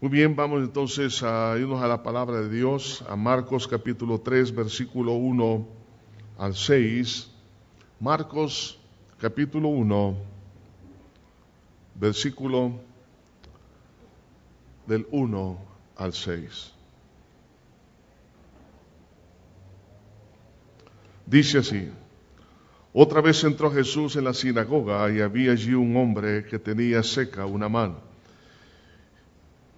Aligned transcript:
Muy 0.00 0.08
bien, 0.08 0.34
vamos 0.34 0.62
entonces 0.62 1.22
a 1.22 1.54
irnos 1.58 1.82
a 1.82 1.86
la 1.86 2.02
palabra 2.02 2.40
de 2.40 2.48
Dios, 2.48 3.04
a 3.06 3.16
Marcos 3.16 3.68
capítulo 3.68 4.18
3, 4.18 4.54
versículo 4.54 5.12
1 5.12 5.68
al 6.38 6.54
6. 6.54 7.30
Marcos 8.00 8.78
capítulo 9.18 9.68
1, 9.68 10.16
versículo 11.96 12.80
del 14.86 15.06
1 15.10 15.58
al 15.96 16.14
6. 16.14 16.72
Dice 21.26 21.58
así, 21.58 21.90
otra 22.94 23.20
vez 23.20 23.44
entró 23.44 23.70
Jesús 23.70 24.16
en 24.16 24.24
la 24.24 24.32
sinagoga 24.32 25.12
y 25.12 25.20
había 25.20 25.52
allí 25.52 25.74
un 25.74 25.94
hombre 25.94 26.46
que 26.46 26.58
tenía 26.58 27.02
seca 27.02 27.44
una 27.44 27.68
mano 27.68 28.09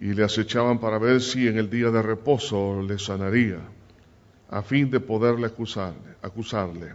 y 0.03 0.15
le 0.15 0.25
acechaban 0.25 0.81
para 0.81 0.99
ver 0.99 1.21
si 1.21 1.47
en 1.47 1.59
el 1.59 1.71
día 1.71 1.93
de 1.93 2.03
reposo 2.03 2.83
le 2.83 2.99
sanaría, 2.99 3.61
a 4.51 4.61
fin 4.61 4.91
de 4.91 4.99
poderle 4.99 5.47
acusarle. 5.47 6.17
acusarle. 6.23 6.95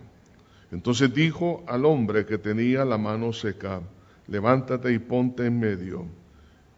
Entonces 0.74 1.14
dijo 1.14 1.64
al 1.68 1.86
hombre 1.86 2.26
que 2.26 2.38
tenía 2.38 2.84
la 2.84 2.98
mano 2.98 3.32
seca, 3.32 3.80
levántate 4.28 4.92
y 4.92 5.00
ponte 5.00 5.46
en 5.46 5.58
medio. 5.58 6.06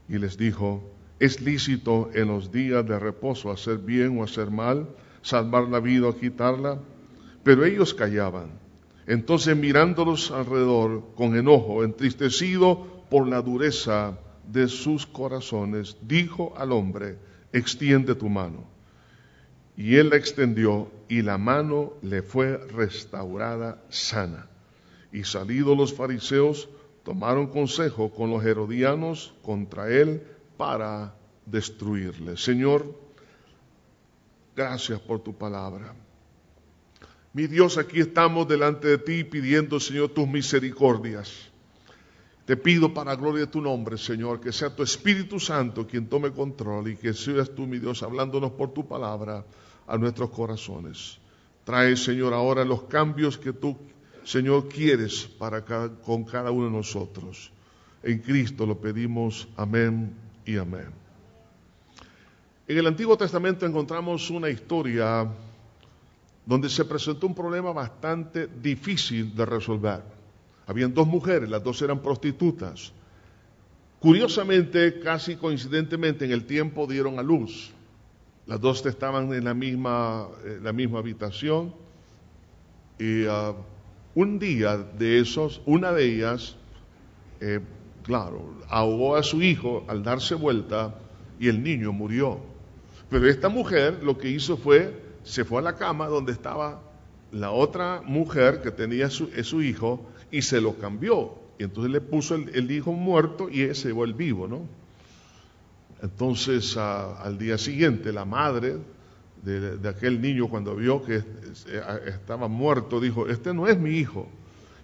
Y 0.07 0.19
les 0.19 0.37
dijo, 0.37 0.83
¿es 1.19 1.41
lícito 1.41 2.11
en 2.13 2.27
los 2.27 2.51
días 2.51 2.85
de 2.85 2.99
reposo 2.99 3.49
hacer 3.49 3.79
bien 3.79 4.19
o 4.19 4.23
hacer 4.23 4.51
mal, 4.51 4.87
salvar 5.23 5.63
la 5.63 5.79
vida 5.79 6.09
o 6.09 6.15
quitarla? 6.15 6.77
Pero 7.43 7.65
ellos 7.65 7.95
callaban. 7.95 8.51
Entonces 9.07 9.57
mirándolos 9.57 10.29
alrededor 10.29 11.05
con 11.15 11.35
enojo, 11.35 11.83
entristecido 11.83 12.85
por 13.09 13.27
la 13.27 13.41
dureza 13.41 14.19
de 14.51 14.67
sus 14.67 15.05
corazones, 15.05 15.97
dijo 16.01 16.53
al 16.57 16.71
hombre, 16.71 17.17
extiende 17.53 18.15
tu 18.15 18.29
mano. 18.29 18.63
Y 19.77 19.95
él 19.95 20.09
la 20.09 20.17
extendió 20.17 20.91
y 21.07 21.21
la 21.21 21.37
mano 21.37 21.93
le 22.01 22.21
fue 22.21 22.57
restaurada 22.57 23.81
sana. 23.89 24.47
Y 25.11 25.23
salidos 25.23 25.77
los 25.77 25.93
fariseos, 25.93 26.67
tomaron 27.03 27.47
consejo 27.47 28.11
con 28.11 28.29
los 28.29 28.43
herodianos 28.43 29.33
contra 29.41 29.89
él 29.89 30.21
para 30.57 31.15
destruirle. 31.45 32.35
Señor, 32.35 32.93
gracias 34.55 34.99
por 34.99 35.19
tu 35.21 35.33
palabra. 35.33 35.95
Mi 37.33 37.47
Dios, 37.47 37.77
aquí 37.77 37.99
estamos 37.99 38.47
delante 38.47 38.87
de 38.87 38.97
ti 38.97 39.23
pidiendo, 39.23 39.79
Señor, 39.79 40.09
tus 40.09 40.27
misericordias. 40.27 41.48
Te 42.49 42.57
pido 42.57 42.91
para 42.91 43.15
gloria 43.15 43.41
de 43.41 43.51
tu 43.51 43.61
nombre, 43.61 43.95
Señor, 43.95 44.41
que 44.41 44.51
sea 44.51 44.75
tu 44.75 44.81
Espíritu 44.81 45.39
Santo 45.39 45.85
quien 45.85 46.09
tome 46.09 46.31
control 46.31 46.87
y 46.87 46.95
que 46.95 47.13
seas 47.13 47.51
tú, 47.51 47.67
mi 47.67 47.77
Dios, 47.77 48.01
hablándonos 48.01 48.53
por 48.53 48.73
tu 48.73 48.87
palabra 48.87 49.45
a 49.85 49.97
nuestros 49.99 50.31
corazones. 50.31 51.19
Trae, 51.63 51.95
Señor, 51.95 52.33
ahora 52.33 52.65
los 52.65 52.85
cambios 52.85 53.37
que 53.37 53.53
tú, 53.53 53.77
Señor, 54.23 54.67
quieres 54.67 55.27
para 55.37 55.63
con 55.63 56.23
cada 56.23 56.49
uno 56.49 56.65
de 56.65 56.71
nosotros. 56.71 57.51
En 58.01 58.17
Cristo 58.17 58.65
lo 58.65 58.81
pedimos. 58.81 59.47
Amén 59.55 60.11
y 60.43 60.57
amén. 60.57 60.89
En 62.67 62.77
el 62.79 62.87
Antiguo 62.87 63.15
Testamento 63.15 63.63
encontramos 63.67 64.27
una 64.31 64.49
historia 64.49 65.31
donde 66.47 66.67
se 66.67 66.83
presentó 66.85 67.27
un 67.27 67.35
problema 67.35 67.71
bastante 67.71 68.47
difícil 68.47 69.35
de 69.35 69.45
resolver. 69.45 70.18
Habían 70.69 70.93
dos 70.93 71.07
mujeres, 71.07 71.49
las 71.49 71.63
dos 71.63 71.81
eran 71.81 71.99
prostitutas. 71.99 72.93
Curiosamente, 73.99 74.99
casi 74.99 75.35
coincidentemente, 75.35 76.25
en 76.25 76.31
el 76.31 76.45
tiempo 76.45 76.85
dieron 76.85 77.17
a 77.17 77.23
luz. 77.23 77.71
Las 78.45 78.61
dos 78.61 78.85
estaban 78.85 79.33
en 79.33 79.45
la 79.45 79.55
misma, 79.55 80.27
la 80.61 80.71
misma 80.71 80.99
habitación. 80.99 81.73
Y 82.99 83.23
uh, 83.23 83.55
un 84.13 84.37
día 84.37 84.77
de 84.77 85.17
esos, 85.19 85.59
una 85.65 85.91
de 85.91 86.05
ellas, 86.05 86.55
eh, 87.41 87.61
claro, 88.03 88.53
ahogó 88.69 89.15
a 89.15 89.23
su 89.23 89.41
hijo 89.41 89.85
al 89.87 90.03
darse 90.03 90.35
vuelta 90.35 90.93
y 91.39 91.47
el 91.47 91.63
niño 91.63 91.91
murió. 91.91 92.41
Pero 93.09 93.27
esta 93.27 93.49
mujer 93.49 94.03
lo 94.03 94.19
que 94.19 94.29
hizo 94.29 94.55
fue, 94.55 94.93
se 95.23 95.43
fue 95.45 95.61
a 95.61 95.63
la 95.63 95.77
cama 95.77 96.05
donde 96.09 96.31
estaba 96.31 96.83
la 97.31 97.49
otra 97.49 98.03
mujer 98.05 98.61
que 98.61 98.69
tenía 98.69 99.09
su, 99.09 99.31
su 99.43 99.63
hijo 99.63 100.05
y 100.31 100.41
se 100.41 100.61
lo 100.61 100.75
cambió. 100.75 101.33
Y 101.57 101.63
entonces 101.63 101.91
le 101.91 102.01
puso 102.01 102.35
el, 102.35 102.71
hijo 102.71 102.93
muerto 102.93 103.49
y 103.49 103.63
ese 103.63 103.89
llevó 103.89 104.05
el 104.05 104.13
vivo, 104.13 104.47
¿no? 104.47 104.61
Entonces 106.01 106.77
al 106.77 107.37
día 107.37 107.57
siguiente 107.57 108.13
la 108.13 108.23
madre 108.23 108.77
de, 109.43 109.89
aquel 109.89 110.21
niño 110.21 110.47
cuando 110.47 110.75
vio 110.75 111.03
que 111.03 111.21
estaba 112.05 112.47
muerto 112.47 112.99
dijo, 112.99 113.27
este 113.27 113.53
no 113.53 113.67
es 113.67 113.77
mi 113.77 113.91
hijo. 113.91 114.27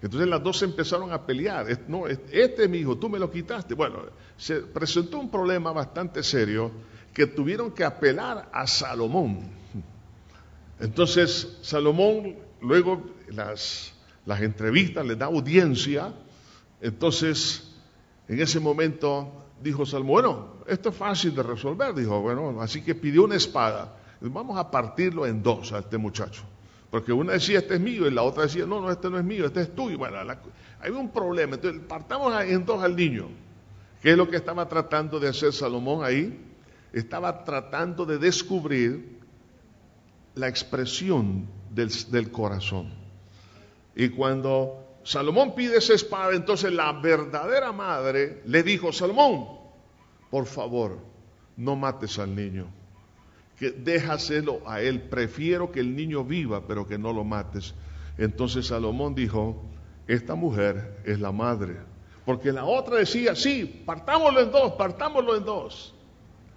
Entonces 0.02 0.28
las 0.28 0.42
dos 0.42 0.62
empezaron 0.62 1.12
a 1.12 1.24
pelear, 1.24 1.66
no, 1.88 2.06
este 2.06 2.64
es 2.64 2.68
mi 2.68 2.78
hijo, 2.78 2.98
tú 2.98 3.08
me 3.08 3.18
lo 3.18 3.30
quitaste. 3.30 3.74
Bueno, 3.74 4.00
se 4.36 4.60
presentó 4.60 5.18
un 5.18 5.30
problema 5.30 5.72
bastante 5.72 6.22
serio 6.22 6.70
que 7.14 7.26
tuvieron 7.26 7.70
que 7.70 7.84
apelar 7.84 8.50
a 8.52 8.66
Salomón. 8.66 9.40
Entonces 10.78 11.56
Salomón 11.62 12.36
luego 12.60 13.02
las 13.30 13.95
las 14.26 14.42
entrevistas, 14.42 15.06
les 15.06 15.18
da 15.18 15.26
audiencia. 15.26 16.12
Entonces, 16.80 17.74
en 18.28 18.40
ese 18.40 18.60
momento 18.60 19.32
dijo 19.62 19.86
Salmo, 19.86 20.12
bueno, 20.12 20.56
esto 20.66 20.90
es 20.90 20.96
fácil 20.96 21.34
de 21.34 21.42
resolver, 21.42 21.94
dijo, 21.94 22.20
bueno, 22.20 22.60
así 22.60 22.82
que 22.82 22.94
pidió 22.94 23.24
una 23.24 23.36
espada. 23.36 23.96
Vamos 24.20 24.58
a 24.58 24.70
partirlo 24.70 25.26
en 25.26 25.42
dos 25.42 25.72
a 25.72 25.78
este 25.78 25.96
muchacho. 25.96 26.42
Porque 26.90 27.12
una 27.12 27.32
decía, 27.32 27.58
este 27.58 27.74
es 27.74 27.80
mío, 27.80 28.06
y 28.06 28.10
la 28.10 28.22
otra 28.22 28.44
decía, 28.44 28.66
no, 28.66 28.80
no, 28.80 28.90
este 28.90 29.10
no 29.10 29.18
es 29.18 29.24
mío, 29.24 29.46
este 29.46 29.62
es 29.62 29.74
tuyo. 29.74 29.98
Bueno, 29.98 30.16
hay 30.80 30.90
un 30.90 31.10
problema. 31.10 31.54
Entonces, 31.54 31.80
partamos 31.86 32.34
en 32.44 32.64
dos 32.64 32.82
al 32.82 32.96
niño. 32.96 33.28
¿Qué 34.02 34.12
es 34.12 34.16
lo 34.16 34.28
que 34.28 34.36
estaba 34.36 34.68
tratando 34.68 35.18
de 35.18 35.28
hacer 35.28 35.52
Salomón 35.52 36.04
ahí? 36.04 36.40
Estaba 36.92 37.44
tratando 37.44 38.06
de 38.06 38.18
descubrir 38.18 39.20
la 40.34 40.48
expresión 40.48 41.46
del 41.70 42.30
corazón. 42.30 43.05
Y 43.96 44.10
cuando 44.10 45.00
Salomón 45.04 45.54
pide 45.54 45.78
esa 45.78 45.94
espada, 45.94 46.34
entonces 46.34 46.70
la 46.70 46.92
verdadera 46.92 47.72
madre 47.72 48.42
le 48.44 48.62
dijo, 48.62 48.92
Salomón, 48.92 49.46
por 50.30 50.44
favor, 50.44 50.98
no 51.56 51.76
mates 51.76 52.18
al 52.18 52.36
niño, 52.36 52.66
que 53.58 53.70
déjaselo 53.70 54.60
a 54.66 54.82
él, 54.82 55.00
prefiero 55.00 55.72
que 55.72 55.80
el 55.80 55.96
niño 55.96 56.24
viva, 56.24 56.66
pero 56.66 56.86
que 56.86 56.98
no 56.98 57.14
lo 57.14 57.24
mates. 57.24 57.74
Entonces 58.18 58.66
Salomón 58.66 59.14
dijo, 59.14 59.62
esta 60.06 60.34
mujer 60.34 61.00
es 61.06 61.18
la 61.18 61.32
madre, 61.32 61.76
porque 62.26 62.52
la 62.52 62.66
otra 62.66 62.96
decía, 62.96 63.34
sí, 63.34 63.82
partámoslo 63.86 64.40
en 64.40 64.50
dos, 64.50 64.72
partámoslo 64.72 65.36
en 65.36 65.44
dos. 65.44 65.94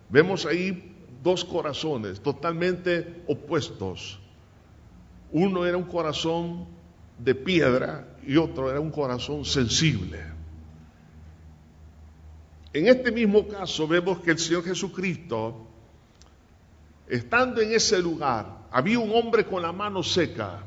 Vemos 0.10 0.46
ahí 0.46 0.94
dos 1.24 1.46
corazones 1.46 2.20
totalmente 2.20 3.24
opuestos. 3.28 4.20
Uno 5.32 5.66
era 5.66 5.78
un 5.78 5.84
corazón 5.84 6.79
de 7.20 7.36
piedra 7.36 8.08
y 8.26 8.38
otro 8.38 8.70
era 8.72 8.80
un 8.80 8.92
corazón 8.92 9.46
sensible. 9.46 10.20
En 12.72 12.88
este 12.88 13.12
mismo 13.12 13.48
caso 13.48 13.88
vemos 13.88 14.20
que 14.20 14.32
el 14.32 14.40
Señor 14.40 14.64
Jesucristo, 14.64 15.68
estando 17.08 17.62
en 17.62 17.74
ese 17.74 18.00
lugar, 18.00 18.68
había 18.72 19.00
un 19.00 19.12
hombre 19.12 19.46
con 19.46 19.62
la 19.62 19.72
mano 19.72 20.04
seca. 20.04 20.64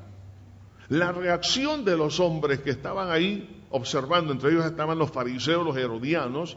La 0.89 1.13
reacción 1.13 1.85
de 1.85 1.97
los 1.97 2.21
hombres 2.21 2.61
que 2.61 2.71
estaban 2.71 3.11
ahí 3.11 3.65
observando, 3.71 4.33
entre 4.33 4.51
ellos 4.51 4.67
estaban 4.67 4.99
los 4.99 5.11
fariseos, 5.11 5.65
los 5.65 5.77
herodianos, 5.77 6.57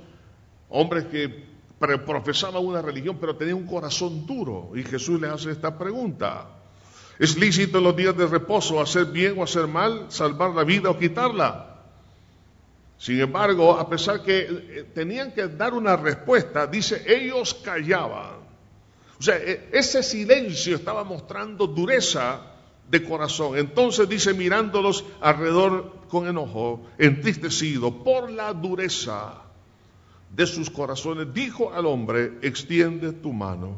hombres 0.69 1.05
que 1.05 1.45
profesaban 1.79 2.65
una 2.65 2.81
religión 2.81 3.17
pero 3.19 3.35
tenían 3.35 3.57
un 3.57 3.67
corazón 3.67 4.25
duro. 4.25 4.71
Y 4.75 4.83
Jesús 4.83 5.21
les 5.21 5.31
hace 5.31 5.51
esta 5.51 5.77
pregunta. 5.77 6.54
¿Es 7.17 7.37
lícito 7.37 7.77
en 7.77 7.85
los 7.85 7.95
días 7.95 8.15
de 8.17 8.27
reposo 8.27 8.81
hacer 8.81 9.05
bien 9.05 9.35
o 9.37 9.43
hacer 9.43 9.67
mal, 9.67 10.07
salvar 10.09 10.51
la 10.51 10.63
vida 10.63 10.89
o 10.89 10.99
quitarla? 10.99 11.75
Sin 12.97 13.19
embargo, 13.19 13.77
a 13.77 13.89
pesar 13.89 14.21
que 14.23 14.39
eh, 14.39 14.91
tenían 14.93 15.31
que 15.33 15.47
dar 15.47 15.73
una 15.73 15.95
respuesta, 15.95 16.67
dice, 16.67 17.03
ellos 17.05 17.53
callaban. 17.53 18.45
O 19.19 19.23
sea, 19.23 19.37
e, 19.37 19.69
ese 19.71 20.03
silencio 20.03 20.75
estaba 20.75 21.03
mostrando 21.03 21.67
dureza 21.67 22.41
de 22.89 23.03
corazón. 23.03 23.57
Entonces 23.57 24.07
dice, 24.07 24.33
mirándolos 24.33 25.05
alrededor 25.21 26.07
con 26.09 26.27
enojo, 26.27 26.85
entristecido 26.97 28.03
por 28.03 28.29
la 28.29 28.53
dureza 28.53 29.41
de 30.31 30.45
sus 30.45 30.69
corazones, 30.69 31.33
dijo 31.33 31.73
al 31.73 31.85
hombre, 31.85 32.39
extiende 32.41 33.13
tu 33.13 33.31
mano. 33.31 33.77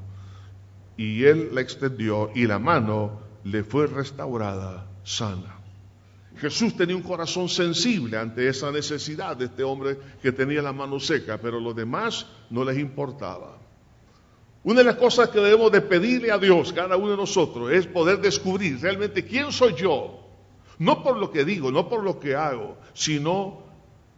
Y 0.95 1.23
él 1.25 1.49
la 1.53 1.61
extendió 1.61 2.31
y 2.33 2.47
la 2.47 2.57
mano 2.57 3.26
le 3.47 3.63
fue 3.63 3.87
restaurada 3.87 4.85
sana. 5.03 5.55
Jesús 6.37 6.75
tenía 6.75 6.95
un 6.95 7.01
corazón 7.01 7.47
sensible 7.49 8.17
ante 8.17 8.47
esa 8.47 8.71
necesidad 8.71 9.37
de 9.37 9.45
este 9.45 9.63
hombre 9.63 9.97
que 10.21 10.31
tenía 10.31 10.61
la 10.61 10.73
mano 10.73 10.99
seca, 10.99 11.39
pero 11.41 11.59
los 11.59 11.75
demás 11.75 12.27
no 12.49 12.63
les 12.63 12.77
importaba. 12.77 13.57
Una 14.63 14.79
de 14.79 14.83
las 14.83 14.95
cosas 14.95 15.29
que 15.29 15.39
debemos 15.39 15.71
de 15.71 15.81
pedirle 15.81 16.29
a 16.29 16.37
Dios, 16.37 16.73
cada 16.73 16.97
uno 16.97 17.11
de 17.11 17.17
nosotros, 17.17 17.71
es 17.71 17.87
poder 17.87 18.19
descubrir 18.19 18.79
realmente 18.81 19.25
quién 19.25 19.51
soy 19.51 19.73
yo. 19.75 20.19
No 20.77 21.01
por 21.01 21.17
lo 21.17 21.31
que 21.31 21.45
digo, 21.45 21.71
no 21.71 21.87
por 21.87 22.03
lo 22.03 22.19
que 22.19 22.35
hago, 22.35 22.77
sino 22.93 23.63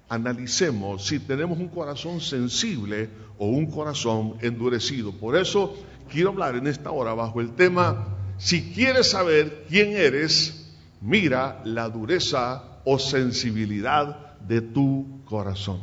analicemos 0.10 1.06
si 1.06 1.20
tenemos 1.20 1.60
un 1.60 1.68
corazón 1.68 2.20
sensible 2.20 3.10
o 3.38 3.46
un 3.46 3.68
corazón 3.68 4.38
endurecido. 4.42 5.12
Por 5.14 5.38
eso 5.38 5.76
quiero 6.12 6.30
hablar 6.30 6.56
en 6.56 6.66
esta 6.66 6.90
hora 6.92 7.14
bajo 7.14 7.40
el 7.40 7.54
tema, 7.54 8.19
si 8.40 8.72
quieres 8.72 9.12
saber 9.12 9.66
quién 9.68 9.96
eres, 9.98 10.74
mira 11.02 11.62
la 11.66 11.90
dureza 11.90 12.64
o 12.86 12.98
sensibilidad 12.98 14.38
de 14.40 14.62
tu 14.62 15.22
corazón. 15.26 15.82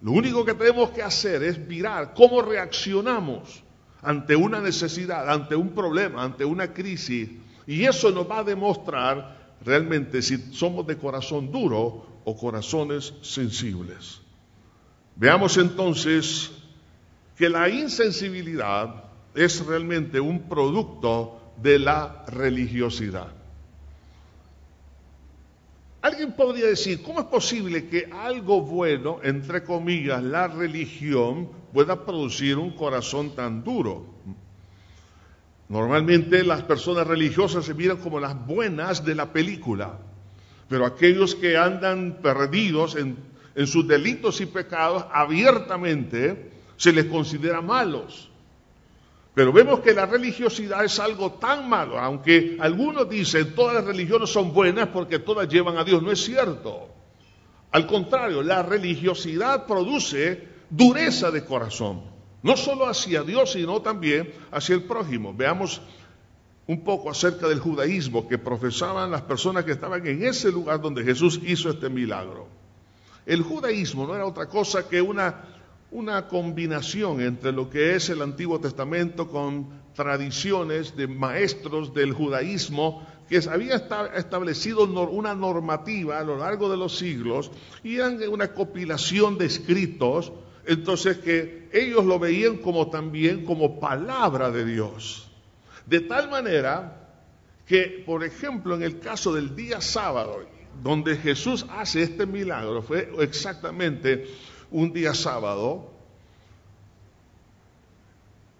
Lo 0.00 0.12
único 0.12 0.44
que 0.46 0.54
tenemos 0.54 0.90
que 0.90 1.02
hacer 1.02 1.42
es 1.42 1.58
mirar 1.58 2.14
cómo 2.14 2.40
reaccionamos 2.40 3.62
ante 4.00 4.34
una 4.34 4.60
necesidad, 4.60 5.28
ante 5.28 5.54
un 5.54 5.70
problema, 5.70 6.24
ante 6.24 6.44
una 6.44 6.72
crisis. 6.72 7.28
Y 7.66 7.84
eso 7.84 8.10
nos 8.10 8.28
va 8.30 8.38
a 8.38 8.44
demostrar 8.44 9.56
realmente 9.64 10.22
si 10.22 10.38
somos 10.52 10.86
de 10.86 10.96
corazón 10.96 11.52
duro 11.52 12.06
o 12.24 12.36
corazones 12.36 13.12
sensibles. 13.20 14.20
Veamos 15.16 15.58
entonces 15.58 16.50
que 17.36 17.50
la 17.50 17.68
insensibilidad 17.68 19.05
es 19.36 19.64
realmente 19.64 20.18
un 20.20 20.48
producto 20.48 21.40
de 21.62 21.78
la 21.78 22.24
religiosidad. 22.28 23.28
Alguien 26.02 26.32
podría 26.34 26.66
decir, 26.66 27.02
¿cómo 27.02 27.20
es 27.20 27.26
posible 27.26 27.88
que 27.88 28.08
algo 28.12 28.62
bueno, 28.62 29.18
entre 29.24 29.64
comillas, 29.64 30.22
la 30.22 30.46
religión, 30.46 31.48
pueda 31.72 32.04
producir 32.04 32.58
un 32.58 32.70
corazón 32.76 33.34
tan 33.34 33.64
duro? 33.64 34.06
Normalmente 35.68 36.44
las 36.44 36.62
personas 36.62 37.06
religiosas 37.06 37.64
se 37.64 37.74
miran 37.74 37.96
como 37.96 38.20
las 38.20 38.46
buenas 38.46 39.04
de 39.04 39.16
la 39.16 39.32
película, 39.32 39.98
pero 40.68 40.86
aquellos 40.86 41.34
que 41.34 41.56
andan 41.56 42.20
perdidos 42.22 42.96
en, 42.96 43.16
sus 43.66 43.88
delitos 43.88 44.40
y 44.40 44.46
pecados 44.46 45.06
abiertamente 45.10 46.52
se 46.76 46.92
les 46.92 47.06
considera 47.06 47.62
malos. 47.62 48.30
Pero 49.36 49.52
vemos 49.52 49.80
que 49.80 49.92
la 49.92 50.06
religiosidad 50.06 50.82
es 50.82 50.98
algo 50.98 51.32
tan 51.32 51.68
malo, 51.68 51.98
aunque 51.98 52.56
algunos 52.58 53.06
dicen 53.06 53.54
todas 53.54 53.74
las 53.74 53.84
religiones 53.84 54.30
son 54.30 54.50
buenas 54.54 54.88
porque 54.88 55.18
todas 55.18 55.46
llevan 55.46 55.76
a 55.76 55.84
Dios. 55.84 56.02
No 56.02 56.10
es 56.10 56.24
cierto. 56.24 56.88
Al 57.70 57.86
contrario, 57.86 58.42
la 58.42 58.62
religiosidad 58.62 59.66
produce 59.66 60.48
dureza 60.70 61.30
de 61.30 61.44
corazón, 61.44 62.00
no 62.42 62.56
solo 62.56 62.86
hacia 62.86 63.24
Dios, 63.24 63.52
sino 63.52 63.82
también 63.82 64.32
hacia 64.52 64.74
el 64.74 64.84
prójimo. 64.84 65.34
Veamos 65.34 65.82
un 66.66 66.82
poco 66.82 67.10
acerca 67.10 67.46
del 67.46 67.60
judaísmo 67.60 68.26
que 68.26 68.38
profesaban 68.38 69.10
las 69.10 69.20
personas 69.20 69.66
que 69.66 69.72
estaban 69.72 70.06
en 70.06 70.24
ese 70.24 70.50
lugar 70.50 70.80
donde 70.80 71.04
Jesús 71.04 71.42
hizo 71.44 71.68
este 71.68 71.90
milagro. 71.90 72.48
El 73.26 73.42
judaísmo 73.42 74.06
no 74.06 74.14
era 74.14 74.24
otra 74.24 74.48
cosa 74.48 74.88
que 74.88 75.02
una 75.02 75.55
una 75.96 76.28
combinación 76.28 77.22
entre 77.22 77.52
lo 77.52 77.70
que 77.70 77.96
es 77.96 78.10
el 78.10 78.20
Antiguo 78.20 78.60
Testamento 78.60 79.28
con 79.28 79.66
tradiciones 79.94 80.94
de 80.94 81.06
maestros 81.06 81.94
del 81.94 82.12
judaísmo 82.12 83.06
que 83.30 83.40
había 83.50 83.76
establecido 84.14 84.84
una 84.84 85.34
normativa 85.34 86.18
a 86.18 86.22
lo 86.22 86.36
largo 86.36 86.68
de 86.68 86.76
los 86.76 86.98
siglos 86.98 87.50
y 87.82 87.96
eran 87.96 88.20
una 88.28 88.52
compilación 88.52 89.38
de 89.38 89.46
escritos, 89.46 90.34
entonces 90.66 91.16
que 91.16 91.70
ellos 91.72 92.04
lo 92.04 92.18
veían 92.18 92.58
como 92.58 92.90
también 92.90 93.46
como 93.46 93.80
palabra 93.80 94.50
de 94.50 94.66
Dios. 94.66 95.30
De 95.86 96.00
tal 96.00 96.28
manera 96.28 97.08
que, 97.66 98.04
por 98.04 98.22
ejemplo, 98.22 98.74
en 98.74 98.82
el 98.82 99.00
caso 99.00 99.32
del 99.32 99.56
día 99.56 99.80
sábado, 99.80 100.44
donde 100.82 101.16
Jesús 101.16 101.64
hace 101.70 102.02
este 102.02 102.26
milagro, 102.26 102.82
fue 102.82 103.10
exactamente 103.20 104.26
un 104.70 104.92
día 104.92 105.14
sábado, 105.14 105.90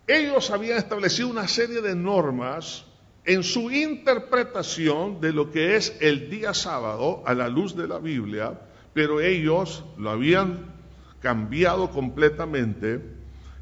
ellos 0.07 0.51
habían 0.51 0.79
establecido 0.79 1.29
una 1.29 1.49
serie 1.49 1.81
de 1.81 1.95
normas 1.95 2.85
en 3.25 3.43
su 3.43 3.73
interpretación 3.73 5.21
de 5.21 5.33
lo 5.33 5.51
que 5.51 5.75
es 5.77 5.97
el 6.01 6.31
día 6.31 6.55
sábado 6.55 7.25
a 7.27 7.35
la 7.35 7.49
luz 7.49 7.75
de 7.75 7.89
la 7.89 7.99
Biblia, 7.99 8.61
pero 8.95 9.21
ellos 9.21 9.85
lo 9.99 10.11
habían 10.11 10.77
cambiado 11.21 11.91
completamente. 11.91 13.03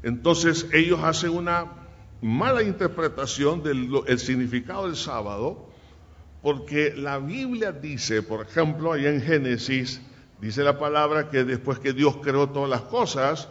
Entonces 0.03 0.67
ellos 0.71 0.99
hacen 1.03 1.31
una 1.31 1.65
mala 2.21 2.61
interpretación 2.61 3.63
del 3.63 4.19
significado 4.19 4.85
del 4.85 4.95
sábado, 4.95 5.67
porque 6.43 6.93
la 6.95 7.17
Biblia 7.17 7.71
dice, 7.71 8.21
por 8.21 8.45
ejemplo, 8.45 8.93
allá 8.93 9.09
en 9.09 9.21
Génesis, 9.21 9.99
Dice 10.41 10.63
la 10.63 10.77
palabra 10.77 11.29
que 11.29 11.43
después 11.43 11.79
que 11.79 11.93
Dios 11.93 12.17
creó 12.17 12.49
todas 12.49 12.69
las 12.69 12.81
cosas, 12.81 13.47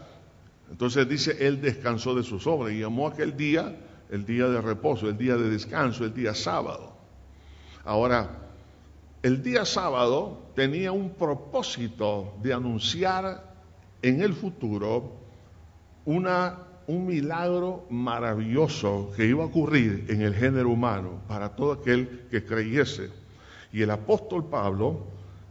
entonces 0.71 1.09
dice, 1.09 1.47
Él 1.47 1.61
descansó 1.61 2.15
de 2.15 2.23
sus 2.23 2.47
obras 2.47 2.73
y 2.73 2.81
llamó 2.81 3.09
aquel 3.09 3.37
día 3.37 3.77
el 4.11 4.25
día 4.25 4.49
de 4.49 4.61
reposo, 4.61 5.09
el 5.09 5.17
día 5.17 5.37
de 5.37 5.51
descanso, 5.51 6.05
el 6.05 6.15
día 6.15 6.35
sábado. 6.35 6.93
Ahora, 7.85 8.45
el 9.23 9.43
día 9.43 9.65
sábado 9.65 10.51
tenía 10.55 10.93
un 10.93 11.15
propósito 11.15 12.35
de 12.43 12.53
anunciar 12.53 13.55
en 14.03 14.21
el 14.21 14.35
futuro 14.35 15.17
una, 16.05 16.59
un 16.87 17.07
milagro 17.07 17.87
maravilloso 17.89 19.11
que 19.17 19.27
iba 19.27 19.43
a 19.43 19.47
ocurrir 19.47 20.07
en 20.09 20.21
el 20.21 20.35
género 20.35 20.69
humano 20.69 21.23
para 21.27 21.57
todo 21.57 21.73
aquel 21.73 22.27
que 22.31 22.45
creyese. 22.45 23.11
Y 23.73 23.83
el 23.83 23.91
apóstol 23.91 24.45
Pablo 24.45 25.07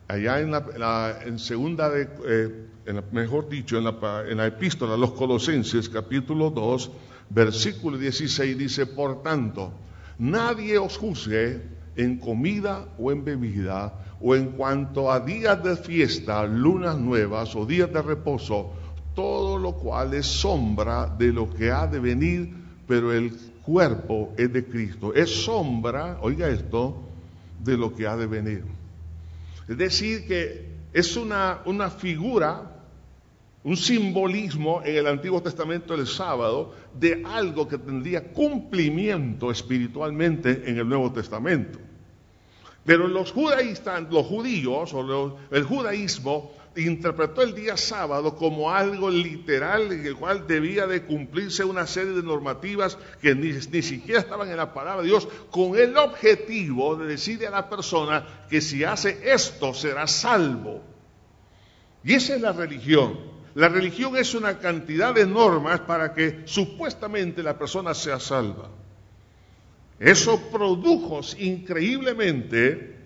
allá 0.08 0.40
en 0.40 0.52
la, 0.52 1.20
en 1.26 1.40
segunda 1.40 1.90
de, 1.90 2.08
eh, 2.26 3.02
mejor 3.12 3.50
dicho, 3.50 3.78
en 3.78 3.86
la, 3.86 4.26
en 4.28 4.38
la 4.38 4.48
epístola 4.48 4.96
a 4.96 4.98
los 4.98 5.14
Colosenses, 5.14 5.90
capítulo 5.90 6.50
2, 6.50 6.92
versículo 7.30 7.98
16, 7.98 8.58
dice, 8.58 8.86
por 8.86 9.24
tanto, 9.24 9.74
nadie 10.18 10.78
os 10.78 10.98
juzgue 10.98 11.62
en 11.96 12.20
comida 12.20 12.88
o 12.98 13.12
en 13.12 13.24
bebida, 13.24 13.94
o 14.22 14.36
en 14.36 14.52
cuanto 14.52 15.12
a 15.12 15.20
días 15.20 15.64
de 15.64 15.76
fiesta, 15.76 16.46
lunas 16.46 16.98
nuevas 16.98 17.56
o 17.56 17.66
días 17.66 17.92
de 17.92 18.02
reposo, 18.02 18.72
todo 19.16 19.58
lo 19.58 19.74
cual 19.74 20.14
es 20.14 20.26
sombra 20.26 21.08
de 21.08 21.32
lo 21.32 21.50
que 21.50 21.72
ha 21.72 21.88
de 21.88 22.00
venir, 22.00 22.54
pero 22.88 23.14
el 23.14 23.32
cuerpo 23.64 24.34
es 24.38 24.52
de 24.52 24.66
Cristo. 24.66 25.14
Es 25.14 25.44
sombra, 25.44 26.18
oiga 26.22 26.50
esto, 26.50 27.02
de 27.64 27.78
lo 27.78 27.94
que 27.94 28.08
ha 28.08 28.18
de 28.18 28.28
venir. 28.28 28.64
Es 29.68 29.78
decir, 29.78 30.28
que 30.28 30.74
es 30.94 31.16
una, 31.16 31.62
una 31.66 31.90
figura, 31.90 32.70
un 33.64 33.78
simbolismo 33.78 34.82
en 34.84 34.98
el 34.98 35.08
Antiguo 35.08 35.42
Testamento 35.42 35.96
del 35.96 36.08
sábado 36.08 36.74
de 36.94 37.24
algo 37.26 37.68
que 37.68 37.78
tendría 37.78 38.32
cumplimiento 38.34 39.52
espiritualmente 39.52 40.64
en 40.66 40.78
el 40.78 40.88
Nuevo 40.88 41.12
Testamento. 41.12 41.80
Pero 42.86 43.08
los 43.08 43.32
judaístas, 43.32 44.04
los 44.12 44.26
judíos 44.26 44.94
o 44.94 45.38
el 45.52 45.64
judaísmo 45.64 46.52
interpretó 46.76 47.42
el 47.42 47.54
día 47.54 47.78
sábado 47.78 48.36
como 48.36 48.72
algo 48.72 49.10
literal 49.10 49.92
en 49.92 50.06
el 50.06 50.16
cual 50.16 50.48
debía 50.48 50.88
de 50.88 51.04
cumplirse 51.04 51.64
una 51.64 51.86
serie 51.86 52.14
de 52.14 52.24
normativas 52.24 52.98
que 53.22 53.36
ni, 53.36 53.54
siquiera 53.82 54.20
estaban 54.20 54.50
en 54.50 54.58
la 54.58 54.74
palabra 54.74 55.02
de 55.02 55.10
Dios, 55.10 55.28
con 55.52 55.78
el 55.78 55.96
objetivo 55.98 56.96
de 56.96 57.08
decirle 57.08 57.48
a 57.48 57.52
la 57.52 57.70
persona 57.70 58.46
que 58.50 58.62
si 58.62 58.84
hace 58.84 59.20
esto 59.24 59.74
será 59.74 60.08
salvo. 60.08 60.82
Y 62.04 62.14
esa 62.14 62.36
es 62.36 62.42
la 62.42 62.52
religión. 62.52 63.20
La 63.56 63.70
religión 63.70 64.18
es 64.18 64.34
una 64.34 64.58
cantidad 64.58 65.14
de 65.14 65.28
normas 65.28 65.82
para 65.82 66.14
que 66.14 66.42
supuestamente 66.46 67.44
la 67.44 67.58
persona 67.58 67.94
sea 67.94 68.20
salva. 68.20 68.70
Eso 70.00 70.42
produjo 70.52 71.22
increíblemente 71.38 73.03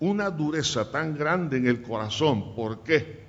una 0.00 0.30
dureza 0.30 0.90
tan 0.90 1.16
grande 1.16 1.58
en 1.58 1.66
el 1.66 1.82
corazón. 1.82 2.54
¿Por 2.54 2.82
qué? 2.82 3.20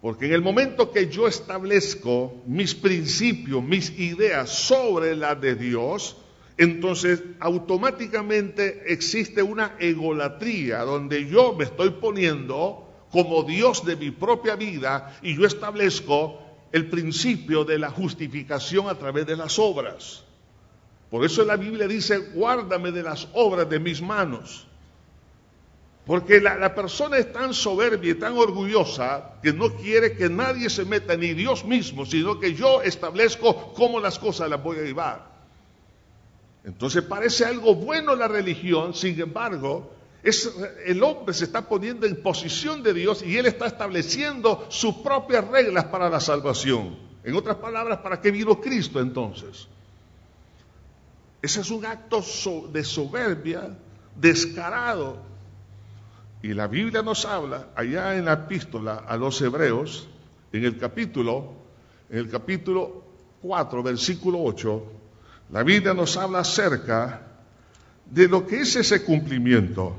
Porque 0.00 0.26
en 0.26 0.32
el 0.32 0.42
momento 0.42 0.90
que 0.90 1.08
yo 1.08 1.26
establezco 1.26 2.42
mis 2.46 2.74
principios, 2.74 3.62
mis 3.62 3.98
ideas 3.98 4.50
sobre 4.50 5.14
la 5.14 5.34
de 5.34 5.54
Dios, 5.54 6.16
entonces 6.56 7.22
automáticamente 7.38 8.92
existe 8.92 9.42
una 9.42 9.76
egolatría 9.78 10.80
donde 10.80 11.28
yo 11.28 11.54
me 11.54 11.64
estoy 11.64 11.90
poniendo 11.90 12.86
como 13.10 13.42
Dios 13.42 13.84
de 13.84 13.96
mi 13.96 14.10
propia 14.10 14.56
vida 14.56 15.18
y 15.22 15.36
yo 15.36 15.46
establezco 15.46 16.40
el 16.72 16.88
principio 16.88 17.64
de 17.64 17.78
la 17.78 17.90
justificación 17.90 18.88
a 18.88 18.94
través 18.94 19.26
de 19.26 19.36
las 19.36 19.58
obras. 19.58 20.24
Por 21.10 21.24
eso 21.24 21.44
la 21.44 21.56
Biblia 21.56 21.88
dice, 21.88 22.18
guárdame 22.34 22.92
de 22.92 23.02
las 23.02 23.28
obras 23.32 23.68
de 23.68 23.80
mis 23.80 24.00
manos. 24.00 24.66
Porque 26.10 26.40
la, 26.40 26.74
persona 26.74 27.18
es 27.18 27.32
tan 27.32 27.54
soberbia 27.54 28.10
y 28.10 28.14
tan 28.16 28.36
orgullosa 28.36 29.34
que 29.40 29.52
no 29.52 29.76
quiere 29.76 30.16
que 30.16 30.28
nadie 30.28 30.68
se 30.68 30.84
meta, 30.84 31.16
ni 31.16 31.34
Dios 31.34 31.64
mismo, 31.64 32.04
sino 32.04 32.40
que 32.40 32.52
yo 32.52 32.82
establezco 32.82 33.72
cómo 33.74 34.00
las 34.00 34.18
cosas 34.18 34.50
las 34.50 34.60
voy 34.60 34.78
a 34.78 34.82
llevar. 34.82 35.30
Entonces 36.64 37.04
parece 37.04 37.44
algo 37.44 37.76
bueno 37.76 38.16
la 38.16 38.26
religión, 38.26 38.92
sin 38.92 39.20
embargo, 39.20 39.92
es, 40.24 40.52
el 40.84 41.00
hombre 41.04 41.32
se 41.32 41.44
está 41.44 41.68
poniendo 41.68 42.06
en 42.06 42.20
posición 42.20 42.82
de 42.82 42.92
Dios 42.92 43.22
y 43.22 43.36
él 43.36 43.46
está 43.46 43.66
estableciendo 43.66 44.66
sus 44.68 44.96
propias 44.96 45.46
reglas 45.46 45.84
para 45.84 46.10
la 46.10 46.18
salvación. 46.18 46.98
En 47.22 47.36
otras 47.36 47.58
palabras, 47.58 47.98
¿para 47.98 48.20
qué 48.20 48.32
vino 48.32 48.60
Cristo 48.60 48.98
entonces? 48.98 49.68
Ese 51.40 51.60
es 51.60 51.70
un 51.70 51.86
acto 51.86 52.20
de 52.72 52.82
soberbia 52.82 53.78
descarado 54.16 55.29
y 56.42 56.54
la 56.54 56.66
Biblia 56.68 57.02
nos 57.02 57.26
habla, 57.26 57.68
allá 57.74 58.16
en 58.16 58.24
la 58.24 58.32
epístola 58.32 59.04
a 59.06 59.16
los 59.16 59.40
hebreos, 59.42 60.08
en 60.52 60.64
el 60.64 60.78
capítulo, 60.78 61.52
en 62.08 62.18
el 62.18 62.30
capítulo 62.30 63.04
4, 63.42 63.82
versículo 63.82 64.42
8, 64.42 64.84
la 65.50 65.62
Biblia 65.62 65.92
nos 65.92 66.16
habla 66.16 66.40
acerca 66.40 67.26
de 68.06 68.26
lo 68.26 68.46
que 68.46 68.60
es 68.60 68.74
ese 68.76 69.04
cumplimiento 69.04 69.94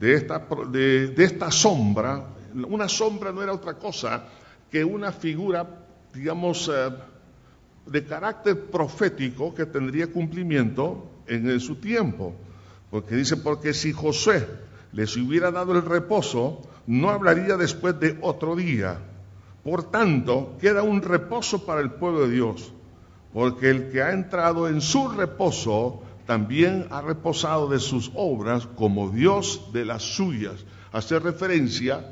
de 0.00 0.14
esta, 0.14 0.46
de, 0.70 1.14
esta 1.18 1.50
sombra. 1.50 2.24
Una 2.54 2.88
sombra 2.88 3.30
no 3.30 3.42
era 3.42 3.52
otra 3.52 3.74
cosa 3.74 4.24
que 4.70 4.82
una 4.84 5.12
figura, 5.12 5.68
digamos, 6.14 6.70
eh, 6.72 6.90
de 7.86 8.04
carácter 8.04 8.70
profético 8.70 9.54
que 9.54 9.66
tendría 9.66 10.06
cumplimiento 10.06 11.10
en 11.26 11.60
su 11.60 11.76
tiempo. 11.76 12.34
Porque 12.90 13.16
dice, 13.16 13.36
porque 13.36 13.74
si 13.74 13.92
José 13.92 14.46
les 14.92 15.16
hubiera 15.16 15.50
dado 15.50 15.72
el 15.72 15.82
reposo, 15.82 16.62
no 16.86 17.10
hablaría 17.10 17.56
después 17.56 17.98
de 18.00 18.18
otro 18.22 18.56
día. 18.56 18.98
Por 19.62 19.90
tanto, 19.90 20.56
queda 20.60 20.82
un 20.82 21.02
reposo 21.02 21.66
para 21.66 21.80
el 21.80 21.90
pueblo 21.90 22.26
de 22.26 22.34
Dios, 22.34 22.72
porque 23.32 23.70
el 23.70 23.90
que 23.90 24.02
ha 24.02 24.12
entrado 24.12 24.68
en 24.68 24.80
su 24.80 25.08
reposo 25.08 26.02
también 26.26 26.86
ha 26.90 27.02
reposado 27.02 27.68
de 27.68 27.78
sus 27.78 28.10
obras 28.14 28.66
como 28.76 29.10
Dios 29.10 29.70
de 29.72 29.84
las 29.84 30.02
suyas. 30.02 30.64
Hace 30.92 31.18
referencia 31.18 32.06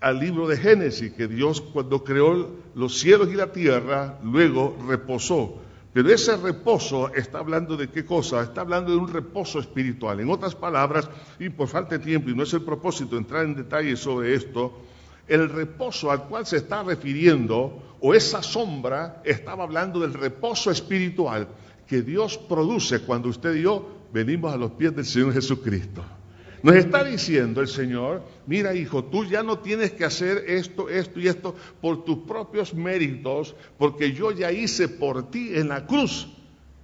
al 0.00 0.20
libro 0.20 0.46
de 0.46 0.56
Génesis, 0.56 1.12
que 1.12 1.28
Dios 1.28 1.60
cuando 1.60 2.04
creó 2.04 2.50
los 2.74 2.98
cielos 2.98 3.28
y 3.32 3.34
la 3.34 3.52
tierra, 3.52 4.18
luego 4.22 4.76
reposó. 4.86 5.58
Pero 5.98 6.14
ese 6.14 6.36
reposo 6.36 7.12
está 7.12 7.40
hablando 7.40 7.76
de 7.76 7.90
qué 7.90 8.04
cosa? 8.04 8.40
Está 8.40 8.60
hablando 8.60 8.92
de 8.92 8.98
un 8.98 9.08
reposo 9.08 9.58
espiritual. 9.58 10.20
En 10.20 10.30
otras 10.30 10.54
palabras, 10.54 11.10
y 11.40 11.48
por 11.48 11.66
falta 11.66 11.98
de 11.98 12.04
tiempo, 12.04 12.30
y 12.30 12.36
no 12.36 12.44
es 12.44 12.52
el 12.52 12.62
propósito 12.62 13.16
entrar 13.16 13.44
en 13.44 13.56
detalles 13.56 13.98
sobre 13.98 14.32
esto, 14.32 14.78
el 15.26 15.48
reposo 15.48 16.12
al 16.12 16.28
cual 16.28 16.46
se 16.46 16.58
está 16.58 16.84
refiriendo, 16.84 17.96
o 18.00 18.14
esa 18.14 18.44
sombra, 18.44 19.22
estaba 19.24 19.64
hablando 19.64 19.98
del 19.98 20.14
reposo 20.14 20.70
espiritual 20.70 21.48
que 21.88 22.02
Dios 22.02 22.38
produce 22.38 23.00
cuando 23.00 23.28
usted 23.28 23.56
y 23.56 23.62
yo 23.62 23.88
venimos 24.12 24.54
a 24.54 24.56
los 24.56 24.70
pies 24.70 24.94
del 24.94 25.04
Señor 25.04 25.32
Jesucristo. 25.32 26.04
Nos 26.62 26.74
está 26.74 27.04
diciendo 27.04 27.60
el 27.60 27.68
Señor, 27.68 28.22
mira 28.46 28.74
hijo, 28.74 29.04
tú 29.04 29.24
ya 29.24 29.42
no 29.42 29.58
tienes 29.60 29.92
que 29.92 30.04
hacer 30.04 30.44
esto, 30.48 30.88
esto 30.88 31.20
y 31.20 31.28
esto 31.28 31.54
por 31.80 32.04
tus 32.04 32.18
propios 32.18 32.74
méritos, 32.74 33.54
porque 33.78 34.12
yo 34.12 34.32
ya 34.32 34.50
hice 34.50 34.88
por 34.88 35.30
ti 35.30 35.50
en 35.54 35.68
la 35.68 35.86
cruz. 35.86 36.28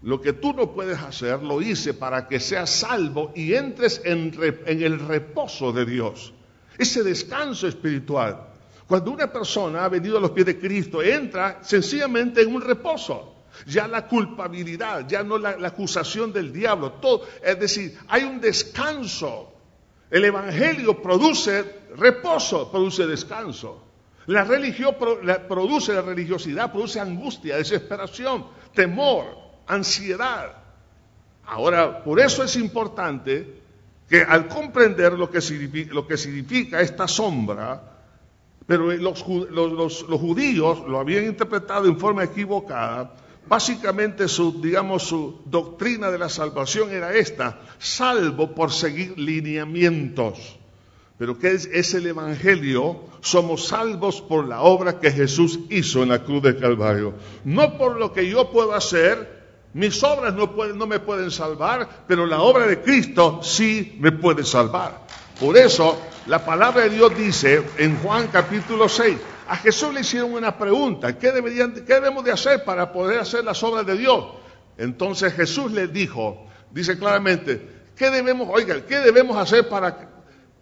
Lo 0.02 0.20
que 0.20 0.34
tú 0.34 0.52
no 0.52 0.72
puedes 0.72 0.98
hacer, 0.98 1.42
lo 1.42 1.60
hice 1.62 1.94
para 1.94 2.28
que 2.28 2.38
seas 2.38 2.70
salvo 2.70 3.32
y 3.34 3.54
entres 3.54 4.02
en, 4.04 4.32
el 4.66 5.00
reposo 5.00 5.72
de 5.72 5.86
Dios. 5.86 6.34
Ese 6.78 7.02
descanso 7.02 7.66
espiritual. 7.66 8.48
Cuando 8.86 9.10
una 9.10 9.32
persona 9.32 9.84
ha 9.84 9.88
venido 9.88 10.18
a 10.18 10.20
los 10.20 10.32
pies 10.32 10.46
de 10.46 10.58
Cristo, 10.58 11.02
entra 11.02 11.60
sencillamente 11.62 12.42
en 12.42 12.54
un 12.54 12.60
reposo 12.60 13.34
ya 13.66 13.86
la 13.86 14.06
culpabilidad, 14.06 15.06
ya 15.08 15.22
no 15.22 15.38
la, 15.38 15.50
acusación 15.64 16.32
del 16.32 16.52
diablo, 16.52 16.92
todo, 16.94 17.26
es 17.42 17.58
decir, 17.58 17.96
hay 18.08 18.24
un 18.24 18.40
descanso 18.40 19.53
el 20.14 20.24
Evangelio 20.24 21.02
produce 21.02 21.64
reposo, 21.96 22.70
produce 22.70 23.04
descanso. 23.04 23.82
La 24.26 24.44
religión 24.44 24.94
produce 25.48 25.92
la 25.92 26.02
religiosidad, 26.02 26.70
produce 26.70 27.00
angustia, 27.00 27.56
desesperación, 27.56 28.46
temor, 28.72 29.24
ansiedad. 29.66 30.52
Ahora, 31.46 32.04
por 32.04 32.20
eso 32.20 32.44
es 32.44 32.54
importante 32.54 33.60
que 34.08 34.22
al 34.22 34.46
comprender 34.46 35.14
lo 35.14 35.28
que 35.28 35.40
significa, 35.40 36.80
esta 36.80 37.08
sombra, 37.08 37.82
pero 38.68 38.92
los, 38.92 39.26
los, 39.26 40.20
judíos 40.20 40.84
lo 40.86 41.00
habían 41.00 41.24
interpretado 41.24 41.86
en 41.86 41.98
forma 41.98 42.22
equivocada, 42.22 43.16
Básicamente 43.46 44.26
su, 44.28 44.60
digamos, 44.60 45.02
su 45.02 45.42
doctrina 45.44 46.10
de 46.10 46.18
la 46.18 46.28
salvación 46.28 46.90
era 46.90 47.14
esta, 47.14 47.60
salvo 47.78 48.54
por 48.54 48.72
seguir 48.72 49.18
lineamientos. 49.18 50.58
Pero 51.18 51.38
¿qué 51.38 51.52
es, 51.52 51.94
el 51.94 52.06
Evangelio? 52.06 53.04
Somos 53.20 53.68
salvos 53.68 54.20
por 54.20 54.48
la 54.48 54.62
obra 54.62 54.98
que 54.98 55.12
Jesús 55.12 55.60
hizo 55.70 56.02
en 56.02 56.08
la 56.08 56.24
cruz 56.24 56.42
de 56.42 56.56
Calvario. 56.56 57.14
No 57.44 57.78
por 57.78 57.98
lo 57.98 58.12
que 58.12 58.28
yo 58.28 58.50
puedo 58.50 58.74
hacer, 58.74 59.44
mis 59.74 60.02
obras 60.02 60.34
no, 60.34 60.52
pueden, 60.54 60.76
no 60.76 60.86
me 60.86 60.98
pueden 60.98 61.30
salvar, 61.30 62.04
pero 62.08 62.26
la 62.26 62.40
obra 62.40 62.66
de 62.66 62.80
Cristo 62.80 63.40
sí 63.42 63.96
me 64.00 64.10
puede 64.10 64.44
salvar. 64.44 65.06
Por 65.38 65.56
eso 65.56 66.00
la 66.26 66.44
palabra 66.44 66.84
de 66.84 66.90
Dios 66.90 67.16
dice 67.16 67.62
en 67.78 67.96
Juan 67.98 68.28
capítulo 68.28 68.88
6, 68.88 69.16
a 69.46 69.56
Jesús 69.56 69.92
le 69.92 70.00
hicieron 70.00 70.32
una 70.32 70.56
pregunta, 70.56 71.18
¿qué, 71.18 71.30
debemos 71.32 72.24
de 72.24 72.32
hacer 72.32 72.64
para 72.64 72.92
poder 72.92 73.20
hacer 73.20 73.44
las 73.44 73.62
obras 73.62 73.84
de 73.84 73.96
Dios? 73.96 74.24
Entonces 74.78 75.34
Jesús 75.34 75.72
les 75.72 75.92
dijo, 75.92 76.46
dice 76.70 76.98
claramente, 76.98 77.60
¿qué 77.96 78.10
debemos, 78.10 78.48
qué 78.88 78.98
debemos 79.00 79.36
hacer 79.36 79.68
para, 79.68 80.08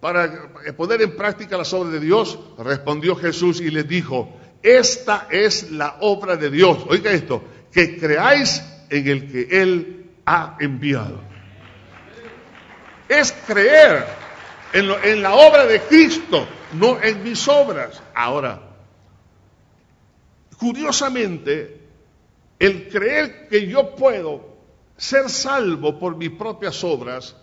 para 0.00 0.50
poner 0.76 1.02
en 1.02 1.16
práctica 1.16 1.56
las 1.56 1.72
obras 1.72 1.92
de 1.92 2.00
Dios? 2.00 2.38
Respondió 2.58 3.14
Jesús 3.14 3.60
y 3.60 3.70
les 3.70 3.86
dijo, 3.86 4.36
esta 4.62 5.28
es 5.30 5.70
la 5.70 5.98
obra 6.00 6.36
de 6.36 6.50
Dios, 6.50 6.78
oiga 6.88 7.12
esto, 7.12 7.44
que 7.72 7.96
creáis 7.98 8.62
en 8.90 9.06
el 9.06 9.30
que 9.30 9.62
Él 9.62 10.10
ha 10.26 10.56
enviado. 10.58 11.20
Es 13.08 13.32
creer 13.46 14.06
en 14.72 15.22
la 15.22 15.34
obra 15.34 15.66
de 15.66 15.80
Cristo, 15.82 16.46
no 16.72 17.00
en 17.00 17.22
mis 17.22 17.46
obras. 17.46 18.00
Ahora, 18.14 18.71
Curiosamente, 20.62 21.80
el 22.56 22.88
creer 22.88 23.48
que 23.48 23.66
yo 23.66 23.96
puedo 23.96 24.46
ser 24.96 25.28
salvo 25.28 25.98
por 25.98 26.16
mis 26.16 26.30
propias 26.30 26.84
obras 26.84 27.34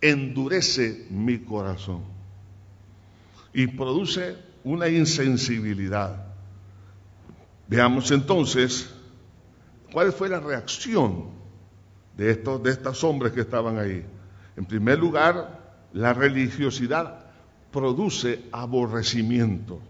endurece 0.00 1.08
mi 1.10 1.40
corazón 1.40 2.04
y 3.52 3.66
produce 3.66 4.36
una 4.62 4.88
insensibilidad. 4.88 6.24
Veamos 7.66 8.12
entonces 8.12 8.94
cuál 9.92 10.12
fue 10.12 10.28
la 10.28 10.38
reacción 10.38 11.30
de, 12.16 12.30
estos, 12.30 12.62
de 12.62 12.70
estas 12.70 13.02
hombres 13.02 13.32
que 13.32 13.40
estaban 13.40 13.76
ahí. 13.76 14.06
En 14.56 14.66
primer 14.66 15.00
lugar, 15.00 15.88
la 15.94 16.14
religiosidad 16.14 17.26
produce 17.72 18.44
aborrecimiento. 18.52 19.80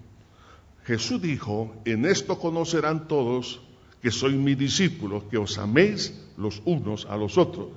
Jesús 0.85 1.23
dijo, 1.23 1.75
en 1.85 2.05
esto 2.05 2.39
conocerán 2.39 3.07
todos 3.07 3.61
que 4.01 4.11
soy 4.11 4.35
mis 4.35 4.59
discípulos, 4.59 5.25
que 5.31 5.39
os 5.39 5.59
améis 5.59 6.13
los 6.37 6.61
unos 6.65 7.07
a 7.07 7.17
los 7.17 7.39
otros. 7.39 7.69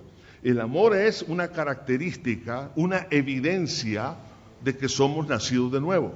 El 0.42 0.60
amor 0.60 0.96
es 0.96 1.24
una 1.28 1.50
característica, 1.50 2.72
una 2.76 3.08
evidencia 3.12 4.16
de 4.64 4.76
que 4.76 4.90
somos 4.90 5.28
nacidos 5.28 5.72
de 5.72 5.82
nuevo. 5.82 6.14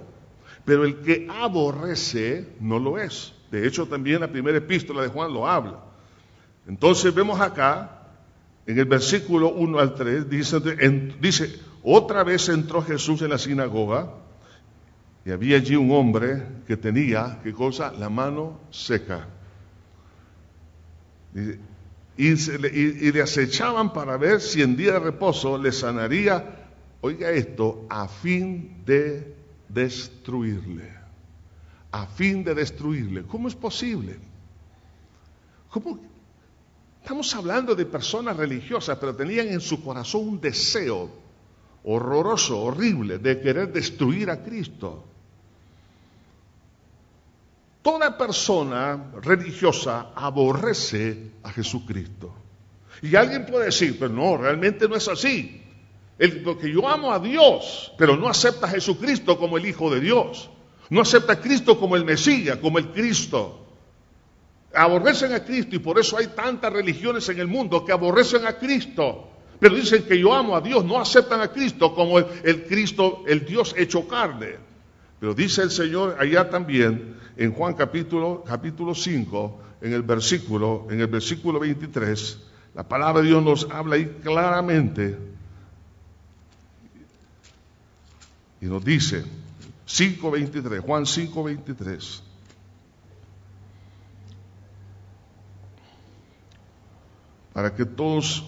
Pero 0.65 0.83
el 0.83 0.97
que 1.01 1.27
aborrece 1.29 2.47
no 2.59 2.79
lo 2.79 2.97
es. 2.97 3.33
De 3.51 3.67
hecho, 3.67 3.87
también 3.87 4.21
la 4.21 4.31
primera 4.31 4.57
epístola 4.57 5.03
de 5.03 5.07
Juan 5.09 5.31
lo 5.33 5.47
habla. 5.47 5.79
Entonces 6.67 7.13
vemos 7.13 7.39
acá, 7.39 8.07
en 8.65 8.77
el 8.77 8.85
versículo 8.85 9.49
1 9.49 9.79
al 9.79 9.93
3, 9.93 10.29
dice, 10.29 10.59
dice 11.19 11.59
otra 11.83 12.23
vez 12.23 12.49
entró 12.49 12.81
Jesús 12.81 13.21
en 13.21 13.29
la 13.29 13.37
sinagoga 13.37 14.11
y 15.29 15.31
había 15.31 15.57
allí 15.57 15.75
un 15.75 15.91
hombre 15.91 16.43
que 16.65 16.75
tenía, 16.75 17.39
¿qué 17.43 17.53
cosa? 17.53 17.91
La 17.91 18.09
mano 18.09 18.61
seca. 18.71 19.27
Y, 22.17 23.11
le 23.11 23.21
acechaban 23.21 23.93
para 23.93 24.17
ver 24.17 24.41
si 24.41 24.63
en 24.63 24.75
día 24.75 24.93
de 24.93 24.99
reposo 24.99 25.55
le 25.59 25.71
sanaría, 25.71 26.71
oiga 27.01 27.29
esto, 27.29 27.85
a 27.91 28.07
fin 28.07 28.81
de 28.83 29.35
destruirle. 29.67 30.91
A 31.91 32.07
fin 32.07 32.43
de 32.43 32.55
destruirle. 32.55 33.21
¿Cómo 33.21 33.49
es 33.49 33.55
posible? 33.55 34.17
¿Cómo? 35.69 35.99
Estamos 37.03 37.35
hablando 37.35 37.75
de 37.75 37.85
personas 37.85 38.35
religiosas, 38.35 38.97
pero 38.97 39.15
tenían 39.15 39.49
en 39.49 39.61
su 39.61 39.83
corazón 39.83 40.27
un 40.27 40.41
deseo 40.41 41.11
horroroso, 41.83 42.59
horrible, 42.63 43.19
de 43.19 43.39
querer 43.39 43.71
destruir 43.71 44.31
a 44.31 44.41
Cristo. 44.41 45.05
Toda 47.81 48.17
persona 48.17 49.11
religiosa 49.21 50.11
aborrece 50.15 51.31
a 51.43 51.51
Jesucristo. 51.51 52.33
Y 53.01 53.15
alguien 53.15 53.45
puede 53.45 53.65
decir, 53.65 53.97
pero 53.97 54.11
no, 54.11 54.37
realmente 54.37 54.87
no 54.87 54.95
es 54.95 55.07
así. 55.07 55.63
porque 56.43 56.69
yo 56.69 56.87
amo 56.87 57.13
a 57.13 57.19
Dios, 57.19 57.93
pero 57.97 58.17
no 58.17 58.27
acepta 58.27 58.67
a 58.67 58.69
Jesucristo 58.69 59.37
como 59.37 59.57
el 59.57 59.65
Hijo 59.65 59.89
de 59.89 60.01
Dios. 60.01 60.49
No 60.89 61.01
acepta 61.01 61.33
a 61.33 61.39
Cristo 61.39 61.79
como 61.79 61.95
el 61.95 62.03
Mesías, 62.03 62.57
como 62.57 62.77
el 62.77 62.89
Cristo. 62.89 63.67
Aborrecen 64.73 65.33
a 65.33 65.43
Cristo 65.43 65.75
y 65.75 65.79
por 65.79 65.97
eso 65.97 66.17
hay 66.17 66.27
tantas 66.27 66.73
religiones 66.73 67.27
en 67.29 67.39
el 67.39 67.47
mundo 67.47 67.85
que 67.85 67.91
aborrecen 67.91 68.45
a 68.45 68.57
Cristo. 68.57 69.29
Pero 69.59 69.75
dicen 69.75 70.03
que 70.03 70.19
yo 70.19 70.33
amo 70.33 70.55
a 70.55 70.61
Dios, 70.61 70.83
no 70.85 70.99
aceptan 70.99 71.41
a 71.41 71.49
Cristo 71.49 71.93
como 71.93 72.19
el, 72.19 72.63
Cristo, 72.67 73.23
el 73.27 73.45
Dios 73.45 73.75
hecho 73.77 74.07
carne. 74.07 74.68
Pero 75.19 75.33
dice 75.33 75.63
el 75.63 75.71
Señor 75.71 76.15
allá 76.19 76.49
también, 76.49 77.17
en 77.35 77.53
Juan 77.53 77.73
capítulo, 77.73 78.43
capítulo 78.47 78.95
5, 78.95 79.59
en 79.81 79.93
el 79.93 80.03
versículo, 80.03 80.87
en 80.89 81.01
el 81.01 81.07
versículo 81.07 81.59
23, 81.59 82.39
la 82.75 82.87
palabra 82.87 83.21
de 83.21 83.27
Dios 83.27 83.43
nos 83.43 83.67
habla 83.71 83.95
ahí 83.95 84.05
claramente 84.23 85.17
y 88.61 88.65
nos 88.65 88.83
dice, 88.83 89.23
5.23, 89.87 90.81
Juan 90.81 91.03
5.23. 91.03 92.21
Para 97.53 97.73
que 97.73 97.85
todos 97.85 98.45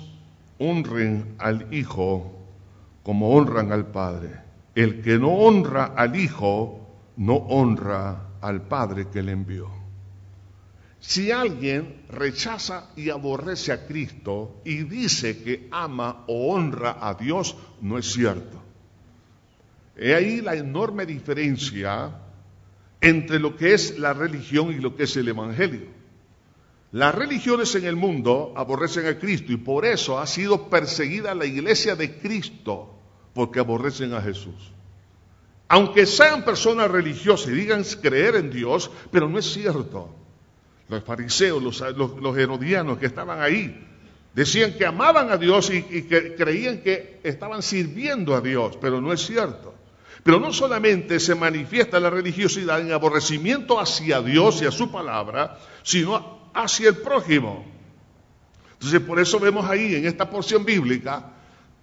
honren 0.59 1.35
al 1.39 1.73
Hijo 1.73 2.31
como 3.03 3.33
honran 3.33 3.71
al 3.71 3.87
Padre. 3.87 4.50
El 4.73 5.01
que 5.01 5.17
no 5.17 5.29
honra 5.29 5.93
al 5.95 6.15
Hijo, 6.15 6.81
no 7.17 7.35
honra 7.35 8.37
al 8.41 8.61
Padre 8.67 9.07
que 9.09 9.21
le 9.21 9.33
envió. 9.33 9.69
Si 10.99 11.31
alguien 11.31 12.03
rechaza 12.09 12.91
y 12.95 13.09
aborrece 13.09 13.71
a 13.71 13.87
Cristo 13.87 14.61
y 14.63 14.83
dice 14.83 15.41
que 15.43 15.67
ama 15.71 16.25
o 16.27 16.53
honra 16.53 16.97
a 17.01 17.15
Dios, 17.15 17.57
no 17.81 17.97
es 17.97 18.11
cierto. 18.13 18.61
He 19.97 20.13
ahí 20.13 20.41
la 20.41 20.55
enorme 20.55 21.05
diferencia 21.05 22.11
entre 23.01 23.39
lo 23.39 23.55
que 23.55 23.73
es 23.73 23.97
la 23.97 24.13
religión 24.13 24.71
y 24.71 24.79
lo 24.79 24.95
que 24.95 25.03
es 25.03 25.17
el 25.17 25.27
Evangelio. 25.27 25.87
Las 26.91 27.15
religiones 27.15 27.73
en 27.75 27.85
el 27.85 27.95
mundo 27.95 28.53
aborrecen 28.55 29.07
a 29.07 29.17
Cristo 29.17 29.51
y 29.51 29.57
por 29.57 29.85
eso 29.85 30.19
ha 30.19 30.27
sido 30.27 30.69
perseguida 30.69 31.33
la 31.33 31.45
iglesia 31.45 31.95
de 31.95 32.19
Cristo, 32.19 33.00
porque 33.33 33.59
aborrecen 33.59 34.13
a 34.13 34.21
Jesús. 34.21 34.71
Aunque 35.67 36.05
sean 36.05 36.43
personas 36.43 36.91
religiosas 36.91 37.49
y 37.49 37.51
digan 37.51 37.83
creer 38.01 38.35
en 38.35 38.51
Dios, 38.51 38.91
pero 39.11 39.29
no 39.29 39.39
es 39.39 39.51
cierto 39.51 40.15
los 40.91 41.03
fariseos, 41.05 41.63
los, 41.63 42.37
herodianos 42.37 42.97
que 42.97 43.05
estaban 43.05 43.41
ahí, 43.41 43.87
decían 44.35 44.73
que 44.73 44.85
amaban 44.85 45.31
a 45.31 45.37
Dios 45.37 45.71
y, 45.71 46.03
que 46.03 46.35
creían 46.35 46.81
que 46.81 47.21
estaban 47.23 47.63
sirviendo 47.63 48.35
a 48.35 48.41
Dios, 48.41 48.77
pero 48.79 48.99
no 48.99 49.13
es 49.13 49.25
cierto. 49.25 49.73
Pero 50.23 50.39
no 50.39 50.51
solamente 50.51 51.19
se 51.19 51.33
manifiesta 51.33 51.99
la 51.99 52.09
religiosidad 52.09 52.81
en 52.81 52.91
aborrecimiento 52.91 53.79
hacia 53.79 54.21
Dios 54.21 54.61
y 54.61 54.65
a 54.65 54.71
su 54.71 54.91
palabra, 54.91 55.57
sino 55.81 56.51
hacia 56.53 56.89
el 56.89 56.97
prójimo. 56.97 57.65
Entonces, 58.73 58.99
por 58.99 59.19
eso 59.19 59.39
vemos 59.39 59.67
ahí 59.67 59.95
en 59.95 60.05
esta 60.05 60.29
porción 60.29 60.65
bíblica, 60.65 61.31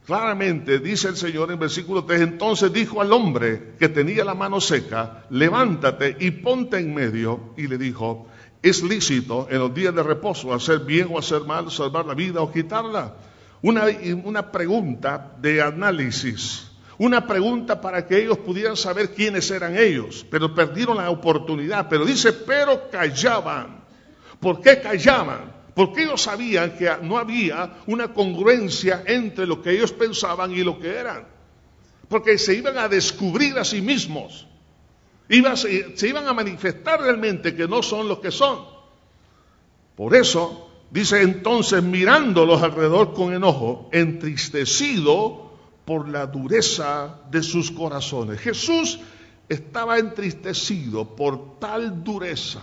claramente 0.09 0.79
dice 0.79 1.09
el 1.09 1.19
Señor 1.19 1.53
en 1.53 1.59
versículo 1.59 2.03
3, 2.03 2.23
entonces 2.23 2.73
dijo 2.73 3.03
al 3.03 3.13
hombre 3.13 3.75
que 3.79 3.91
tenía 3.91 4.25
la 4.25 4.33
mano 4.33 4.59
seca, 4.59 5.27
levántate 5.29 6.17
y 6.19 6.31
ponte 6.31 6.79
en 6.79 6.95
medio, 6.95 7.53
y 7.59 7.67
le 7.67 7.77
dijo, 7.77 8.27
¿Es 8.63 8.83
lícito 8.83 9.47
en 9.51 9.59
los 9.59 9.75
días 9.75 9.95
de 9.95 10.03
reposo 10.03 10.55
hacer 10.55 10.81
bien 10.81 11.09
o 11.13 11.19
hacer 11.19 11.43
mal, 11.43 11.71
salvar 11.71 12.07
la 12.07 12.15
vida 12.15 12.41
o 12.41 12.51
quitarla? 12.51 13.17
Una, 13.61 13.85
una 14.25 14.51
pregunta 14.51 15.35
de 15.39 15.61
análisis, 15.61 16.71
una 16.97 17.27
pregunta 17.27 17.79
para 17.79 18.07
que 18.07 18.23
ellos 18.23 18.39
pudieran 18.39 18.79
saber 18.79 19.13
quiénes 19.13 19.51
eran 19.51 19.77
ellos, 19.77 20.25
pero 20.31 20.55
perdieron 20.55 20.97
la 20.97 21.11
oportunidad. 21.11 21.87
Pero 21.91 22.07
dice, 22.07 22.33
pero 22.33 22.89
callaban. 22.91 23.85
¿Por 24.41 24.63
qué 24.63 24.81
callaban? 24.81 25.58
Porque 25.79 26.03
ellos 26.03 26.23
sabían 26.23 26.77
que 26.77 26.91
no 27.03 27.19
había 27.19 27.79
una 27.87 28.13
congruencia 28.13 29.05
entre 29.07 29.47
lo 29.47 29.63
que 29.63 29.71
ellos 29.71 29.93
pensaban 29.93 30.51
y 30.51 30.65
lo 30.65 30.81
que 30.81 30.89
eran. 30.89 31.29
Porque 32.09 32.37
se 32.37 32.55
iban 32.55 32.77
a 32.79 32.89
descubrir 32.89 33.57
a 33.59 33.65
sí 33.65 33.81
mismos 33.81 34.49
se 35.29 36.09
iban 36.09 36.27
a 36.27 36.33
manifestar 36.33 37.01
realmente 37.01 37.55
que 37.55 37.69
no 37.69 37.83
son 37.83 38.09
los 38.09 38.19
que 38.21 38.31
son. 38.31 38.61
Por 39.95 40.15
eso, 40.15 40.71
dice 40.91 41.23
entonces, 41.23 41.83
mirándolos 41.83 42.63
alrededor 42.63 43.13
con 43.13 43.35
enojo, 43.35 43.91
entristecido 43.93 45.53
por 45.85 46.09
la 46.09 46.27
dureza 46.27 47.21
de 47.31 47.43
sus 47.43 47.71
corazones. 47.71 48.41
Jesús 48.41 49.01
estaba 49.49 49.99
entristecido 49.99 51.15
por 51.15 51.59
tal 51.59 52.03
dureza. 52.03 52.63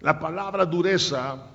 La 0.00 0.20
palabra 0.20 0.64
dureza, 0.64 1.46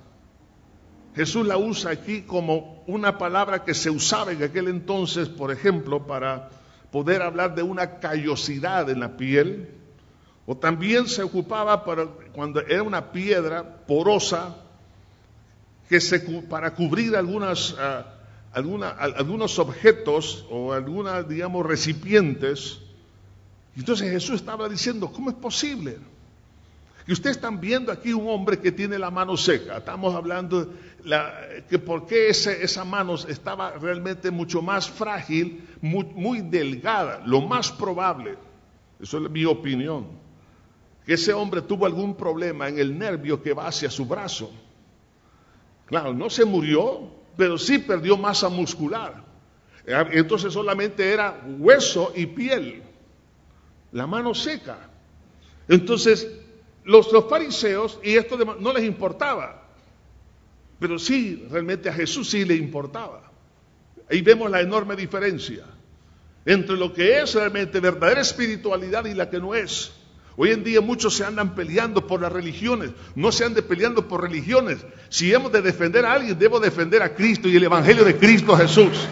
Jesús 1.14 1.46
la 1.46 1.56
usa 1.56 1.92
aquí 1.92 2.22
como 2.22 2.82
una 2.86 3.16
palabra 3.16 3.64
que 3.64 3.72
se 3.72 3.88
usaba 3.88 4.32
en 4.32 4.42
aquel 4.42 4.68
entonces, 4.68 5.28
por 5.28 5.50
ejemplo, 5.50 6.06
para 6.06 6.50
poder 6.90 7.22
hablar 7.22 7.54
de 7.54 7.62
una 7.62 8.00
callosidad 8.00 8.88
en 8.90 9.00
la 9.00 9.16
piel, 9.16 9.70
o 10.46 10.56
también 10.56 11.08
se 11.08 11.22
ocupaba 11.22 11.84
para, 11.84 12.06
cuando 12.34 12.60
era 12.60 12.82
una 12.82 13.12
piedra 13.12 13.86
porosa 13.86 14.56
que 15.88 16.00
se, 16.00 16.20
para 16.20 16.74
cubrir 16.74 17.16
algunas, 17.16 17.74
ah, 17.78 18.14
algunos 18.52 19.58
objetos 19.58 20.46
o 20.50 20.72
algunas, 20.72 21.26
digamos, 21.26 21.64
recipientes. 21.64 22.80
Entonces 23.76 24.10
Jesús 24.10 24.36
estaba 24.36 24.68
diciendo, 24.68 25.10
¿cómo 25.10 25.30
es 25.30 25.36
posible? 25.36 25.98
Y 27.06 27.12
ustedes 27.12 27.36
están 27.36 27.60
viendo 27.60 27.92
aquí 27.92 28.12
un 28.12 28.28
hombre 28.28 28.58
que 28.58 28.72
tiene 28.72 28.98
la 28.98 29.10
mano 29.10 29.36
seca. 29.36 29.76
Estamos 29.76 30.14
hablando 30.14 30.72
que 31.68 31.78
por 31.78 32.06
qué 32.06 32.28
esa 32.28 32.84
mano 32.84 33.14
estaba 33.14 33.72
realmente 33.72 34.30
mucho 34.30 34.62
más 34.62 34.88
frágil, 34.88 35.68
muy, 35.82 36.40
delgada. 36.40 37.22
Lo 37.26 37.42
más 37.42 37.70
probable, 37.70 38.36
eso 38.98 39.18
es 39.22 39.30
mi 39.30 39.44
opinión, 39.44 40.06
que 41.04 41.14
ese 41.14 41.34
hombre 41.34 41.60
tuvo 41.60 41.84
algún 41.84 42.16
problema 42.16 42.68
en 42.68 42.78
el 42.78 42.98
nervio 42.98 43.42
que 43.42 43.52
va 43.52 43.66
hacia 43.66 43.90
su 43.90 44.06
brazo. 44.06 44.50
Claro, 45.84 46.14
no 46.14 46.30
se 46.30 46.46
murió, 46.46 47.10
pero 47.36 47.58
sí 47.58 47.78
perdió 47.78 48.16
masa 48.16 48.48
muscular. 48.48 49.22
Entonces 49.86 50.54
solamente 50.54 51.12
era 51.12 51.42
hueso 51.58 52.14
y 52.16 52.24
piel, 52.24 52.82
la 53.92 54.06
mano 54.06 54.32
seca. 54.32 54.88
Entonces 55.68 56.43
los, 56.84 57.08
fariseos, 57.28 57.98
y 58.02 58.16
esto 58.16 58.36
no 58.36 58.72
les 58.72 58.84
importaba, 58.84 59.62
pero 60.78 60.98
sí, 60.98 61.46
realmente 61.50 61.88
a 61.88 61.92
Jesús 61.92 62.30
sí 62.30 62.44
le 62.44 62.54
importaba. 62.54 63.30
Ahí 64.10 64.20
vemos 64.20 64.50
la 64.50 64.60
enorme 64.60 64.96
diferencia 64.96 65.64
entre 66.44 66.76
lo 66.76 66.92
que 66.92 67.20
es 67.20 67.34
realmente 67.34 67.80
verdadera 67.80 68.20
espiritualidad 68.20 69.06
y 69.06 69.14
la 69.14 69.30
que 69.30 69.38
no 69.38 69.54
es. 69.54 69.92
Hoy 70.36 70.50
en 70.50 70.64
día 70.64 70.80
muchos 70.80 71.16
se 71.16 71.24
andan 71.24 71.54
peleando 71.54 72.06
por 72.06 72.20
las 72.20 72.32
religiones, 72.32 72.90
no 73.14 73.30
se 73.30 73.44
andan 73.44 73.64
peleando 73.64 74.08
por 74.08 74.20
religiones. 74.20 74.78
Si 75.08 75.32
hemos 75.32 75.52
de 75.52 75.62
defender 75.62 76.04
a 76.04 76.12
alguien, 76.12 76.38
debo 76.38 76.58
defender 76.58 77.02
a 77.02 77.14
Cristo 77.14 77.48
y 77.48 77.56
el 77.56 77.64
Evangelio 77.64 78.04
de 78.04 78.16
Cristo 78.16 78.56
Jesús. 78.56 79.06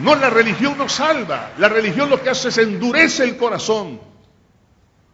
No, 0.00 0.14
la 0.16 0.30
religión 0.30 0.78
no 0.78 0.88
salva, 0.88 1.52
la 1.58 1.68
religión 1.68 2.08
lo 2.08 2.22
que 2.22 2.30
hace 2.30 2.48
es 2.48 2.58
endurece 2.58 3.24
el 3.24 3.36
corazón. 3.36 4.00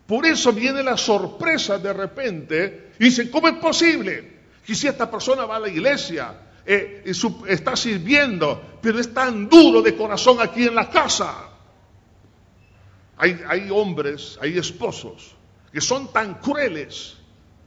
Por 0.09 0.25
eso 0.25 0.55
viene 0.55 0.83
la 0.83 0.97
sorpresa 0.97 1.79
de 1.79 1.93
repente 1.93 2.93
y 2.99 3.05
dicen, 3.05 3.29
¿cómo 3.29 3.47
es 3.49 3.57
posible? 3.57 4.39
Que 4.65 4.75
si 4.75 4.87
esta 4.87 5.11
persona 5.11 5.45
va 5.45 5.57
a 5.57 5.61
la 5.61 5.69
iglesia, 5.69 6.35
eh, 6.65 7.03
está 7.47 7.77
sirviendo, 7.77 8.79
pero 8.81 8.99
es 8.99 9.13
tan 9.13 9.51
duro 9.51 9.83
de 9.83 9.95
corazón 9.95 10.39
aquí 10.41 10.65
en 10.65 10.75
la 10.75 10.89
casa. 10.89 11.51
Hay, 13.19 13.39
hay 13.47 13.69
hombres, 13.71 14.39
hay 14.41 14.57
esposos 14.57 15.37
que 15.71 15.83
son 15.83 16.11
tan 16.11 16.37
crueles 16.37 17.19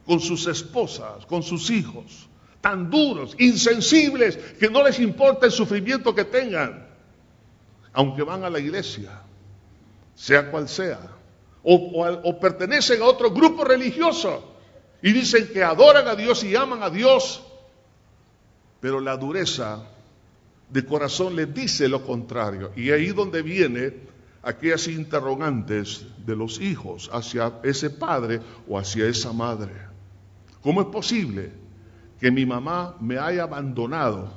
con 0.04 0.20
sus 0.20 0.48
esposas, 0.48 1.28
con 1.28 1.44
sus 1.44 1.70
hijos, 1.70 2.28
tan 2.60 2.90
duros, 2.90 3.36
insensibles, 3.38 4.36
que 4.60 4.68
no 4.68 4.84
les 4.84 5.00
importa 5.00 5.46
el 5.46 5.52
sufrimiento 5.52 6.16
que 6.16 6.26
tengan, 6.26 6.88
aunque 7.94 8.24
van 8.24 8.44
a 8.44 8.50
la 8.50 8.58
iglesia, 8.58 9.22
sea 10.16 10.50
cual 10.50 10.68
sea 10.68 11.21
o, 11.64 12.40
pertenecen 12.40 13.02
a 13.02 13.06
otro 13.06 13.32
grupo 13.32 13.64
religioso 13.64 14.44
y 15.02 15.12
dicen 15.12 15.50
que 15.52 15.64
adoran 15.64 16.08
a 16.08 16.16
Dios 16.16 16.44
y 16.44 16.56
aman 16.56 16.84
a 16.84 16.90
Dios, 16.90 17.44
pero 18.80 19.00
la 19.00 19.18
dureza 19.18 19.84
de 20.70 20.86
corazón 20.86 21.36
le 21.36 21.46
dice 21.46 21.88
lo 21.88 22.04
contrario. 22.06 22.72
Y 22.76 22.92
ahí 22.92 23.08
donde 23.08 23.42
viene 23.42 23.94
aquellas 24.44 24.88
interrogantes 24.88 26.06
de 26.26 26.36
los 26.36 26.60
hijos 26.60 27.10
hacia 27.14 27.60
ese 27.64 27.90
padre 27.90 28.42
o 28.68 28.78
hacia 28.78 29.06
esa 29.06 29.34
madre. 29.34 29.74
¿Cómo 30.62 30.82
es 30.82 30.88
posible 30.88 31.52
que 32.20 32.32
mi 32.32 32.46
mamá 32.46 32.96
me 33.00 33.18
haya 33.18 33.44
abandonado 33.44 34.32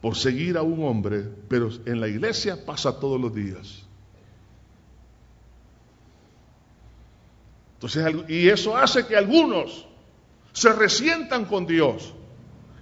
por 0.00 0.16
seguir 0.16 0.56
a 0.56 0.62
un 0.62 0.84
hombre, 0.84 1.28
pero 1.48 1.70
en 1.84 2.00
la 2.00 2.08
iglesia 2.08 2.64
pasa 2.64 2.98
todos 2.98 3.20
los 3.20 3.34
días? 3.34 3.84
Entonces, 7.80 8.14
y 8.28 8.48
eso 8.48 8.76
hace 8.76 9.06
que 9.06 9.16
algunos 9.16 9.86
se 10.52 10.70
resientan 10.70 11.46
con 11.46 11.66
Dios 11.66 12.12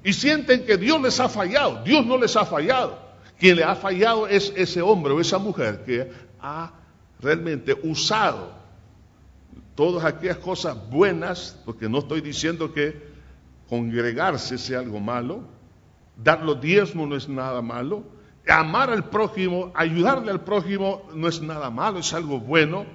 y 0.03 0.13
sienten 0.13 0.67
que 0.67 0.77
Dios 0.77 1.01
les 1.01 1.21
ha 1.21 1.29
fallado. 1.29 1.85
Dios 1.85 2.05
no 2.05 2.19
les 2.19 2.35
ha 2.35 2.45
fallado. 2.45 2.99
Quien 3.39 3.57
le 3.57 3.63
ha 3.63 3.77
fallado 3.77 4.27
es 4.27 4.53
ese 4.57 4.83
hombre 4.83 5.13
o 5.13 5.21
esa 5.21 5.39
mujer 5.39 5.85
que 5.85 6.11
ha 6.41 6.73
realmente 7.21 7.79
usado 7.81 8.53
todas 9.77 10.05
aquellas 10.05 10.39
cosas 10.39 10.77
buenas, 10.91 11.57
porque 11.65 11.89
no 11.89 12.01
estoy 12.01 12.21
diciendo 12.21 12.73
que 12.73 13.01
congregarse 13.69 14.59
sea 14.59 14.81
algo 14.81 14.99
malo, 14.99 15.43
dar 16.17 16.43
los 16.43 16.61
diezmos 16.61 17.09
no 17.09 17.15
es 17.15 17.29
nada 17.29 17.63
malo, 17.63 18.03
amar 18.49 18.91
al 18.91 19.09
prójimo, 19.09 19.71
ayudarle 19.77 20.33
al 20.33 20.41
prójimo 20.41 21.03
no 21.15 21.29
es 21.29 21.41
nada 21.41 21.71
malo, 21.71 22.01
es 22.01 22.13
algo 22.13 22.41
bueno, 22.41 22.87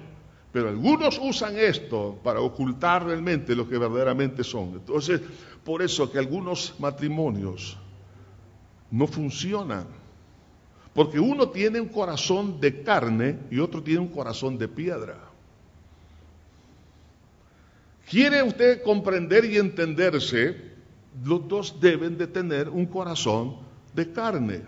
pero 0.54 0.68
algunos 0.68 1.18
usan 1.20 1.58
esto 1.58 2.16
para 2.22 2.40
ocultar 2.40 3.04
realmente 3.04 3.56
lo 3.56 3.68
que 3.68 3.76
verdaderamente 3.76 4.44
son. 4.44 4.74
Entonces, 4.74 5.20
por 5.64 5.82
eso 5.82 6.12
que 6.12 6.20
algunos 6.20 6.76
matrimonios 6.78 7.76
no 8.88 9.08
funcionan. 9.08 9.84
Porque 10.94 11.18
uno 11.18 11.48
tiene 11.48 11.80
un 11.80 11.88
corazón 11.88 12.60
de 12.60 12.84
carne 12.84 13.36
y 13.50 13.58
otro 13.58 13.82
tiene 13.82 13.98
un 13.98 14.10
corazón 14.10 14.56
de 14.56 14.68
piedra. 14.68 15.18
¿Quiere 18.08 18.40
usted 18.44 18.80
comprender 18.84 19.44
y 19.46 19.56
entenderse? 19.56 20.72
Los 21.24 21.48
dos 21.48 21.80
deben 21.80 22.16
de 22.16 22.28
tener 22.28 22.68
un 22.68 22.86
corazón 22.86 23.56
de 23.92 24.12
carne. 24.12 24.62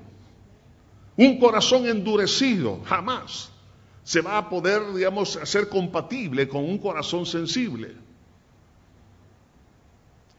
Un 1.16 1.38
corazón 1.38 1.87
endurecido, 1.87 2.81
jamás 2.83 3.53
se 4.07 4.21
va 4.21 4.38
a 4.38 4.49
poder, 4.49 4.95
digamos, 4.95 5.35
hacer 5.35 5.69
compatible 5.69 6.47
con 6.47 6.62
un 6.62 6.79
corazón 6.79 7.27
sensible. 7.27 7.92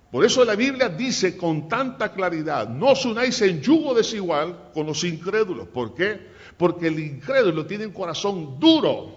Por 0.09 0.23
eso 0.23 0.45
la 0.45 0.55
Biblia 0.55 0.87
dice 0.87 1.35
con 1.35 1.67
tanta 1.67 2.13
claridad, 2.13 2.69
no 2.69 2.91
os 2.91 3.03
unáis 3.03 3.41
en 3.41 3.61
yugo 3.61 3.93
desigual 3.93 4.71
con 4.73 4.85
los 4.85 5.03
incrédulos. 5.03 5.67
¿Por 5.67 5.93
qué? 5.93 6.17
Porque 6.55 6.87
el 6.87 6.97
incrédulo 6.97 7.65
tiene 7.65 7.85
un 7.85 7.91
corazón 7.91 8.57
duro 8.57 9.13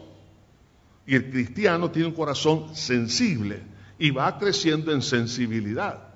y 1.07 1.15
el 1.15 1.31
cristiano 1.31 1.93
tiene 1.93 2.09
un 2.09 2.15
corazón 2.15 2.75
sensible 2.75 3.63
y 4.01 4.11
va 4.11 4.37
creciendo 4.37 4.91
en 4.91 5.03
sensibilidad. 5.03 6.09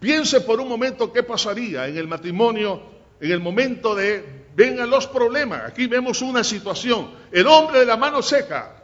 Piense 0.00 0.40
por 0.40 0.58
un 0.58 0.68
momento 0.70 1.12
qué 1.12 1.22
pasaría 1.22 1.86
en 1.86 1.98
el 1.98 2.08
matrimonio 2.08 2.80
en 3.20 3.30
el 3.30 3.40
momento 3.40 3.94
de 3.94 4.41
vengan 4.54 4.90
los 4.90 5.06
problemas. 5.06 5.62
Aquí 5.66 5.86
vemos 5.86 6.22
una 6.22 6.44
situación. 6.44 7.10
El 7.30 7.46
hombre 7.46 7.80
de 7.80 7.86
la 7.86 7.96
mano 7.96 8.22
seca. 8.22 8.76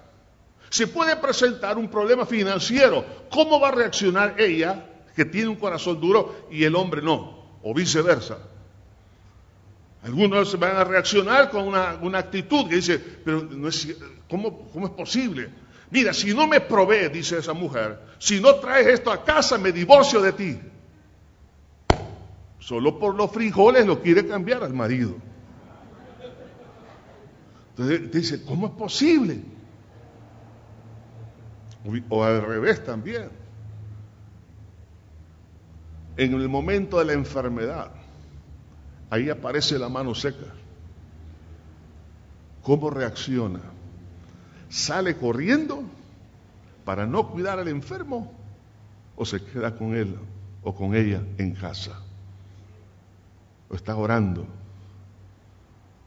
Se 0.70 0.86
puede 0.86 1.16
presentar 1.16 1.78
un 1.78 1.88
problema 1.88 2.26
financiero. 2.26 3.04
¿Cómo 3.30 3.58
va 3.60 3.68
a 3.68 3.72
reaccionar 3.72 4.34
ella, 4.38 4.86
que 5.16 5.24
tiene 5.24 5.48
un 5.48 5.56
corazón 5.56 6.00
duro, 6.00 6.46
y 6.50 6.64
el 6.64 6.74
hombre 6.74 7.02
no? 7.02 7.58
O 7.62 7.74
viceversa. 7.74 8.38
Algunos 10.02 10.58
van 10.58 10.76
a 10.76 10.84
reaccionar 10.84 11.50
con 11.50 11.66
una, 11.66 12.18
actitud 12.18 12.68
que 12.68 12.76
dice, 12.76 12.98
pero 12.98 13.48
es, 13.66 13.96
¿cómo, 14.28 14.68
¿cómo 14.72 14.86
es 14.86 14.92
posible? 14.92 15.50
Mira, 15.90 16.12
si 16.12 16.34
no 16.34 16.46
me 16.46 16.60
provee, 16.60 17.08
dice 17.08 17.38
esa 17.38 17.54
mujer, 17.54 17.98
si 18.18 18.40
no 18.40 18.56
traes 18.56 18.86
esto 18.86 19.10
a 19.10 19.24
casa, 19.24 19.58
me 19.58 19.72
divorcio 19.72 20.20
de 20.20 20.32
ti. 20.32 20.58
Solo 22.58 22.98
por 22.98 23.14
los 23.14 23.30
frijoles 23.32 23.86
lo 23.86 24.02
quiere 24.02 24.26
cambiar 24.26 24.62
al 24.62 24.74
marido. 24.74 25.16
Entonces 27.78 28.10
dice, 28.10 28.44
¿cómo 28.44 28.66
es 28.66 28.72
posible? 28.72 29.40
O 32.08 32.24
al 32.24 32.42
revés 32.42 32.84
también. 32.84 33.30
En 36.16 36.34
el 36.34 36.48
momento 36.48 36.98
de 36.98 37.04
la 37.04 37.12
enfermedad, 37.12 37.92
ahí 39.10 39.30
aparece 39.30 39.78
la 39.78 39.88
mano 39.88 40.12
seca. 40.16 40.52
¿Cómo 42.62 42.90
reacciona? 42.90 43.60
¿Sale 44.68 45.16
corriendo 45.16 45.84
para 46.84 47.06
no 47.06 47.30
cuidar 47.30 47.60
al 47.60 47.68
enfermo 47.68 48.32
o 49.14 49.24
se 49.24 49.40
queda 49.44 49.76
con 49.76 49.94
él 49.94 50.18
o 50.64 50.74
con 50.74 50.96
ella 50.96 51.22
en 51.38 51.54
casa? 51.54 52.02
¿O 53.70 53.76
está 53.76 53.94
orando? 53.94 54.57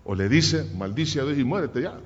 O 0.03 0.15
le 0.15 0.27
dice, 0.27 0.63
maldice 0.75 1.19
a 1.19 1.25
Dios 1.25 1.37
y 1.37 1.43
muérete 1.43 1.81
ya. 1.81 1.99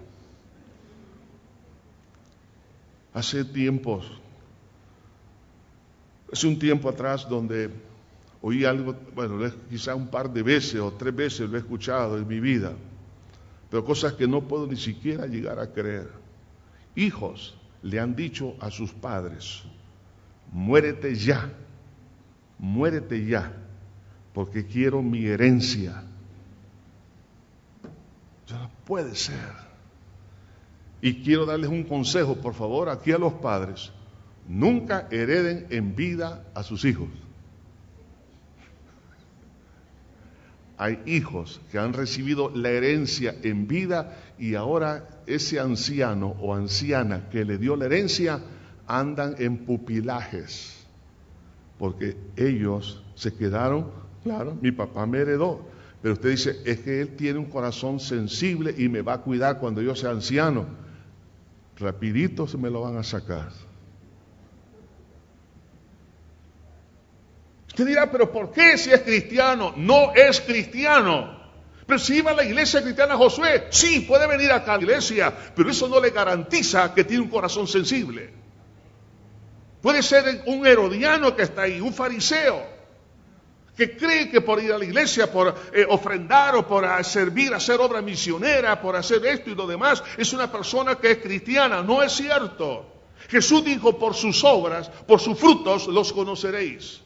Hace 3.14 3.46
tiempos, 3.46 4.06
hace 6.32 6.48
un 6.48 6.60
tiempo 6.60 6.90
atrás 6.90 7.28
donde 7.30 7.70
oí 8.42 8.66
algo, 8.66 8.94
bueno, 9.16 9.50
quizá 9.70 9.96
un 9.96 10.08
par 10.08 10.30
de 10.32 10.44
veces 10.44 10.82
o 10.82 10.92
tres 10.92 11.16
veces 11.16 11.50
lo 11.50 11.56
he 11.56 11.60
escuchado 11.60 12.18
en 12.18 12.28
mi 12.28 12.42
vida, 12.42 12.74
pero 13.70 13.86
cosas 13.86 14.14
que 14.14 14.28
no 14.28 14.42
puedo 14.42 14.68
ni 14.68 14.76
siquiera 14.76 15.28
llegar 15.28 15.60
a 15.60 15.72
creer. 15.72 16.12
Hijos 16.96 17.56
le 17.82 18.02
han 18.02 18.16
dicho 18.16 18.58
a 18.60 18.70
sus 18.70 18.92
padres, 18.92 19.64
muérete 20.52 21.16
ya, 21.16 21.50
muérete 22.60 23.26
ya, 23.26 23.54
porque 24.34 24.66
quiero 24.66 25.02
mi 25.02 25.26
herencia 25.26 26.04
no 28.50 28.70
puede 28.86 29.16
ser. 29.16 29.66
Y 31.02 31.24
quiero 31.24 31.46
darles 31.46 31.70
un 31.70 31.84
consejo, 31.84 32.36
por 32.36 32.54
favor, 32.54 32.90
aquí 32.90 33.12
a 33.12 33.18
los 33.18 33.34
padres. 33.34 33.92
Nunca 34.48 35.08
hereden 35.12 35.68
en 35.70 35.96
vida 35.96 36.46
a 36.54 36.64
sus 36.64 36.86
hijos. 36.86 37.10
Hay 40.78 41.02
hijos 41.06 41.62
que 41.72 41.80
han 41.80 41.94
recibido 41.94 42.50
la 42.50 42.70
herencia 42.70 43.36
en 43.44 43.68
vida 43.68 44.18
y 44.38 44.56
ahora 44.56 45.08
ese 45.26 45.60
anciano 45.60 46.36
o 46.42 46.54
anciana 46.54 47.30
que 47.30 47.46
le 47.46 47.58
dio 47.58 47.76
la 47.76 47.86
herencia 47.86 48.42
andan 48.88 49.36
en 49.40 49.66
pupilajes. 49.66 50.86
Porque 51.80 52.18
ellos 52.36 53.04
se 53.16 53.34
quedaron, 53.34 53.92
claro, 54.24 54.58
mi 54.62 54.72
papá 54.72 55.06
me 55.06 55.20
heredó, 55.20 55.66
pero 56.02 56.14
usted 56.14 56.30
dice, 56.30 56.62
es 56.66 56.80
que 56.80 57.02
Él 57.02 57.16
tiene 57.16 57.40
un 57.40 57.46
corazón 57.46 58.00
sensible 58.00 58.74
y 58.78 58.90
me 58.90 59.02
va 59.02 59.14
a 59.14 59.22
cuidar 59.22 59.60
cuando 59.60 59.82
yo 59.82 59.96
sea 59.96 60.12
anciano. 60.12 60.66
Rapidito 61.78 62.48
se 62.48 62.58
me 62.58 62.70
lo 62.70 62.82
van 62.82 62.98
a 62.98 63.04
sacar. 63.04 63.50
Usted 67.68 67.88
dirá, 67.88 68.10
pero 68.10 68.32
¿por 68.32 68.52
qué 68.52 68.78
si 68.78 68.92
es 68.92 69.02
cristiano? 69.02 69.74
No 69.76 70.14
es 70.14 70.40
cristiano. 70.40 71.36
Pero 71.86 72.00
si 72.00 72.18
iba 72.18 72.32
a 72.32 72.34
la 72.34 72.44
iglesia 72.44 72.82
cristiana 72.82 73.16
Josué, 73.18 73.68
sí, 73.70 74.00
puede 74.02 74.28
venir 74.28 74.52
acá 74.52 74.74
a 74.74 74.78
la 74.78 74.84
iglesia, 74.84 75.34
pero 75.56 75.70
eso 75.70 75.88
no 75.88 76.00
le 76.00 76.10
garantiza 76.10 76.94
que 76.94 77.04
tiene 77.04 77.24
un 77.24 77.30
corazón 77.30 77.68
sensible. 77.68 78.34
Puede 79.82 80.02
ser 80.02 80.44
un 80.48 80.66
herodiano 80.66 81.36
que 81.36 81.44
está 81.44 81.64
ahí, 81.64 81.80
un 81.80 81.94
fariseo, 81.94 82.75
que 83.76 83.98
cree 83.98 84.30
que 84.30 84.42
por 84.42 84.62
ir 84.62 84.72
a 84.72 84.78
la 84.78 84.86
iglesia, 84.86 85.32
por 85.32 85.54
eh, 85.74 85.86
ofrendar 85.90 86.56
o 86.56 86.68
por 86.68 86.86
servir, 87.04 87.54
hacer 87.54 87.80
obra 87.80 88.02
misionera, 88.02 88.82
por 88.82 88.96
hacer 88.96 89.26
esto 89.26 89.50
y 89.50 89.56
lo 89.56 89.68
demás, 89.68 90.04
es 90.18 90.32
una 90.34 90.52
persona 90.52 90.96
que 90.96 91.12
es 91.12 91.18
cristiana. 91.18 91.84
No 91.84 92.02
es 92.02 92.14
cierto. 92.14 92.86
Jesús 93.28 93.66
dijo, 93.66 93.98
por 93.98 94.14
sus 94.14 94.44
obras, 94.44 94.90
por 95.08 95.20
sus 95.20 95.38
frutos 95.38 95.88
los 95.88 96.14
conoceréis. 96.14 97.02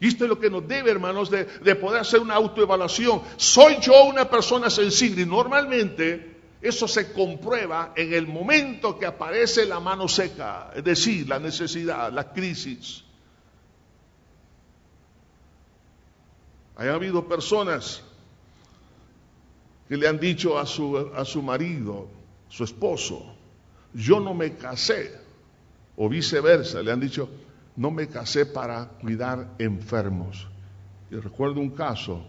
Y 0.00 0.08
esto 0.08 0.24
es 0.24 0.28
lo 0.28 0.38
que 0.38 0.50
nos 0.50 0.66
debe, 0.68 0.90
hermanos, 0.90 1.30
de, 1.30 1.44
de 1.44 1.74
poder 1.76 2.00
hacer 2.02 2.20
una 2.20 2.34
autoevaluación. 2.34 3.22
¿Soy 3.36 3.78
yo 3.80 4.04
una 4.04 4.28
persona 4.28 4.68
sensible? 4.68 5.22
Y 5.22 5.26
normalmente 5.26 6.34
eso 6.60 6.88
se 6.88 7.12
comprueba 7.12 7.92
en 7.96 8.12
el 8.12 8.26
momento 8.26 8.98
que 8.98 9.06
aparece 9.06 9.64
la 9.64 9.80
mano 9.80 10.08
seca, 10.08 10.72
es 10.74 10.82
decir, 10.82 11.28
la 11.28 11.38
necesidad, 11.38 12.12
la 12.12 12.32
crisis. 12.32 13.04
Ha 16.76 16.92
habido 16.92 17.26
personas 17.26 18.02
que 19.88 19.96
le 19.96 20.08
han 20.08 20.18
dicho 20.18 20.58
a 20.58 20.66
su, 20.66 20.96
a 21.14 21.24
su 21.24 21.42
marido, 21.42 22.08
su 22.48 22.64
esposo, 22.64 23.34
yo 23.92 24.18
no 24.18 24.34
me 24.34 24.56
casé, 24.56 25.12
o 25.96 26.08
viceversa, 26.08 26.82
le 26.82 26.90
han 26.90 27.00
dicho, 27.00 27.28
no 27.76 27.90
me 27.90 28.08
casé 28.08 28.46
para 28.46 28.86
cuidar 28.86 29.54
enfermos. 29.58 30.48
Y 31.10 31.16
recuerdo 31.16 31.60
un 31.60 31.70
caso 31.70 32.26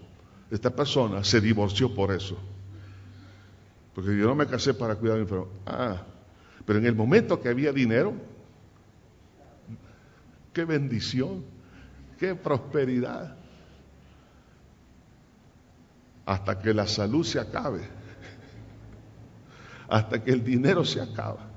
esta 0.51 0.69
persona 0.69 1.23
se 1.23 1.41
divorció 1.41 1.93
por 1.93 2.11
eso. 2.11 2.37
Porque 3.93 4.17
yo 4.17 4.27
no 4.27 4.35
me 4.35 4.45
casé 4.45 4.73
para 4.73 4.95
cuidar 4.95 5.15
a 5.15 5.17
mi 5.17 5.23
enfermo. 5.23 5.47
Ah, 5.65 6.03
pero 6.65 6.79
en 6.79 6.85
el 6.85 6.95
momento 6.95 7.41
que 7.41 7.49
había 7.49 7.71
dinero, 7.71 8.13
qué 10.53 10.65
bendición, 10.65 11.43
qué 12.19 12.35
prosperidad. 12.35 13.37
Hasta 16.25 16.59
que 16.59 16.73
la 16.73 16.87
salud 16.87 17.23
se 17.23 17.39
acabe, 17.39 17.81
hasta 19.87 20.23
que 20.23 20.31
el 20.31 20.43
dinero 20.43 20.83
se 20.83 21.01
acaba. 21.01 21.47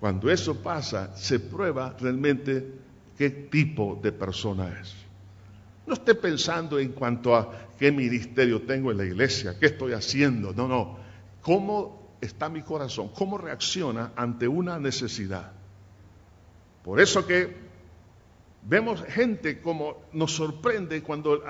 Cuando 0.00 0.30
eso 0.30 0.56
pasa, 0.62 1.16
se 1.16 1.38
prueba 1.38 1.96
realmente 1.98 2.74
qué 3.16 3.30
tipo 3.30 3.98
de 4.02 4.12
persona 4.12 4.68
es. 4.80 4.94
No 5.86 5.94
esté 5.94 6.14
pensando 6.14 6.78
en 6.78 6.92
cuanto 6.92 7.36
a 7.36 7.68
qué 7.78 7.92
ministerio 7.92 8.62
tengo 8.62 8.90
en 8.90 8.98
la 8.98 9.04
iglesia, 9.04 9.58
qué 9.58 9.66
estoy 9.66 9.92
haciendo. 9.92 10.52
No, 10.52 10.66
no. 10.66 10.98
¿Cómo 11.40 12.16
está 12.20 12.48
mi 12.48 12.62
corazón? 12.62 13.10
¿Cómo 13.14 13.38
reacciona 13.38 14.12
ante 14.16 14.48
una 14.48 14.78
necesidad? 14.78 15.52
Por 16.82 17.00
eso 17.00 17.26
que 17.26 17.56
vemos 18.62 19.02
gente 19.04 19.60
como 19.60 20.04
nos 20.12 20.32
sorprende 20.32 21.02
cuando 21.02 21.42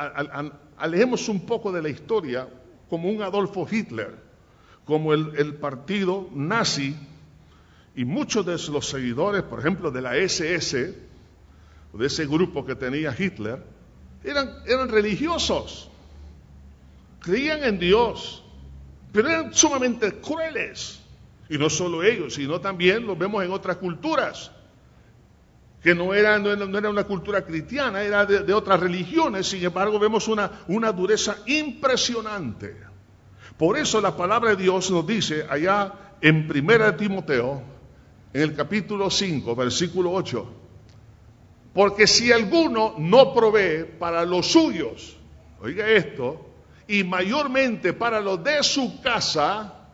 leemos 0.88 1.28
un 1.28 1.46
poco 1.46 1.72
de 1.72 1.82
la 1.82 1.88
historia, 1.88 2.48
como 2.88 3.08
un 3.08 3.22
Adolfo 3.22 3.66
Hitler, 3.70 4.14
como 4.84 5.14
el, 5.14 5.54
partido 5.54 6.28
nazi 6.34 6.94
y 7.96 8.04
muchos 8.04 8.44
de 8.44 8.58
los 8.72 8.88
seguidores, 8.88 9.42
por 9.42 9.60
ejemplo, 9.60 9.90
de 9.90 10.02
la 10.02 10.16
SS, 10.16 10.94
de 11.92 12.06
ese 12.06 12.26
grupo 12.26 12.66
que 12.66 12.74
tenía 12.74 13.14
Hitler, 13.16 13.62
eran, 14.22 14.50
eran 14.66 14.88
religiosos, 14.88 15.90
creían 17.20 17.64
en 17.64 17.78
Dios, 17.78 18.42
pero 19.12 19.28
eran 19.28 19.54
sumamente 19.54 20.20
crueles. 20.20 21.00
Y 21.48 21.58
no 21.58 21.68
solo 21.68 22.02
ellos, 22.02 22.34
sino 22.34 22.60
también 22.60 23.06
lo 23.06 23.16
vemos 23.16 23.44
en 23.44 23.52
otras 23.52 23.76
culturas, 23.76 24.50
que 25.84 25.94
no 25.94 26.14
era, 26.14 26.38
no 26.38 26.78
era, 26.78 26.88
una 26.88 27.04
cultura 27.04 27.44
cristiana, 27.44 28.02
era 28.02 28.24
de, 28.24 28.54
otras 28.54 28.80
religiones, 28.80 29.48
sin 29.48 29.62
embargo 29.62 29.98
vemos 29.98 30.28
una, 30.28 30.50
una 30.68 30.90
dureza 30.90 31.36
impresionante. 31.44 32.74
Por 33.58 33.76
eso 33.76 34.00
la 34.00 34.16
palabra 34.16 34.56
de 34.56 34.62
Dios 34.62 34.90
nos 34.90 35.06
dice 35.06 35.46
allá 35.46 35.92
en 36.22 36.50
1 36.50 36.94
Timoteo, 36.96 37.62
en 38.32 38.40
el 38.40 38.54
capítulo 38.56 39.10
5, 39.10 39.54
versículo 39.54 40.10
8, 40.12 40.52
porque 41.74 42.06
si 42.06 42.32
alguno 42.32 42.94
no 42.96 43.34
provee 43.34 43.84
para 43.98 44.24
los 44.24 44.52
suyos, 44.52 45.18
oiga 45.60 45.86
esto, 45.86 46.46
y 46.88 47.04
mayormente 47.04 47.92
para 47.92 48.22
los 48.22 48.42
de 48.42 48.62
su 48.62 49.02
casa, 49.02 49.86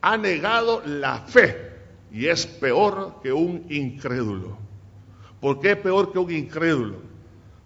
ha 0.00 0.16
negado 0.16 0.82
la 0.84 1.20
fe 1.20 1.70
y 2.10 2.26
es 2.26 2.46
peor 2.46 3.20
que 3.22 3.32
un 3.32 3.66
incrédulo. 3.70 4.69
¿Por 5.40 5.60
qué 5.60 5.72
es 5.72 5.76
peor 5.78 6.12
que 6.12 6.18
un 6.18 6.30
incrédulo? 6.30 6.96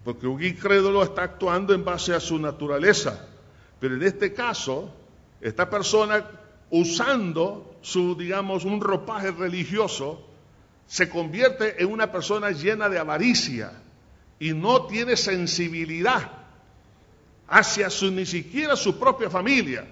Porque 0.04 0.26
un 0.26 0.42
incrédulo 0.42 1.02
está 1.02 1.24
actuando 1.24 1.74
en 1.74 1.84
base 1.84 2.14
a 2.14 2.20
su 2.20 2.38
naturaleza. 2.38 3.26
Pero 3.80 3.96
en 3.96 4.02
este 4.02 4.32
caso, 4.32 4.92
esta 5.40 5.68
persona 5.68 6.24
usando 6.70 7.76
su, 7.82 8.14
digamos, 8.16 8.64
un 8.64 8.80
ropaje 8.80 9.30
religioso, 9.30 10.26
se 10.86 11.08
convierte 11.08 11.82
en 11.82 11.90
una 11.90 12.10
persona 12.12 12.50
llena 12.50 12.88
de 12.88 12.98
avaricia 12.98 13.72
y 14.38 14.52
no 14.52 14.86
tiene 14.86 15.16
sensibilidad 15.16 16.30
hacia 17.48 17.90
su, 17.90 18.10
ni 18.10 18.26
siquiera 18.26 18.76
su 18.76 18.98
propia 18.98 19.30
familia. 19.30 19.86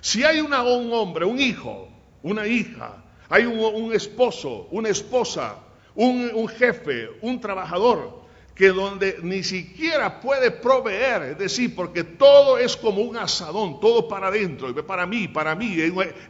Si 0.00 0.22
hay 0.22 0.40
un 0.40 0.52
hombre, 0.52 1.24
un 1.24 1.40
hijo, 1.40 1.88
una 2.22 2.46
hija, 2.46 3.02
hay 3.28 3.44
un 3.46 3.92
esposo, 3.92 4.68
una 4.70 4.88
esposa, 4.88 5.63
un, 5.94 6.30
un 6.34 6.48
jefe, 6.48 7.10
un 7.20 7.40
trabajador 7.40 8.24
que 8.54 8.68
donde 8.68 9.18
ni 9.22 9.42
siquiera 9.42 10.20
puede 10.20 10.50
proveer, 10.50 11.22
es 11.22 11.38
decir, 11.38 11.74
porque 11.74 12.04
todo 12.04 12.56
es 12.56 12.76
como 12.76 13.02
un 13.02 13.16
asadón, 13.16 13.80
todo 13.80 14.06
para 14.06 14.28
adentro, 14.28 14.72
para 14.86 15.06
mí, 15.06 15.26
para 15.26 15.56
mí, 15.56 15.76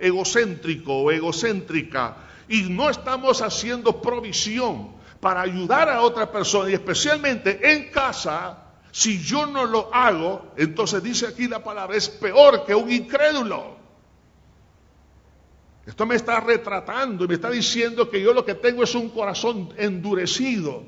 egocéntrico 0.00 0.94
o 0.94 1.10
egocéntrica, 1.10 2.16
y 2.48 2.62
no 2.62 2.88
estamos 2.88 3.42
haciendo 3.42 4.00
provisión 4.00 4.94
para 5.20 5.42
ayudar 5.42 5.90
a 5.90 6.00
otra 6.00 6.32
persona, 6.32 6.70
y 6.70 6.74
especialmente 6.74 7.72
en 7.72 7.90
casa, 7.90 8.58
si 8.90 9.22
yo 9.22 9.46
no 9.46 9.66
lo 9.66 9.94
hago, 9.94 10.52
entonces 10.56 11.02
dice 11.02 11.26
aquí 11.26 11.46
la 11.46 11.62
palabra, 11.62 11.96
es 11.96 12.08
peor 12.08 12.64
que 12.64 12.74
un 12.74 12.90
incrédulo. 12.90 13.83
Esto 15.86 16.06
me 16.06 16.14
está 16.14 16.40
retratando 16.40 17.24
y 17.24 17.28
me 17.28 17.34
está 17.34 17.50
diciendo 17.50 18.08
que 18.08 18.20
yo 18.20 18.32
lo 18.32 18.44
que 18.44 18.54
tengo 18.54 18.82
es 18.82 18.94
un 18.94 19.10
corazón 19.10 19.68
endurecido 19.76 20.82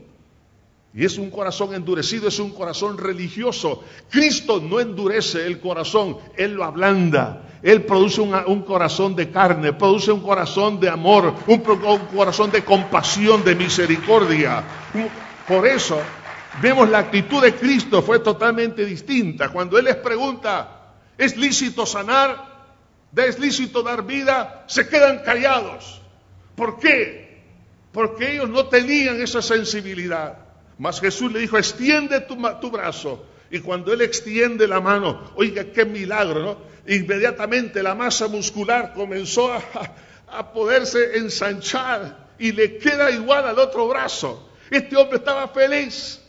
y 0.97 1.05
es 1.05 1.19
un 1.19 1.31
corazón 1.31 1.75
endurecido, 1.75 2.29
es 2.29 2.39
un 2.39 2.53
corazón 2.53 2.97
religioso. 2.97 3.85
Cristo 4.09 4.63
no 4.63 4.81
endurece 4.81 5.47
el 5.47 5.61
corazón, 5.61 6.17
Él 6.39 6.55
lo 6.55 6.65
ablanda. 6.65 7.43
Él 7.63 7.85
produce 7.85 8.23
un, 8.23 8.63
corazón 8.63 9.15
de 9.15 9.31
carne, 9.31 9.75
produce 9.75 10.11
un 10.11 10.21
corazón 10.21 10.81
de 10.81 10.89
amor, 10.89 11.35
un, 11.47 11.63
un 11.69 11.99
corazón 12.17 12.51
de 12.51 12.65
compasión, 12.65 13.45
de 13.45 13.55
misericordia. 13.55 14.65
Por 15.47 15.67
eso 15.67 16.01
vemos 16.63 16.89
la 16.89 17.01
actitud 17.01 17.43
de 17.43 17.55
Cristo 17.55 18.01
fue 18.01 18.21
totalmente 18.21 18.87
distinta. 18.87 19.51
Cuando 19.51 19.79
Él 19.79 19.85
les 19.85 19.97
pregunta, 19.97 20.95
¿es 21.19 21.37
lícito 21.37 21.85
sanar? 21.85 22.56
¿Es 23.14 23.38
lícito 23.38 23.83
dar 23.83 24.05
vida? 24.05 24.64
Se 24.66 24.88
quedan 24.88 25.21
callados. 25.21 26.01
¿Por 26.55 26.79
qué? 26.79 27.42
Porque 27.92 28.33
ellos 28.33 28.49
no 28.49 28.66
tenían 28.66 29.21
esa 29.21 29.42
sensibilidad. 29.42 30.38
Mas 30.79 31.01
Jesús 31.01 31.33
le 31.33 31.40
dijo, 31.40 31.57
extiende 31.57 32.21
tu, 32.21 32.37
brazo. 32.71 33.25
Y 33.51 33.61
cuando 33.61 33.92
él 33.92 34.03
extiende 34.03 34.66
la 34.66 34.81
mano, 34.81 35.33
oiga, 35.37 35.64
qué 35.73 35.85
milagro, 35.85 36.40
¿no? 36.40 36.59
Inmediatamente 36.87 37.83
la 37.83 37.95
masa 37.95 38.29
muscular 38.29 38.92
comenzó 38.95 39.53
a, 39.53 39.62
a 40.29 40.53
poderse 40.53 41.16
ensanchar 41.16 42.27
y 42.38 42.53
le 42.53 42.79
queda 42.79 43.11
igual 43.11 43.47
al 43.47 43.59
otro 43.59 43.88
brazo. 43.88 44.51
Este 44.71 44.97
hombre 44.97 45.19
estaba 45.19 45.49
feliz. 45.49 46.21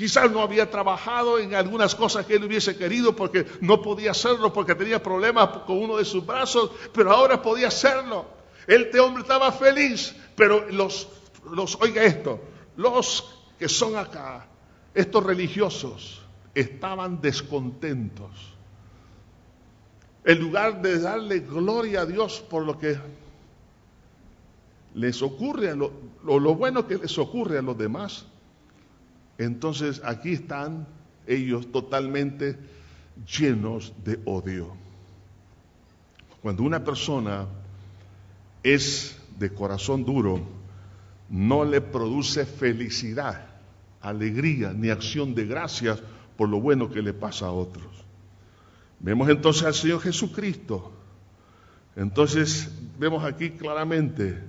Quizás 0.00 0.30
no 0.30 0.40
había 0.40 0.70
trabajado 0.70 1.38
en 1.38 1.54
algunas 1.54 1.94
cosas 1.94 2.24
que 2.24 2.36
él 2.36 2.44
hubiese 2.44 2.74
querido 2.74 3.14
porque 3.14 3.44
no 3.60 3.82
podía 3.82 4.12
hacerlo, 4.12 4.50
porque 4.50 4.74
tenía 4.74 5.02
problemas 5.02 5.50
con 5.66 5.76
uno 5.76 5.98
de 5.98 6.06
sus 6.06 6.24
brazos, 6.24 6.70
pero 6.94 7.12
ahora 7.12 7.42
podía 7.42 7.68
hacerlo. 7.68 8.24
Este 8.66 8.98
hombre 8.98 9.20
estaba 9.20 9.52
feliz, 9.52 10.16
pero 10.34 10.70
los, 10.70 11.06
los 11.52 11.76
oiga 11.82 12.02
esto, 12.02 12.40
los 12.78 13.42
que 13.58 13.68
son 13.68 13.94
acá, 13.94 14.48
estos 14.94 15.22
religiosos, 15.22 16.22
estaban 16.54 17.20
descontentos. 17.20 18.54
En 20.24 20.40
lugar 20.40 20.80
de 20.80 20.98
darle 20.98 21.40
gloria 21.40 22.00
a 22.00 22.06
Dios 22.06 22.42
por 22.48 22.64
lo 22.64 22.78
que 22.78 22.98
les 24.94 25.20
ocurre, 25.20 25.76
lo, 25.76 25.92
lo, 26.24 26.54
bueno 26.54 26.86
que 26.86 26.96
les 26.96 27.18
ocurre 27.18 27.58
a 27.58 27.62
los 27.62 27.76
demás, 27.76 28.24
entonces 29.44 30.02
aquí 30.04 30.32
están 30.32 30.86
ellos 31.26 31.72
totalmente 31.72 32.58
llenos 33.38 33.92
de 34.04 34.20
odio. 34.24 34.74
Cuando 36.42 36.62
una 36.62 36.84
persona 36.84 37.46
es 38.62 39.18
de 39.38 39.52
corazón 39.52 40.04
duro, 40.04 40.40
no 41.28 41.64
le 41.64 41.80
produce 41.80 42.44
felicidad 42.44 43.46
alegría 44.00 44.72
ni 44.72 44.90
acción 44.90 45.34
de 45.34 45.46
gracias 45.46 46.02
por 46.36 46.48
lo 46.48 46.60
bueno 46.60 46.90
que 46.90 47.02
le 47.02 47.12
pasa 47.12 47.46
a 47.46 47.52
otros. 47.52 47.86
Vemos 48.98 49.28
entonces 49.28 49.64
al 49.64 49.74
Señor 49.74 50.00
Jesucristo. 50.00 50.92
Entonces 51.96 52.70
vemos 52.98 53.24
aquí 53.24 53.50
claramente 53.50 54.42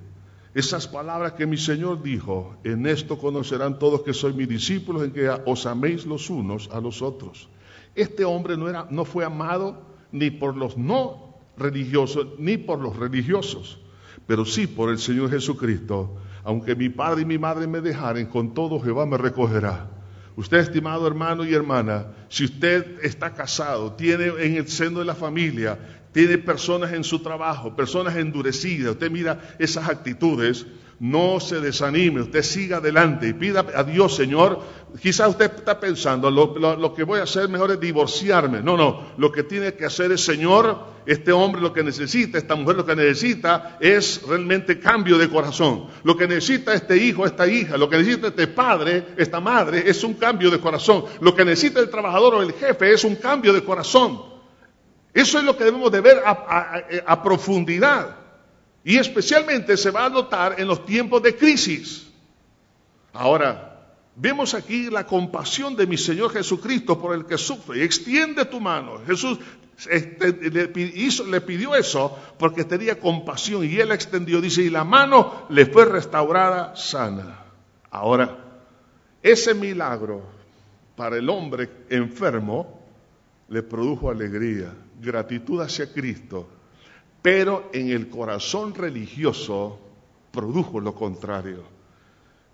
esas 0.53 0.87
palabras 0.87 1.33
que 1.33 1.45
mi 1.45 1.57
Señor 1.57 2.03
dijo, 2.03 2.57
en 2.63 2.85
esto 2.85 3.17
conocerán 3.17 3.79
todos 3.79 4.01
que 4.01 4.13
soy 4.13 4.33
mis 4.33 4.49
discípulos, 4.49 5.03
en 5.03 5.11
que 5.11 5.29
os 5.29 5.65
améis 5.65 6.05
los 6.05 6.29
unos 6.29 6.69
a 6.71 6.81
los 6.81 7.01
otros. 7.01 7.47
Este 7.95 8.25
hombre 8.25 8.57
no, 8.57 8.67
era, 8.67 8.87
no 8.89 9.05
fue 9.05 9.23
amado 9.23 9.81
ni 10.11 10.29
por 10.29 10.57
los 10.57 10.77
no 10.77 11.37
religiosos, 11.57 12.27
ni 12.37 12.57
por 12.57 12.79
los 12.79 12.97
religiosos, 12.97 13.79
pero 14.27 14.43
sí 14.43 14.67
por 14.67 14.89
el 14.89 14.99
Señor 14.99 15.29
Jesucristo, 15.29 16.17
aunque 16.43 16.75
mi 16.75 16.89
padre 16.89 17.21
y 17.21 17.25
mi 17.25 17.37
madre 17.37 17.67
me 17.67 17.79
dejaren, 17.79 18.27
con 18.27 18.53
todo 18.53 18.79
Jehová 18.81 19.05
me 19.05 19.17
recogerá. 19.17 19.89
Usted, 20.35 20.59
estimado 20.59 21.07
hermano 21.07 21.45
y 21.45 21.53
hermana, 21.53 22.07
si 22.29 22.45
usted 22.45 22.99
está 23.03 23.33
casado, 23.33 23.93
tiene 23.93 24.27
en 24.39 24.55
el 24.55 24.67
seno 24.67 24.99
de 24.99 25.05
la 25.05 25.15
familia, 25.15 25.77
tiene 26.11 26.37
personas 26.37 26.93
en 26.93 27.03
su 27.03 27.19
trabajo, 27.19 27.75
personas 27.75 28.15
endurecidas, 28.15 28.93
usted 28.93 29.11
mira 29.11 29.55
esas 29.59 29.87
actitudes, 29.87 30.65
no 31.01 31.39
se 31.39 31.59
desanime, 31.59 32.21
usted 32.21 32.43
siga 32.43 32.77
adelante 32.77 33.27
y 33.27 33.33
pida 33.33 33.65
a 33.73 33.83
Dios, 33.83 34.15
Señor. 34.15 34.61
Quizás 35.01 35.29
usted 35.29 35.51
está 35.57 35.79
pensando, 35.79 36.29
lo, 36.29 36.93
que 36.93 37.03
voy 37.03 37.19
a 37.19 37.23
hacer 37.23 37.49
mejor 37.49 37.71
es 37.71 37.79
divorciarme. 37.79 38.61
No, 38.61 38.77
no, 38.77 39.13
lo 39.17 39.31
que 39.31 39.41
tiene 39.41 39.73
que 39.73 39.85
hacer 39.85 40.11
es, 40.11 40.23
Señor, 40.23 40.77
este 41.07 41.31
hombre 41.31 41.59
lo 41.59 41.73
que 41.73 41.81
necesita, 41.81 42.37
esta 42.37 42.53
mujer 42.53 42.75
lo 42.75 42.85
que 42.85 42.95
necesita 42.95 43.79
es 43.79 44.21
realmente 44.27 44.79
cambio 44.79 45.17
de 45.17 45.27
corazón. 45.27 45.87
Lo 46.03 46.15
que 46.15 46.27
necesita 46.27 46.75
este 46.75 46.97
hijo, 46.97 47.25
esta 47.25 47.47
hija, 47.47 47.77
lo 47.77 47.89
que 47.89 47.97
necesita 47.97 48.27
este 48.27 48.45
padre, 48.45 49.07
esta 49.17 49.39
madre, 49.39 49.89
es 49.89 50.03
un 50.03 50.13
cambio 50.13 50.51
de 50.51 50.59
corazón. 50.59 51.05
Lo 51.19 51.33
que 51.33 51.43
necesita 51.43 51.79
el 51.79 51.89
trabajador 51.89 52.35
o 52.35 52.41
el 52.43 52.53
jefe 52.53 52.93
es 52.93 53.03
un 53.03 53.15
cambio 53.15 53.53
de 53.53 53.63
corazón. 53.63 54.30
Eso 55.13 55.39
es 55.39 55.43
lo 55.43 55.57
que 55.57 55.65
debemos 55.65 55.91
de 55.91 56.01
ver 56.01 56.21
a 56.25 57.23
profundidad. 57.23 58.15
Y 58.83 58.97
especialmente 58.97 59.77
se 59.77 59.91
va 59.91 60.05
a 60.05 60.09
notar 60.09 60.59
en 60.59 60.67
los 60.67 60.85
tiempos 60.85 61.21
de 61.21 61.35
crisis. 61.35 62.07
Ahora, 63.13 63.71
vemos 64.15 64.53
aquí 64.53 64.89
la 64.89 65.05
compasión 65.05 65.75
de 65.75 65.85
mi 65.85 65.97
Señor 65.97 66.31
Jesucristo 66.31 66.99
por 66.99 67.15
el 67.15 67.25
que 67.25 67.37
sufre. 67.37 67.83
Extiende 67.83 68.45
tu 68.45 68.59
mano. 68.59 68.99
Jesús 69.05 69.37
este, 69.89 70.31
le, 70.31 71.41
pidió 71.41 71.75
eso 71.75 72.17
porque 72.37 72.63
tenía 72.63 72.99
compasión 72.99 73.65
y 73.65 73.77
él 73.77 73.91
extendió. 73.91 74.41
Dice, 74.41 74.63
y 74.63 74.69
la 74.69 74.83
mano 74.83 75.45
le 75.49 75.65
fue 75.65 75.85
restaurada 75.85 76.75
sana. 76.75 77.39
Ahora, 77.89 78.37
ese 79.21 79.53
milagro 79.53 80.23
para 80.95 81.17
el 81.17 81.29
hombre 81.29 81.69
enfermo 81.89 82.79
le 83.49 83.63
produjo 83.63 84.09
alegría, 84.09 84.73
gratitud 85.01 85.61
hacia 85.61 85.91
Cristo 85.91 86.47
pero 87.21 87.69
en 87.73 87.89
el 87.89 88.09
corazón 88.09 88.73
religioso 88.73 89.79
produjo 90.31 90.79
lo 90.79 90.95
contrario. 90.95 91.63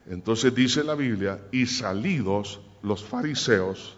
Entonces 0.07 0.53
dice 0.53 0.83
la 0.83 0.95
Biblia, 0.95 1.39
y 1.51 1.65
salidos 1.65 2.59
los 2.81 3.03
fariseos, 3.03 3.97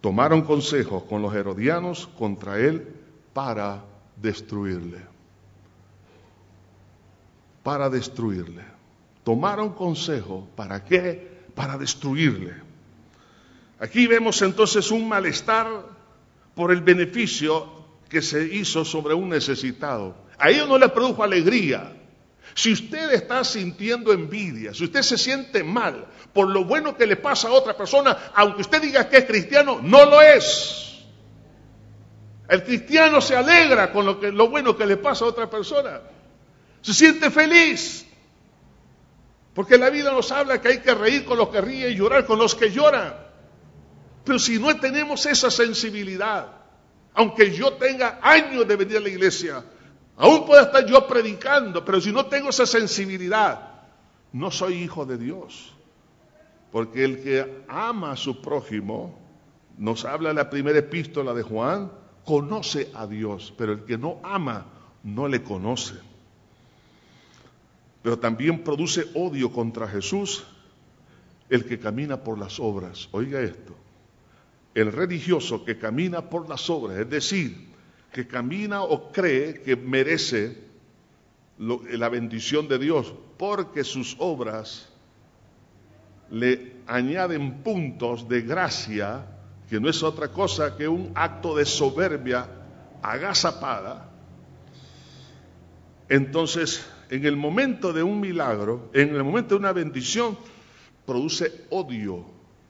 tomaron 0.00 0.42
consejo 0.42 1.06
con 1.06 1.22
los 1.22 1.34
herodianos 1.34 2.06
contra 2.18 2.58
él 2.58 2.88
para 3.32 3.84
destruirle. 4.16 4.98
Para 7.62 7.90
destruirle. 7.90 8.64
Tomaron 9.24 9.74
consejo, 9.74 10.48
¿para 10.56 10.84
qué? 10.84 11.44
Para 11.54 11.78
destruirle. 11.78 12.54
Aquí 13.78 14.06
vemos 14.06 14.40
entonces 14.42 14.90
un 14.90 15.08
malestar 15.08 15.99
por 16.54 16.72
el 16.72 16.80
beneficio 16.80 17.80
que 18.08 18.22
se 18.22 18.42
hizo 18.44 18.84
sobre 18.84 19.14
un 19.14 19.28
necesitado. 19.28 20.14
A 20.38 20.50
ellos 20.50 20.68
no 20.68 20.78
les 20.78 20.90
produjo 20.90 21.22
alegría. 21.22 21.96
Si 22.54 22.72
usted 22.72 23.12
está 23.12 23.44
sintiendo 23.44 24.12
envidia, 24.12 24.74
si 24.74 24.84
usted 24.84 25.02
se 25.02 25.16
siente 25.16 25.62
mal 25.62 26.06
por 26.32 26.48
lo 26.48 26.64
bueno 26.64 26.96
que 26.96 27.06
le 27.06 27.16
pasa 27.16 27.48
a 27.48 27.52
otra 27.52 27.76
persona, 27.76 28.16
aunque 28.34 28.62
usted 28.62 28.82
diga 28.82 29.08
que 29.08 29.18
es 29.18 29.24
cristiano, 29.24 29.80
no 29.82 30.04
lo 30.04 30.20
es. 30.20 31.04
El 32.48 32.64
cristiano 32.64 33.20
se 33.20 33.36
alegra 33.36 33.92
con 33.92 34.04
lo, 34.04 34.14
lo 34.14 34.48
bueno 34.48 34.76
que 34.76 34.86
le 34.86 34.96
pasa 34.96 35.24
a 35.24 35.28
otra 35.28 35.48
persona. 35.48 36.00
Se 36.82 36.92
siente 36.92 37.30
feliz. 37.30 38.06
Porque 39.54 39.78
la 39.78 39.90
vida 39.90 40.10
nos 40.12 40.32
habla 40.32 40.60
que 40.60 40.68
hay 40.68 40.78
que 40.78 40.94
reír 40.94 41.24
con 41.24 41.38
los 41.38 41.48
que 41.50 41.60
ríen 41.60 41.92
y 41.92 41.94
llorar 41.94 42.26
con 42.26 42.38
los 42.38 42.54
que 42.54 42.70
lloran. 42.70 43.29
Pero 44.30 44.38
si 44.38 44.60
no 44.60 44.76
tenemos 44.76 45.26
esa 45.26 45.50
sensibilidad, 45.50 46.46
aunque 47.14 47.50
yo 47.50 47.72
tenga 47.72 48.20
años 48.22 48.68
de 48.68 48.76
venir 48.76 48.98
a 48.98 49.00
la 49.00 49.08
iglesia, 49.08 49.64
aún 50.16 50.46
pueda 50.46 50.62
estar 50.62 50.86
yo 50.86 51.04
predicando, 51.08 51.84
pero 51.84 52.00
si 52.00 52.12
no 52.12 52.26
tengo 52.26 52.50
esa 52.50 52.64
sensibilidad, 52.64 53.80
no 54.32 54.52
soy 54.52 54.74
hijo 54.74 55.04
de 55.04 55.18
Dios. 55.18 55.74
Porque 56.70 57.04
el 57.04 57.24
que 57.24 57.64
ama 57.66 58.12
a 58.12 58.16
su 58.16 58.40
prójimo, 58.40 59.18
nos 59.76 60.04
habla 60.04 60.32
la 60.32 60.48
primera 60.48 60.78
epístola 60.78 61.34
de 61.34 61.42
Juan, 61.42 61.90
conoce 62.24 62.88
a 62.94 63.08
Dios, 63.08 63.52
pero 63.58 63.72
el 63.72 63.84
que 63.84 63.98
no 63.98 64.20
ama 64.22 64.66
no 65.02 65.26
le 65.26 65.42
conoce. 65.42 65.96
Pero 68.00 68.16
también 68.20 68.62
produce 68.62 69.10
odio 69.12 69.52
contra 69.52 69.88
Jesús 69.88 70.44
el 71.48 71.64
que 71.64 71.80
camina 71.80 72.22
por 72.22 72.38
las 72.38 72.60
obras. 72.60 73.08
Oiga 73.10 73.40
esto, 73.40 73.74
el 74.74 74.92
religioso 74.92 75.64
que 75.64 75.78
camina 75.78 76.28
por 76.28 76.48
las 76.48 76.68
obras, 76.70 76.98
es 76.98 77.10
decir, 77.10 77.70
que 78.12 78.26
camina 78.26 78.82
o 78.82 79.12
cree 79.12 79.62
que 79.62 79.76
merece 79.76 80.58
la 81.58 82.08
bendición 82.08 82.68
de 82.68 82.78
Dios, 82.78 83.12
porque 83.36 83.84
sus 83.84 84.16
obras 84.18 84.88
le 86.30 86.76
añaden 86.86 87.62
puntos 87.62 88.28
de 88.28 88.42
gracia, 88.42 89.26
que 89.68 89.80
no 89.80 89.88
es 89.88 90.02
otra 90.02 90.28
cosa 90.28 90.76
que 90.76 90.88
un 90.88 91.12
acto 91.14 91.56
de 91.56 91.64
soberbia 91.64 92.48
agazapada, 93.02 94.10
entonces 96.08 96.84
en 97.10 97.24
el 97.24 97.36
momento 97.36 97.92
de 97.92 98.02
un 98.02 98.20
milagro, 98.20 98.90
en 98.94 99.14
el 99.14 99.24
momento 99.24 99.54
de 99.54 99.60
una 99.60 99.72
bendición, 99.72 100.38
produce 101.04 101.66
odio 101.70 102.24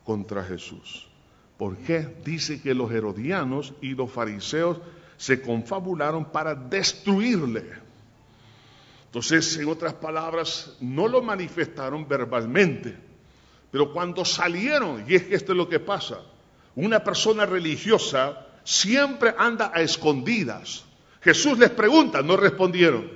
contra 0.05 0.43
Jesús. 0.43 1.10
¿Por 1.61 1.77
qué? 1.77 2.09
Dice 2.25 2.63
que 2.63 2.73
los 2.73 2.91
herodianos 2.91 3.75
y 3.83 3.91
los 3.91 4.11
fariseos 4.11 4.79
se 5.19 5.43
confabularon 5.43 6.25
para 6.25 6.55
destruirle. 6.55 7.67
Entonces, 9.05 9.59
en 9.59 9.69
otras 9.69 9.93
palabras, 9.93 10.75
no 10.81 11.07
lo 11.07 11.21
manifestaron 11.21 12.09
verbalmente, 12.09 12.97
pero 13.71 13.93
cuando 13.93 14.25
salieron, 14.25 15.05
y 15.07 15.17
es 15.17 15.25
que 15.25 15.35
esto 15.35 15.53
es 15.53 15.59
lo 15.59 15.69
que 15.69 15.81
pasa, 15.81 16.23
una 16.77 17.05
persona 17.05 17.45
religiosa 17.45 18.47
siempre 18.65 19.35
anda 19.37 19.71
a 19.75 19.83
escondidas. 19.83 20.87
Jesús 21.21 21.59
les 21.59 21.69
pregunta, 21.69 22.23
no 22.23 22.39
respondieron. 22.39 23.07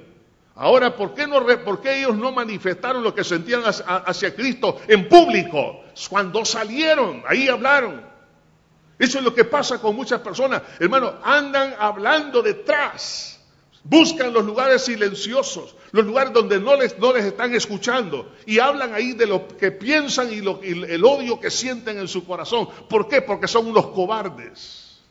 Ahora, 0.54 0.94
¿por 0.94 1.14
qué, 1.14 1.26
no, 1.26 1.42
¿por 1.64 1.80
qué 1.80 2.00
ellos 2.00 2.14
no 2.14 2.30
manifestaron 2.30 3.02
lo 3.02 3.14
que 3.14 3.24
sentían 3.24 3.62
hacia 3.64 4.34
Cristo 4.34 4.82
en 4.86 5.08
público? 5.08 5.84
Cuando 6.10 6.44
salieron, 6.44 7.22
ahí 7.26 7.48
hablaron. 7.48 8.12
Eso 8.98 9.18
es 9.18 9.24
lo 9.24 9.34
que 9.34 9.44
pasa 9.44 9.80
con 9.80 9.96
muchas 9.96 10.20
personas. 10.20 10.62
Hermano, 10.78 11.14
andan 11.22 11.74
hablando 11.78 12.42
detrás. 12.42 13.40
Buscan 13.86 14.32
los 14.32 14.46
lugares 14.46 14.82
silenciosos, 14.82 15.76
los 15.92 16.06
lugares 16.06 16.32
donde 16.32 16.58
no 16.58 16.74
les, 16.74 16.98
no 16.98 17.12
les 17.12 17.26
están 17.26 17.54
escuchando. 17.54 18.32
Y 18.46 18.58
hablan 18.58 18.94
ahí 18.94 19.12
de 19.12 19.26
lo 19.26 19.46
que 19.46 19.72
piensan 19.72 20.32
y, 20.32 20.40
lo, 20.40 20.64
y 20.64 20.84
el 20.84 21.04
odio 21.04 21.38
que 21.38 21.50
sienten 21.50 21.98
en 21.98 22.08
su 22.08 22.24
corazón. 22.24 22.66
¿Por 22.88 23.08
qué? 23.08 23.20
Porque 23.20 23.46
son 23.46 23.66
unos 23.66 23.88
cobardes. 23.88 25.02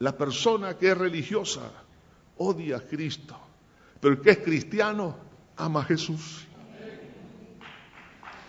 La 0.00 0.16
persona 0.16 0.76
que 0.76 0.90
es 0.90 0.98
religiosa 0.98 1.70
odia 2.36 2.78
a 2.78 2.80
Cristo, 2.80 3.36
pero 4.00 4.14
el 4.14 4.20
que 4.20 4.30
es 4.30 4.38
cristiano 4.38 5.16
ama 5.56 5.80
a 5.80 5.84
Jesús 5.84 6.46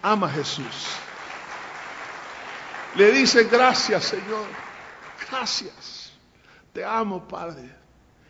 ama 0.01 0.27
a 0.27 0.31
Jesús. 0.31 0.87
Le 2.95 3.11
dice, 3.11 3.45
gracias 3.45 4.03
Señor, 4.05 4.45
gracias. 5.29 6.11
Te 6.73 6.83
amo, 6.83 7.27
Padre. 7.27 7.81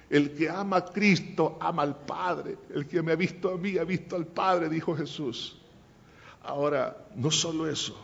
El 0.10 0.36
que 0.36 0.50
ama 0.50 0.78
a 0.78 0.86
Cristo 0.86 1.58
ama 1.62 1.84
al 1.84 1.96
Padre. 1.96 2.58
El 2.74 2.88
que 2.88 3.02
me 3.02 3.14
ha 3.14 3.16
visto 3.16 3.54
a 3.54 3.58
mí 3.58 3.78
ha 3.78 3.84
visto 3.84 4.16
al 4.16 4.28
Padre, 4.28 4.68
dijo 4.68 4.96
Jesús. 4.96 5.58
Ahora, 6.44 6.98
no 7.16 7.30
solo 7.30 7.70
eso, 7.70 7.96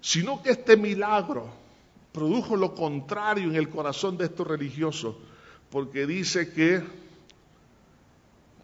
sino 0.00 0.42
que 0.42 0.50
este 0.50 0.76
milagro 0.76 1.48
produjo 2.12 2.56
lo 2.56 2.74
contrario 2.74 3.48
en 3.48 3.56
el 3.56 3.68
corazón 3.68 4.18
de 4.18 4.24
estos 4.24 4.46
religiosos, 4.46 5.14
porque 5.70 6.06
dice 6.06 6.52
que 6.52 6.82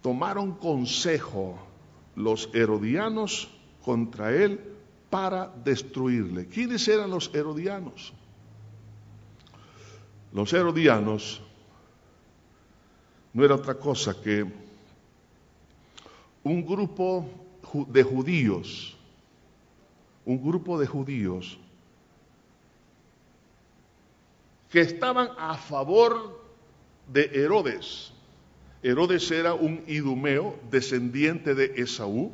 tomaron 0.02 0.56
consejo 0.56 1.58
los 2.16 2.50
herodianos 2.54 3.55
contra 3.86 4.34
él 4.34 4.58
para 5.08 5.46
destruirle. 5.64 6.48
¿Quiénes 6.48 6.88
eran 6.88 7.08
los 7.08 7.32
herodianos? 7.32 8.12
Los 10.32 10.52
herodianos 10.52 11.40
no 13.32 13.44
era 13.44 13.54
otra 13.54 13.74
cosa 13.74 14.20
que 14.20 14.44
un 16.42 16.66
grupo 16.66 17.28
de 17.86 18.02
judíos, 18.02 18.96
un 20.24 20.42
grupo 20.42 20.80
de 20.80 20.86
judíos 20.88 21.56
que 24.68 24.80
estaban 24.80 25.28
a 25.38 25.54
favor 25.54 26.42
de 27.06 27.30
Herodes. 27.32 28.12
Herodes 28.82 29.30
era 29.30 29.54
un 29.54 29.84
idumeo 29.86 30.58
descendiente 30.72 31.54
de 31.54 31.72
Esaú 31.76 32.32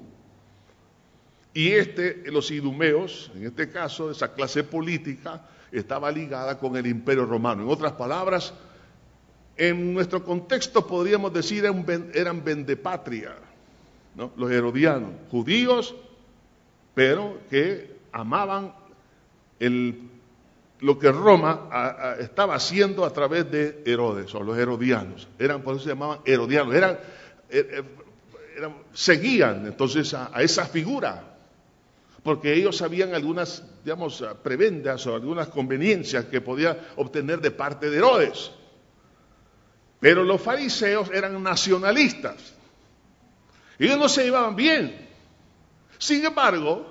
y 1.55 1.72
este, 1.72 2.22
los 2.30 2.50
idumeos, 2.50 3.30
en 3.34 3.46
este 3.46 3.70
caso, 3.70 4.11
esa 4.11 4.32
clase 4.32 4.64
política, 4.64 5.42
estaba 5.70 6.11
ligada 6.11 6.59
con 6.59 6.76
el 6.76 6.86
imperio 6.86 7.26
romano. 7.26 7.62
En 7.62 7.68
otras 7.68 7.92
palabras, 7.92 8.55
En 9.55 9.92
nuestro 9.92 10.24
contexto 10.24 10.86
podríamos 10.86 11.30
decir 11.32 11.64
eran, 12.14 12.42
vendepatria, 12.42 13.36
¿no? 14.14 14.32
los 14.36 14.50
herodianos, 14.50 15.11
judíos, 15.30 15.94
pero 16.94 17.38
que 17.50 17.98
amaban 18.12 18.74
el, 19.61 20.09
lo 20.80 20.98
que 20.98 21.12
Roma 21.12 21.68
estaba 22.18 22.55
haciendo 22.55 23.05
a 23.05 23.12
través 23.12 23.50
de 23.50 23.82
Herodes 23.84 24.34
o 24.34 24.42
los 24.42 24.57
herodianos. 24.57 25.28
Eran, 25.38 25.61
por 25.61 25.76
eso 25.76 25.84
se 25.84 25.90
llamaban 25.90 26.20
herodianos, 26.24 26.74
eran, 26.74 26.98
eh, 27.50 27.84
eh, 28.59 28.68
seguían 28.94 29.66
entonces 29.66 30.14
a, 30.14 30.30
a 30.32 30.42
esa 30.42 30.64
figura 30.64 31.32
porque 32.23 32.55
ellos 32.55 32.77
sabían 32.77 33.14
algunas, 33.14 33.64
digamos, 33.85 34.25
prebendas 34.43 35.07
o 35.07 35.14
algunas 35.14 35.49
conveniencias 35.49 36.27
que 36.27 36.41
podía 36.41 36.93
obtener 36.97 37.41
de 37.41 37.51
parte 37.51 37.91
de 37.91 37.97
Herodes. 37.99 38.53
Pero 39.99 40.23
los 40.23 40.41
fariseos 40.41 41.11
eran 41.12 41.43
nacionalistas. 41.43 42.55
Ellos 43.79 43.99
no 43.99 44.09
se 44.09 44.25
llevaban 44.25 44.55
bien. 44.55 45.09
Sin 45.99 46.25
embargo, 46.25 46.87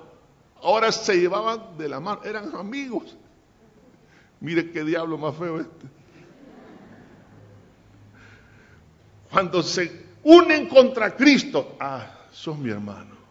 ahora 0.62 0.92
se 0.92 1.16
llevaban 1.16 1.76
de 1.78 1.88
la 1.88 2.00
mano, 2.00 2.22
eran 2.24 2.54
amigos. 2.54 3.16
Mire 4.40 4.70
qué 4.70 4.84
diablo 4.84 5.16
más 5.16 5.36
feo 5.36 5.60
este. 5.60 5.86
Cuando 9.30 9.62
se 9.62 10.06
unen 10.24 10.68
contra 10.68 11.16
Cristo, 11.16 11.76
ah, 11.80 12.26
son 12.30 12.62
mi 12.62 12.70
hermano. 12.70 13.21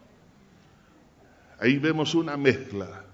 Ahí 1.62 1.78
vemos 1.78 2.16
una 2.16 2.36
mezcla 2.36 3.04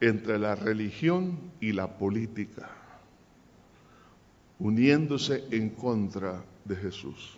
entre 0.00 0.38
la 0.38 0.54
religión 0.54 1.50
y 1.60 1.72
la 1.72 1.88
política 1.98 2.70
uniéndose 4.60 5.44
en 5.50 5.70
contra 5.70 6.44
de 6.64 6.76
Jesús. 6.76 7.36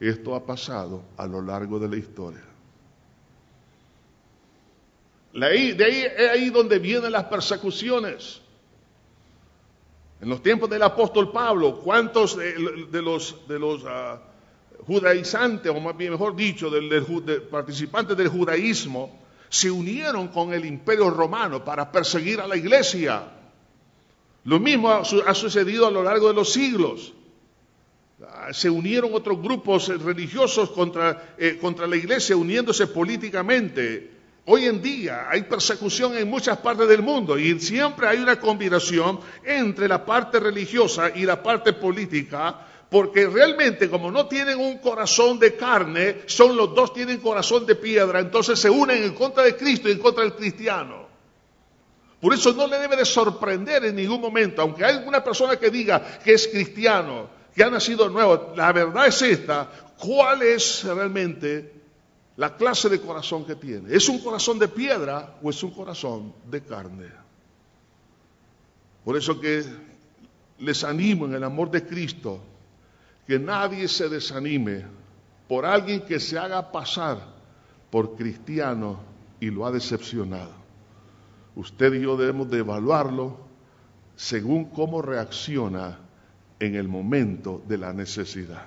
Esto 0.00 0.34
ha 0.34 0.46
pasado 0.46 1.02
a 1.18 1.26
lo 1.26 1.42
largo 1.42 1.78
de 1.78 1.88
la 1.88 1.96
historia. 1.96 2.44
De 5.34 5.44
ahí 5.44 5.76
es 6.16 6.30
ahí 6.30 6.48
donde 6.48 6.78
vienen 6.78 7.12
las 7.12 7.24
persecuciones. 7.24 8.40
En 10.18 10.30
los 10.30 10.42
tiempos 10.42 10.70
del 10.70 10.82
apóstol 10.82 11.30
Pablo, 11.30 11.78
¿cuántos 11.80 12.38
de, 12.38 13.02
los, 13.02 13.46
de 13.46 13.58
los 13.58 13.84
uh, 13.84 14.18
judaizantes, 14.86 15.70
o 15.70 15.80
más 15.80 15.96
bien 15.96 16.12
mejor 16.12 16.34
dicho, 16.34 16.70
del, 16.70 16.88
participantes 17.50 18.16
del 18.16 18.28
judaísmo, 18.28 19.20
se 19.48 19.70
unieron 19.70 20.28
con 20.28 20.52
el 20.52 20.64
imperio 20.64 21.10
romano 21.10 21.64
para 21.64 21.90
perseguir 21.90 22.40
a 22.40 22.46
la 22.46 22.56
iglesia? 22.56 23.32
Lo 24.44 24.60
mismo 24.60 24.90
ha, 24.90 25.34
sucedido 25.34 25.86
a 25.86 25.90
lo 25.90 26.02
largo 26.02 26.28
de 26.28 26.34
los 26.34 26.52
siglos. 26.52 27.12
Ah, 28.22 28.52
se 28.52 28.70
unieron 28.70 29.12
otros 29.12 29.42
grupos 29.42 29.88
religiosos 29.88 30.70
contra, 30.70 31.34
eh, 31.36 31.58
contra 31.60 31.86
la 31.86 31.96
iglesia, 31.96 32.36
uniéndose 32.36 32.86
políticamente. 32.86 34.16
Hoy 34.48 34.66
en 34.66 34.80
día 34.80 35.26
hay 35.28 35.42
persecución 35.42 36.16
en 36.16 36.30
muchas 36.30 36.58
partes 36.58 36.86
del 36.86 37.02
mundo 37.02 37.36
y 37.36 37.58
siempre 37.58 38.06
hay 38.06 38.18
una 38.18 38.38
combinación 38.38 39.18
entre 39.44 39.88
la 39.88 40.06
parte 40.06 40.38
religiosa 40.38 41.10
y 41.12 41.24
la 41.24 41.42
parte 41.42 41.72
política, 41.72 42.64
porque 42.90 43.26
realmente 43.26 43.90
como 43.90 44.10
no 44.10 44.26
tienen 44.26 44.58
un 44.58 44.78
corazón 44.78 45.38
de 45.38 45.56
carne, 45.56 46.22
son 46.26 46.56
los 46.56 46.74
dos 46.74 46.92
tienen 46.92 47.18
corazón 47.18 47.66
de 47.66 47.74
piedra, 47.74 48.20
entonces 48.20 48.58
se 48.58 48.70
unen 48.70 49.02
en 49.02 49.14
contra 49.14 49.42
de 49.42 49.56
Cristo 49.56 49.88
y 49.88 49.92
en 49.92 49.98
contra 49.98 50.22
del 50.22 50.34
cristiano. 50.34 51.06
Por 52.20 52.32
eso 52.32 52.52
no 52.52 52.66
le 52.66 52.78
debe 52.78 52.96
de 52.96 53.04
sorprender 53.04 53.84
en 53.84 53.96
ningún 53.96 54.20
momento, 54.20 54.62
aunque 54.62 54.84
hay 54.84 54.96
alguna 54.96 55.22
persona 55.22 55.56
que 55.56 55.70
diga 55.70 56.18
que 56.24 56.34
es 56.34 56.48
cristiano, 56.48 57.28
que 57.54 57.62
ha 57.62 57.70
nacido 57.70 58.08
nuevo, 58.08 58.52
la 58.56 58.72
verdad 58.72 59.06
es 59.06 59.20
esta, 59.22 59.68
¿cuál 59.98 60.42
es 60.42 60.84
realmente 60.84 61.72
la 62.36 62.56
clase 62.56 62.88
de 62.88 63.00
corazón 63.00 63.44
que 63.44 63.56
tiene? 63.56 63.94
¿Es 63.94 64.08
un 64.08 64.20
corazón 64.20 64.58
de 64.58 64.68
piedra 64.68 65.38
o 65.42 65.50
es 65.50 65.62
un 65.62 65.72
corazón 65.72 66.34
de 66.48 66.62
carne? 66.62 67.06
Por 69.04 69.16
eso 69.16 69.40
que 69.40 69.64
les 70.58 70.84
animo 70.84 71.26
en 71.26 71.34
el 71.34 71.44
amor 71.44 71.70
de 71.70 71.86
Cristo, 71.86 72.42
que 73.26 73.38
nadie 73.38 73.88
se 73.88 74.08
desanime 74.08 74.84
por 75.48 75.64
alguien 75.64 76.02
que 76.02 76.20
se 76.20 76.38
haga 76.38 76.72
pasar 76.72 77.18
por 77.90 78.16
cristiano 78.16 79.00
y 79.40 79.50
lo 79.50 79.66
ha 79.66 79.72
decepcionado 79.72 80.66
usted 81.56 81.94
y 81.94 82.02
yo 82.02 82.16
debemos 82.16 82.48
de 82.50 82.58
evaluarlo 82.58 83.38
según 84.14 84.66
cómo 84.66 85.02
reacciona 85.02 85.98
en 86.60 86.74
el 86.74 86.86
momento 86.88 87.62
de 87.66 87.78
la 87.78 87.92
necesidad. 87.92 88.66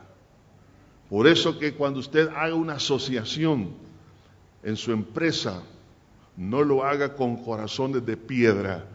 Por 1.10 1.28
eso 1.28 1.58
que 1.58 1.74
cuando 1.74 2.00
usted 2.00 2.28
haga 2.30 2.54
una 2.54 2.74
asociación 2.74 3.70
en 4.62 4.76
su 4.76 4.92
empresa, 4.92 5.64
no 6.36 6.64
lo 6.64 6.84
haga 6.84 7.16
con 7.16 7.44
corazones 7.44 8.06
de 8.06 8.18
piedra, 8.18 8.86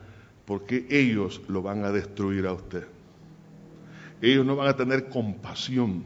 porque 0.44 0.86
ellos 0.90 1.40
lo 1.48 1.62
van 1.62 1.84
a 1.84 1.90
destruir 1.90 2.46
a 2.46 2.52
usted. 2.52 2.86
Ellos 4.25 4.47
no 4.47 4.57
van 4.57 4.68
a 4.68 4.77
tener 4.77 5.11
compasión, 5.11 6.03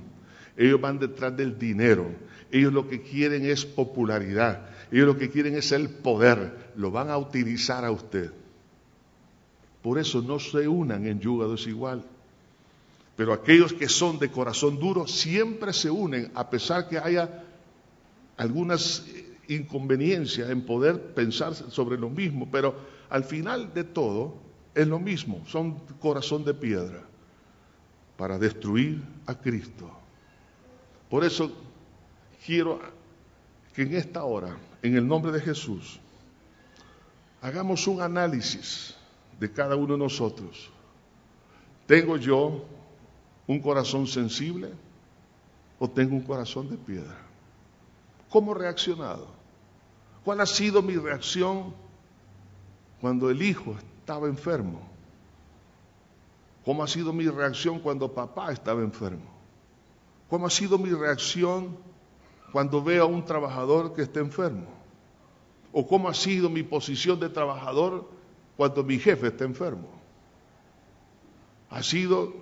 ellos 0.56 0.80
van 0.80 0.98
detrás 0.98 1.36
del 1.36 1.56
dinero, 1.56 2.10
ellos 2.50 2.72
lo 2.72 2.88
que 2.88 3.00
quieren 3.00 3.46
es 3.46 3.64
popularidad, 3.64 4.70
ellos 4.90 5.06
lo 5.06 5.16
que 5.16 5.30
quieren 5.30 5.54
es 5.54 5.70
el 5.70 5.88
poder, 5.88 6.72
lo 6.74 6.90
van 6.90 7.10
a 7.10 7.16
utilizar 7.16 7.84
a 7.84 7.92
usted. 7.92 8.32
Por 9.82 10.00
eso 10.00 10.20
no 10.20 10.40
se 10.40 10.66
unan 10.66 11.06
en 11.06 11.20
yugo 11.20 11.48
desigual. 11.48 12.02
Pero 13.14 13.32
aquellos 13.32 13.72
que 13.72 13.88
son 13.88 14.18
de 14.18 14.32
corazón 14.32 14.80
duro 14.80 15.06
siempre 15.06 15.72
se 15.72 15.88
unen, 15.88 16.32
a 16.34 16.50
pesar 16.50 16.88
que 16.88 16.98
haya 16.98 17.44
algunas 18.36 19.06
inconveniencias 19.46 20.50
en 20.50 20.62
poder 20.62 21.14
pensar 21.14 21.54
sobre 21.54 21.96
lo 21.96 22.10
mismo, 22.10 22.50
pero 22.50 22.74
al 23.10 23.22
final 23.22 23.72
de 23.72 23.84
todo 23.84 24.34
es 24.74 24.88
lo 24.88 24.98
mismo, 24.98 25.44
son 25.46 25.78
corazón 26.00 26.44
de 26.44 26.54
piedra 26.54 27.08
para 28.18 28.36
destruir 28.36 29.00
a 29.26 29.34
Cristo. 29.36 29.88
Por 31.08 31.24
eso 31.24 31.52
quiero 32.44 32.80
que 33.72 33.82
en 33.82 33.94
esta 33.94 34.24
hora, 34.24 34.58
en 34.82 34.96
el 34.96 35.06
nombre 35.06 35.30
de 35.30 35.40
Jesús, 35.40 36.00
hagamos 37.40 37.86
un 37.86 38.02
análisis 38.02 38.96
de 39.38 39.50
cada 39.52 39.76
uno 39.76 39.94
de 39.94 40.00
nosotros. 40.00 40.68
¿Tengo 41.86 42.16
yo 42.16 42.64
un 43.46 43.60
corazón 43.60 44.08
sensible 44.08 44.72
o 45.78 45.88
tengo 45.88 46.16
un 46.16 46.22
corazón 46.22 46.68
de 46.68 46.76
piedra? 46.76 47.16
¿Cómo 48.28 48.52
he 48.52 48.58
reaccionado? 48.58 49.28
¿Cuál 50.24 50.40
ha 50.40 50.46
sido 50.46 50.82
mi 50.82 50.96
reacción 50.96 51.72
cuando 53.00 53.30
el 53.30 53.40
hijo 53.42 53.76
estaba 54.00 54.26
enfermo? 54.26 54.97
¿Cómo 56.68 56.82
ha 56.82 56.86
sido 56.86 57.14
mi 57.14 57.26
reacción 57.26 57.80
cuando 57.80 58.12
papá 58.12 58.52
estaba 58.52 58.82
enfermo? 58.82 59.24
¿Cómo 60.28 60.46
ha 60.46 60.50
sido 60.50 60.76
mi 60.76 60.90
reacción 60.90 61.78
cuando 62.52 62.84
veo 62.84 63.04
a 63.04 63.06
un 63.06 63.24
trabajador 63.24 63.94
que 63.94 64.02
está 64.02 64.20
enfermo? 64.20 64.66
¿O 65.72 65.86
cómo 65.86 66.10
ha 66.10 66.12
sido 66.12 66.50
mi 66.50 66.62
posición 66.62 67.18
de 67.20 67.30
trabajador 67.30 68.06
cuando 68.58 68.84
mi 68.84 68.98
jefe 68.98 69.28
está 69.28 69.44
enfermo? 69.44 69.88
¿Ha 71.70 71.82
sido 71.82 72.34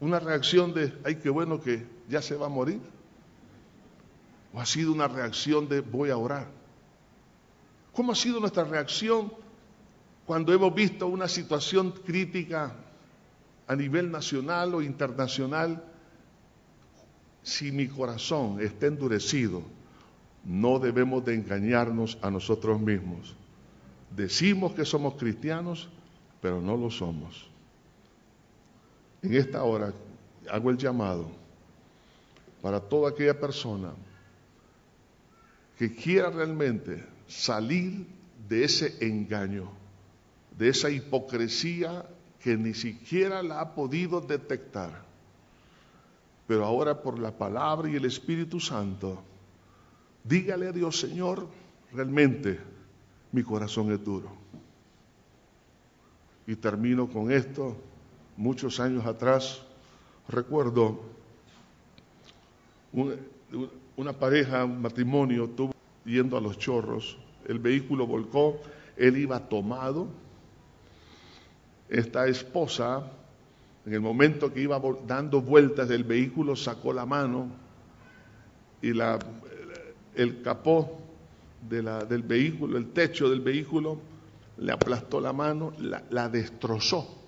una 0.00 0.18
reacción 0.18 0.72
de, 0.72 0.98
ay, 1.04 1.16
qué 1.16 1.28
bueno 1.28 1.60
que 1.60 1.86
ya 2.08 2.22
se 2.22 2.36
va 2.36 2.46
a 2.46 2.48
morir? 2.48 2.80
¿O 4.54 4.60
ha 4.60 4.64
sido 4.64 4.94
una 4.94 5.08
reacción 5.08 5.68
de, 5.68 5.82
voy 5.82 6.08
a 6.08 6.16
orar? 6.16 6.46
¿Cómo 7.92 8.12
ha 8.12 8.14
sido 8.14 8.40
nuestra 8.40 8.64
reacción 8.64 9.30
cuando 10.24 10.54
hemos 10.54 10.74
visto 10.74 11.06
una 11.06 11.28
situación 11.28 11.90
crítica 11.90 12.78
a 13.66 13.76
nivel 13.76 14.10
nacional 14.10 14.74
o 14.74 14.82
internacional 14.82 15.82
si 17.42 17.72
mi 17.72 17.88
corazón 17.88 18.60
está 18.60 18.86
endurecido, 18.86 19.62
no 20.44 20.78
debemos 20.78 21.24
de 21.24 21.34
engañarnos 21.34 22.18
a 22.22 22.30
nosotros 22.30 22.80
mismos. 22.80 23.36
Decimos 24.14 24.72
que 24.72 24.84
somos 24.84 25.14
cristianos, 25.14 25.88
pero 26.40 26.60
no 26.60 26.76
lo 26.76 26.90
somos. 26.90 27.50
En 29.22 29.34
esta 29.34 29.62
hora 29.62 29.92
hago 30.50 30.70
el 30.70 30.76
llamado 30.76 31.26
para 32.62 32.80
toda 32.80 33.10
aquella 33.10 33.38
persona 33.38 33.92
que 35.78 35.94
quiera 35.94 36.30
realmente 36.30 37.04
salir 37.26 38.06
de 38.48 38.64
ese 38.64 38.96
engaño, 39.06 39.70
de 40.56 40.68
esa 40.68 40.90
hipocresía 40.90 42.06
que 42.44 42.56
ni 42.56 42.74
siquiera 42.74 43.42
la 43.42 43.60
ha 43.60 43.74
podido 43.74 44.20
detectar 44.20 45.04
pero 46.46 46.64
ahora 46.64 47.02
por 47.02 47.18
la 47.18 47.32
palabra 47.32 47.88
y 47.88 47.96
el 47.96 48.04
Espíritu 48.04 48.60
Santo, 48.60 49.22
dígale 50.22 50.68
a 50.68 50.72
Dios, 50.72 51.00
Señor, 51.00 51.46
realmente 51.92 52.60
mi 53.32 53.42
corazón 53.42 53.92
es 53.92 54.04
duro. 54.04 54.28
Y 56.46 56.56
termino 56.56 57.08
con 57.08 57.32
esto, 57.32 57.76
muchos 58.36 58.78
años 58.78 59.06
atrás, 59.06 59.62
recuerdo 60.28 61.00
una 63.96 64.12
pareja, 64.12 64.64
un 64.64 64.82
matrimonio, 64.82 65.48
tuvo 65.48 65.72
yendo 66.04 66.36
a 66.36 66.40
los 66.40 66.58
chorros, 66.58 67.16
el 67.46 67.58
vehículo 67.58 68.06
volcó, 68.06 68.60
él 68.96 69.16
iba 69.16 69.48
tomado, 69.48 70.08
esta 71.88 72.26
esposa, 72.26 73.10
en 73.86 73.92
el 73.92 74.00
momento 74.00 74.52
que 74.52 74.60
iba 74.60 74.80
dando 75.06 75.40
vueltas 75.42 75.88
del 75.88 76.04
vehículo, 76.04 76.56
sacó 76.56 76.92
la 76.92 77.06
mano 77.06 77.48
y 78.80 78.92
la, 78.92 79.18
el 80.14 80.42
capó 80.42 80.98
de 81.68 81.82
la, 81.82 82.04
del 82.04 82.22
vehículo, 82.22 82.78
el 82.78 82.90
techo 82.92 83.28
del 83.28 83.40
vehículo, 83.40 83.98
le 84.58 84.72
aplastó 84.72 85.20
la 85.20 85.32
mano, 85.32 85.72
la, 85.78 86.02
la 86.10 86.28
destrozó. 86.28 87.22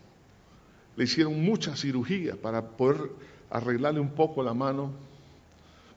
Le 0.97 1.05
hicieron 1.05 1.43
muchas 1.43 1.81
cirugías 1.81 2.37
para 2.37 2.63
poder 2.63 3.11
arreglarle 3.51 4.01
un 4.01 4.11
poco 4.11 4.43
la 4.43 4.55
mano. 4.55 4.93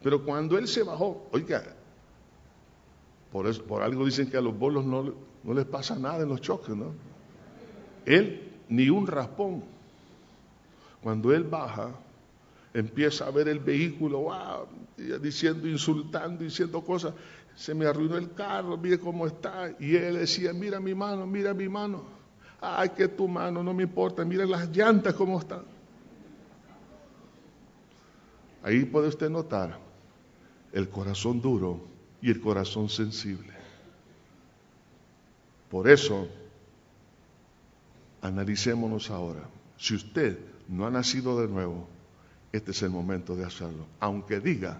Pero 0.01 0.23
cuando 0.23 0.57
él 0.57 0.67
se 0.67 0.83
bajó, 0.83 1.29
oiga, 1.31 1.63
por, 3.31 3.47
eso, 3.47 3.63
por 3.63 3.81
algo 3.81 4.05
dicen 4.05 4.29
que 4.29 4.37
a 4.37 4.41
los 4.41 4.57
bolos 4.57 4.85
no, 4.85 5.13
no 5.43 5.53
les 5.53 5.65
pasa 5.65 5.97
nada 5.97 6.23
en 6.23 6.29
los 6.29 6.41
choques, 6.41 6.75
¿no? 6.75 6.93
Él 8.05 8.48
ni 8.69 8.89
un 8.89 9.07
raspón. 9.07 9.63
Cuando 11.01 11.33
él 11.33 11.43
baja, 11.43 11.91
empieza 12.73 13.27
a 13.27 13.31
ver 13.31 13.47
el 13.49 13.59
vehículo, 13.59 14.67
diciendo, 15.21 15.67
insultando, 15.67 16.43
diciendo 16.43 16.81
cosas. 16.81 17.13
Se 17.55 17.73
me 17.73 17.85
arruinó 17.85 18.17
el 18.17 18.33
carro, 18.33 18.77
mire 18.77 18.99
cómo 18.99 19.27
está. 19.27 19.71
Y 19.79 19.95
él 19.95 20.15
decía, 20.15 20.53
mira 20.53 20.79
mi 20.79 20.95
mano, 20.95 21.25
mira 21.25 21.53
mi 21.53 21.67
mano. 21.67 22.03
Ay, 22.61 22.89
que 22.89 23.07
tu 23.07 23.27
mano, 23.27 23.63
no 23.63 23.73
me 23.73 23.83
importa, 23.83 24.23
mira 24.23 24.45
las 24.45 24.69
llantas 24.69 25.13
cómo 25.13 25.39
están. 25.39 25.63
Ahí 28.63 28.83
puede 28.85 29.07
usted 29.07 29.29
notar 29.29 29.79
el 30.73 30.89
corazón 30.89 31.41
duro 31.41 31.79
y 32.21 32.29
el 32.29 32.41
corazón 32.41 32.89
sensible. 32.89 33.53
Por 35.69 35.89
eso, 35.89 36.27
analicémonos 38.21 39.09
ahora. 39.09 39.49
Si 39.77 39.95
usted 39.95 40.39
no 40.67 40.85
ha 40.85 40.91
nacido 40.91 41.39
de 41.41 41.47
nuevo, 41.47 41.87
este 42.51 42.71
es 42.71 42.81
el 42.81 42.89
momento 42.89 43.35
de 43.35 43.45
hacerlo. 43.45 43.85
Aunque 43.99 44.39
diga 44.39 44.79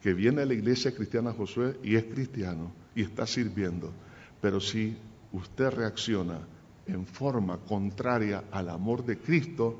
que 0.00 0.14
viene 0.14 0.42
a 0.42 0.46
la 0.46 0.54
iglesia 0.54 0.94
cristiana 0.94 1.32
Josué 1.32 1.78
y 1.82 1.96
es 1.96 2.04
cristiano 2.04 2.72
y 2.94 3.02
está 3.02 3.26
sirviendo, 3.26 3.92
pero 4.40 4.60
si 4.60 4.96
usted 5.32 5.70
reacciona 5.70 6.40
en 6.86 7.06
forma 7.06 7.58
contraria 7.58 8.44
al 8.50 8.68
amor 8.68 9.04
de 9.04 9.18
Cristo, 9.18 9.78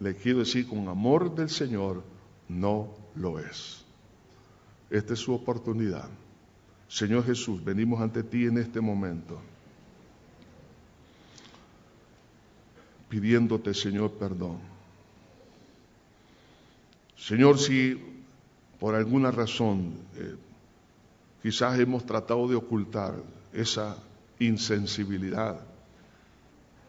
le 0.00 0.14
quiero 0.14 0.40
decir, 0.40 0.68
con 0.68 0.88
amor 0.88 1.34
del 1.34 1.48
Señor, 1.48 2.02
no 2.48 2.94
lo 3.14 3.38
es. 3.38 3.84
Esta 4.90 5.14
es 5.14 5.20
su 5.20 5.32
oportunidad. 5.32 6.08
Señor 6.88 7.24
Jesús, 7.24 7.64
venimos 7.64 8.00
ante 8.00 8.22
ti 8.22 8.44
en 8.44 8.58
este 8.58 8.80
momento, 8.80 9.40
pidiéndote, 13.08 13.74
Señor, 13.74 14.12
perdón. 14.12 14.58
Señor, 17.16 17.58
si 17.58 17.98
por 18.78 18.94
alguna 18.94 19.30
razón 19.30 19.94
eh, 20.16 20.34
quizás 21.42 21.78
hemos 21.78 22.04
tratado 22.04 22.48
de 22.48 22.56
ocultar 22.56 23.14
esa 23.52 23.96
insensibilidad 24.38 25.60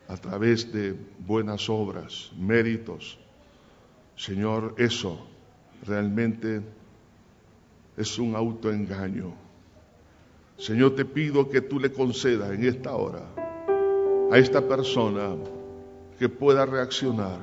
a 0.07 0.17
través 0.17 0.71
de 0.73 0.95
buenas 1.19 1.69
obras, 1.69 2.31
méritos, 2.37 3.17
Señor, 4.15 4.75
eso 4.77 5.25
realmente 5.85 6.61
es 7.97 8.17
un 8.19 8.35
autoengaño. 8.35 9.33
Señor, 10.57 10.95
te 10.95 11.05
pido 11.05 11.49
que 11.49 11.61
tú 11.61 11.79
le 11.79 11.91
concedas 11.91 12.51
en 12.51 12.65
esta 12.65 12.95
hora 12.95 13.23
a 14.31 14.37
esta 14.37 14.67
persona 14.67 15.35
que 16.17 16.29
pueda 16.29 16.65
reaccionar 16.65 17.39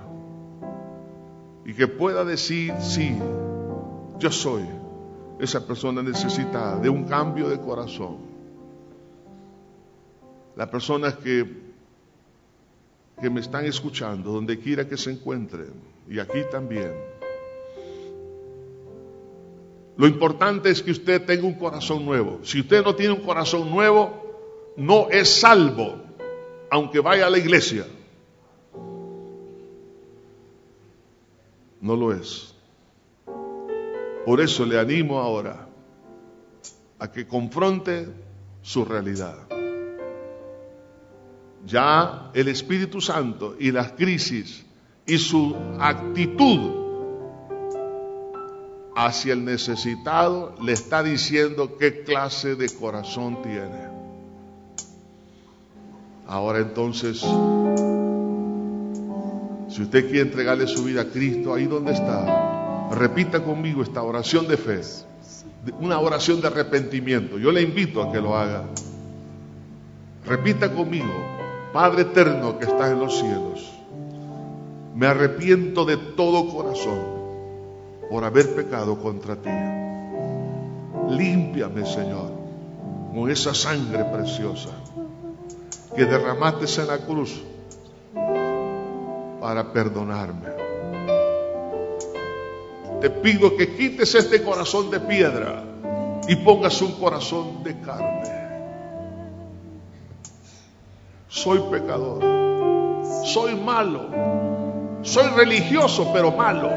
y 1.65 1.75
que 1.75 1.87
pueda 1.87 2.25
decir, 2.25 2.73
sí, 2.81 3.17
yo 4.19 4.31
soy 4.31 4.65
esa 5.39 5.67
persona 5.67 6.03
necesitada 6.03 6.79
de 6.79 6.89
un 6.89 7.05
cambio 7.05 7.49
de 7.49 7.61
corazón. 7.61 8.19
Las 10.57 10.69
personas 10.69 11.15
que, 11.17 11.45
que 13.21 13.31
me 13.31 13.41
están 13.41 13.65
escuchando, 13.65 14.33
donde 14.33 14.59
quiera 14.59 14.89
que 14.89 14.97
se 14.97 15.11
encuentren, 15.11 15.73
y 16.09 16.19
aquí 16.19 16.41
también, 16.51 16.93
lo 19.97 20.07
importante 20.07 20.71
es 20.71 20.83
que 20.83 20.91
usted 20.91 21.25
tenga 21.25 21.47
un 21.47 21.55
corazón 21.55 22.05
nuevo. 22.05 22.41
Si 22.43 22.61
usted 22.61 22.83
no 22.83 22.95
tiene 22.95 23.15
un 23.15 23.21
corazón 23.21 23.71
nuevo, 23.71 24.73
no 24.77 25.09
es 25.11 25.29
salvo, 25.29 25.97
aunque 26.71 27.01
vaya 27.01 27.27
a 27.27 27.31
la 27.31 27.39
iglesia. 27.39 27.87
No 31.83 31.97
lo 31.97 32.13
es. 32.13 32.55
Por 34.25 34.41
eso 34.41 34.65
le 34.65 34.79
animo 34.79 35.19
ahora 35.19 35.67
a 37.01 37.11
que 37.11 37.27
confronte 37.27 38.09
su 38.63 38.85
realidad. 38.85 39.37
Ya 41.67 42.31
el 42.35 42.47
Espíritu 42.49 43.01
Santo 43.01 43.57
y 43.59 43.73
las 43.73 43.93
crisis 43.93 44.65
y 45.07 45.19
su 45.19 45.57
actitud 45.81 46.83
hacia 48.95 49.33
el 49.33 49.45
necesitado 49.45 50.55
le 50.63 50.73
está 50.73 51.03
diciendo 51.03 51.77
qué 51.79 52.05
clase 52.05 52.55
de 52.55 52.69
corazón 52.69 53.43
tiene. 53.43 53.91
Ahora 56.29 56.61
entonces, 56.61 57.25
si 59.73 59.81
usted 59.81 60.05
quiere 60.05 60.29
entregarle 60.29 60.67
su 60.67 60.85
vida 60.85 61.01
a 61.01 61.05
Cristo, 61.07 61.55
ahí 61.55 61.65
donde 61.65 61.93
está, 61.93 62.89
repita 62.91 63.43
conmigo 63.43 63.83
esta 63.83 64.03
oración 64.03 64.47
de 64.47 64.59
fe, 64.59 64.83
una 65.81 65.99
oración 65.99 66.43
de 66.43 66.49
arrepentimiento. 66.49 67.39
Yo 67.39 67.51
le 67.51 67.63
invito 67.63 68.03
a 68.03 68.13
que 68.13 68.21
lo 68.21 68.37
haga. 68.37 68.65
Repita 70.27 70.71
conmigo, 70.73 71.11
Padre 71.73 72.03
eterno 72.03 72.59
que 72.59 72.67
estás 72.67 72.93
en 72.93 73.01
los 73.01 73.19
cielos, 73.19 73.73
me 74.95 75.07
arrepiento 75.07 75.87
de 75.87 75.97
todo 75.97 76.49
corazón 76.49 77.01
por 78.11 78.25
haber 78.25 78.55
pecado 78.55 79.01
contra 79.01 79.37
ti. 79.37 79.49
Límpiame, 81.17 81.87
Señor, 81.87 82.31
con 83.15 83.31
esa 83.31 83.55
sangre 83.55 84.05
preciosa 84.05 84.69
que 85.97 86.05
derramaste 86.05 86.67
en 86.83 86.89
la 86.89 86.99
cruz 86.99 87.43
para 89.43 89.73
perdonarme. 89.73 90.49
Te 93.01 93.11
pido 93.11 93.57
que 93.57 93.75
quites 93.77 94.15
este 94.15 94.43
corazón 94.43 94.91
de 94.91 95.01
piedra 95.01 95.65
y 96.29 96.37
pongas 96.37 96.81
un 96.81 96.93
corazón 96.93 97.65
de 97.65 97.79
carne. 97.81 98.31
Soy 101.29 101.59
pecador, 101.71 102.23
soy 103.27 103.57
malo, 103.57 104.07
soy 105.03 105.29
religioso 105.37 106.09
pero 106.15 106.31
malo 106.31 106.71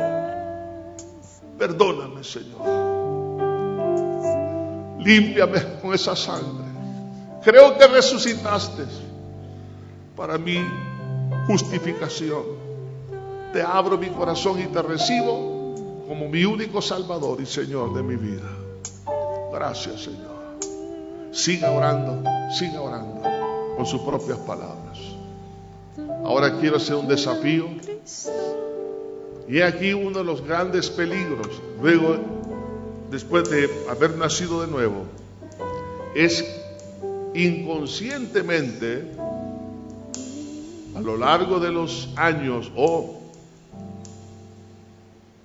Perdóname, 1.57 2.23
Señor. 2.23 2.61
Límpiame 4.99 5.79
con 5.81 5.93
esa 5.93 6.15
sangre. 6.15 6.65
Creo 7.43 7.77
que 7.77 7.87
resucitaste 7.87 8.83
para 10.17 10.37
mi 10.37 10.57
justificación. 11.47 12.43
Te 13.53 13.61
abro 13.61 13.97
mi 13.97 14.09
corazón 14.09 14.59
y 14.59 14.65
te 14.65 14.81
recibo 14.81 16.03
como 16.07 16.27
mi 16.27 16.45
único 16.45 16.81
Salvador 16.81 17.39
y 17.41 17.45
Señor 17.45 17.93
de 17.93 18.03
mi 18.03 18.15
vida. 18.15 18.49
Gracias, 19.51 20.03
Señor. 20.03 20.35
Siga 21.31 21.71
orando, 21.71 22.23
siga 22.57 22.81
orando 22.81 23.21
con 23.75 23.85
sus 23.85 24.01
propias 24.01 24.37
palabras. 24.39 24.99
Ahora 26.23 26.59
quiero 26.59 26.77
hacer 26.77 26.95
un 26.95 27.07
desafío 27.07 27.67
y 29.47 29.61
aquí 29.61 29.93
uno 29.93 30.19
de 30.19 30.23
los 30.23 30.41
grandes 30.41 30.89
peligros, 30.89 31.61
luego, 31.81 32.17
después 33.11 33.49
de 33.49 33.69
haber 33.89 34.17
nacido 34.17 34.61
de 34.61 34.67
nuevo, 34.67 35.05
es 36.15 36.43
inconscientemente, 37.33 39.14
a 40.95 41.01
lo 41.01 41.17
largo 41.17 41.59
de 41.59 41.71
los 41.71 42.09
años, 42.15 42.71
o 42.75 43.21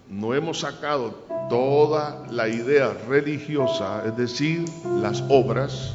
no 0.08 0.34
hemos 0.34 0.60
sacado 0.60 1.10
toda 1.48 2.26
la 2.30 2.48
idea 2.48 2.92
religiosa, 3.08 4.04
es 4.06 4.16
decir, 4.16 4.64
las 5.00 5.22
obras, 5.28 5.94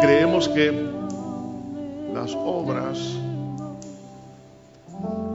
creemos 0.00 0.48
que 0.48 0.72
las 2.12 2.34
obras 2.34 2.98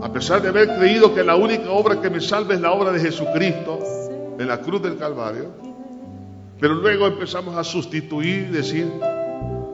A 0.03 0.11
pesar 0.11 0.41
de 0.41 0.49
haber 0.49 0.75
creído 0.75 1.15
que 1.15 1.23
la 1.23 1.37
única 1.37 1.71
obra 1.71 2.01
que 2.01 2.09
me 2.09 2.19
salva 2.19 2.53
es 2.53 2.59
la 2.59 2.73
obra 2.73 2.91
de 2.91 2.99
Jesucristo 2.99 3.79
en 4.37 4.47
la 4.47 4.59
cruz 4.59 4.81
del 4.81 4.97
Calvario, 4.97 5.45
pero 6.59 6.73
luego 6.73 7.07
empezamos 7.07 7.55
a 7.55 7.63
sustituir, 7.63 8.51
decir, 8.51 8.91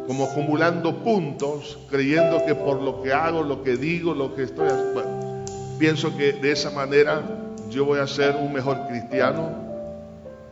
como 0.10 0.24
acumulando 0.24 1.04
puntos, 1.04 1.78
creyendo 1.88 2.44
que 2.44 2.56
por 2.56 2.82
lo 2.82 3.04
que 3.04 3.14
hago, 3.14 3.44
lo 3.44 3.62
que 3.62 3.78
digo, 3.78 4.16
lo 4.16 4.34
que 4.34 4.42
estoy 4.42 4.68
haciendo, 4.68 5.46
pienso 5.78 6.18
que 6.18 6.34
de 6.34 6.52
esa 6.52 6.72
manera 6.72 7.22
yo 7.70 7.86
voy 7.86 8.00
a 8.00 8.08
ser 8.08 8.36
un 8.36 8.52
mejor 8.52 8.88
cristiano 8.88 9.52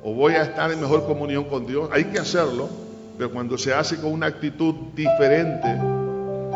o 0.03 0.14
voy 0.14 0.34
a 0.34 0.43
estar 0.43 0.72
en 0.72 0.80
mejor 0.80 1.08
comunión 1.08 1.45
con 1.45 1.66
Dios. 1.66 1.89
Hay 1.91 2.03
que 2.03 2.20
hacerlo, 2.20 2.70
pero 3.18 3.32
cuando 3.32 3.58
se 3.58 3.74
hace 3.74 3.95
con 3.95 4.12
una 4.12 4.28
actitud 4.28 4.76
diferente, 4.93 5.76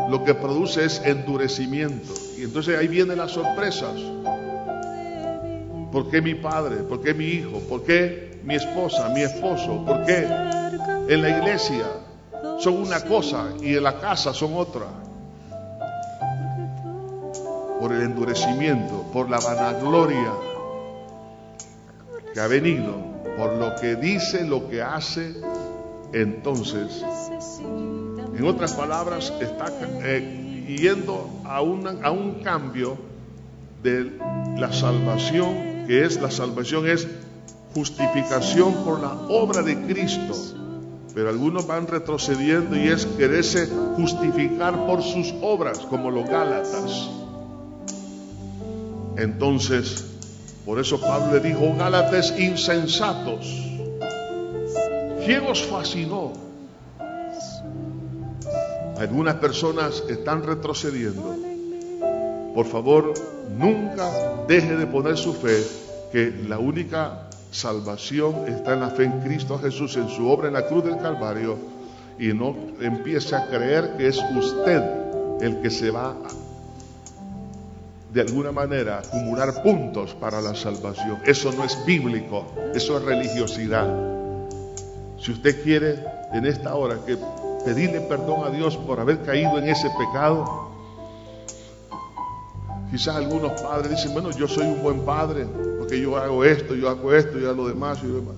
lo 0.08 0.22
que 0.24 0.32
produce 0.34 0.84
es 0.84 1.02
endurecimiento. 1.04 2.14
Y 2.38 2.42
entonces 2.42 2.78
ahí 2.78 2.86
vienen 2.86 3.18
las 3.18 3.32
sorpresas. 3.32 4.00
¿Por 5.90 6.08
qué 6.08 6.22
mi 6.22 6.36
padre? 6.36 6.76
¿Por 6.84 7.02
qué 7.02 7.14
mi 7.14 7.24
hijo? 7.24 7.58
¿Por 7.68 7.82
qué 7.82 8.38
mi 8.44 8.54
esposa, 8.54 9.08
mi 9.08 9.22
esposo? 9.22 9.84
¿Por 9.84 10.04
qué 10.04 10.24
en 11.08 11.20
la 11.20 11.30
iglesia 11.30 11.84
son 12.58 12.74
una 12.74 13.00
cosa 13.00 13.48
y 13.60 13.76
en 13.76 13.82
la 13.82 13.98
casa 13.98 14.32
son 14.32 14.54
otra? 14.54 14.86
Por 17.80 17.92
el 17.92 18.02
endurecimiento, 18.02 19.04
por 19.12 19.28
la 19.28 19.40
vanagloria 19.40 20.32
que 22.32 22.40
ha 22.40 22.46
venido, 22.46 22.94
por 23.36 23.54
lo 23.54 23.74
que 23.76 23.96
dice, 23.96 24.44
lo 24.44 24.68
que 24.68 24.82
hace, 24.82 25.34
entonces, 26.12 27.04
en 27.60 28.44
otras 28.46 28.74
palabras, 28.74 29.32
está 29.40 29.66
eh, 29.82 30.64
yendo 30.78 31.28
a, 31.44 31.56
a 31.56 32.10
un 32.10 32.40
cambio 32.42 32.96
de 33.82 34.12
la 34.56 34.72
salvación, 34.72 35.86
que 35.86 36.04
es 36.04 36.20
la 36.20 36.30
salvación 36.30 36.86
es 36.88 37.08
justificación 37.74 38.84
por 38.84 39.00
la 39.00 39.12
obra 39.28 39.62
de 39.62 39.76
Cristo. 39.86 40.34
Pero 41.14 41.28
algunos 41.28 41.66
van 41.66 41.86
retrocediendo 41.86 42.76
y 42.76 42.88
es 42.88 43.04
quererse 43.04 43.68
justificar 43.96 44.86
por 44.86 45.02
sus 45.02 45.34
obras, 45.42 45.78
como 45.80 46.10
los 46.10 46.28
Gálatas. 46.28 47.10
Entonces, 49.16 50.04
por 50.64 50.78
eso 50.78 51.00
Pablo 51.00 51.34
le 51.34 51.40
dijo, 51.40 51.74
Gálatas 51.76 52.32
insensatos, 52.38 53.46
¿quién 55.24 55.44
os 55.46 55.62
fascinó? 55.64 56.32
Algunas 58.98 59.34
personas 59.34 60.02
están 60.08 60.44
retrocediendo. 60.44 61.34
Por 62.54 62.66
favor, 62.66 63.12
nunca 63.58 64.44
deje 64.46 64.76
de 64.76 64.86
poner 64.86 65.16
su 65.16 65.34
fe 65.34 65.62
que 66.12 66.32
la 66.46 66.58
única 66.58 67.28
salvación 67.52 68.48
está 68.48 68.72
en 68.72 68.80
la 68.80 68.90
fe 68.90 69.04
en 69.04 69.20
Cristo 69.20 69.58
Jesús, 69.58 69.96
en 69.96 70.08
su 70.08 70.28
obra 70.28 70.48
en 70.48 70.54
la 70.54 70.66
cruz 70.66 70.84
del 70.84 70.98
Calvario, 70.98 71.56
y 72.18 72.32
no 72.32 72.56
empiece 72.80 73.36
a 73.36 73.46
creer 73.46 73.96
que 73.96 74.08
es 74.08 74.20
usted 74.36 74.82
el 75.40 75.60
que 75.60 75.70
se 75.70 75.90
va 75.90 76.16
de 78.12 78.20
alguna 78.20 78.52
manera 78.52 78.98
acumular 78.98 79.62
puntos 79.62 80.14
para 80.14 80.40
la 80.40 80.54
salvación. 80.54 81.18
Eso 81.24 81.52
no 81.52 81.64
es 81.64 81.84
bíblico, 81.86 82.46
eso 82.74 82.98
es 82.98 83.04
religiosidad. 83.04 83.88
Si 85.18 85.32
usted 85.32 85.62
quiere 85.62 86.04
en 86.32 86.46
esta 86.46 86.74
hora 86.74 86.98
que 87.06 87.16
pedirle 87.64 88.00
perdón 88.02 88.44
a 88.44 88.50
Dios 88.50 88.76
por 88.76 89.00
haber 89.00 89.22
caído 89.22 89.58
en 89.58 89.68
ese 89.68 89.88
pecado, 89.98 90.70
quizás 92.90 93.16
algunos 93.16 93.60
padres 93.62 93.90
dicen, 93.90 94.12
bueno, 94.12 94.30
yo 94.30 94.46
soy 94.46 94.66
un 94.66 94.82
buen 94.82 95.00
padre, 95.00 95.46
porque 95.92 96.04
yo 96.04 96.16
hago 96.16 96.42
esto, 96.42 96.74
yo 96.74 96.88
hago 96.88 97.12
esto, 97.12 97.38
yo 97.38 97.50
hago 97.50 97.64
lo 97.64 97.68
demás 97.68 97.98
y 98.02 98.06
demás. 98.06 98.34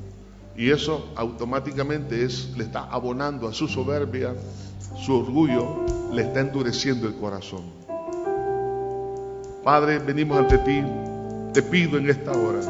Y 0.56 0.72
eso 0.72 1.12
automáticamente 1.14 2.24
es, 2.24 2.50
le 2.56 2.64
está 2.64 2.80
abonando 2.80 3.46
a 3.46 3.52
su 3.52 3.68
soberbia, 3.68 4.34
su 5.00 5.20
orgullo, 5.20 5.84
le 6.12 6.22
está 6.22 6.40
endureciendo 6.40 7.06
el 7.06 7.14
corazón. 7.14 7.62
Padre, 9.62 10.00
venimos 10.00 10.36
ante 10.36 10.58
ti. 10.58 10.82
Te 11.52 11.62
pido 11.62 11.96
en 11.96 12.10
esta 12.10 12.32
hora. 12.32 12.60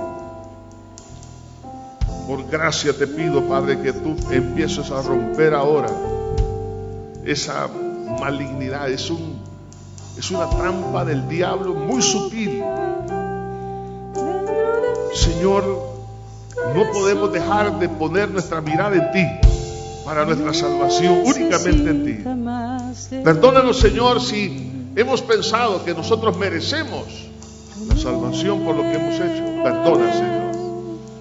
Por 2.29 2.47
gracia 2.51 2.93
te 2.93 3.07
pido, 3.07 3.43
Padre, 3.49 3.81
que 3.81 3.95
tú 3.95 4.15
empieces 4.31 4.91
a 4.91 5.01
romper 5.01 5.55
ahora 5.55 5.89
esa 7.25 7.71
malignidad. 8.21 8.91
Es, 8.91 9.09
un, 9.09 9.41
es 10.19 10.31
una 10.31 10.51
trampa 10.51 11.07
del 11.07 11.27
diablo 11.27 11.73
muy 11.73 12.03
sutil. 12.03 12.54
Señor, 15.15 15.65
no 16.75 16.93
podemos 16.93 17.33
dejar 17.33 17.79
de 17.79 17.89
poner 17.89 18.31
nuestra 18.31 18.61
mirada 18.61 18.97
en 18.97 19.13
ti 19.13 19.49
para 20.05 20.25
nuestra 20.25 20.53
salvación, 20.53 21.23
únicamente 21.25 21.91
en 21.91 22.05
ti. 22.05 23.17
Perdónanos, 23.23 23.79
Señor, 23.79 24.21
si 24.21 24.91
hemos 24.97 25.23
pensado 25.23 25.85
que 25.85 25.95
nosotros 25.95 26.37
merecemos 26.37 27.05
la 27.89 27.97
salvación 27.97 28.65
por 28.65 28.77
lo 28.77 28.83
que 28.83 28.95
hemos 28.95 29.15
hecho. 29.15 29.45
Perdona, 29.63 30.13
Señor. 30.13 30.45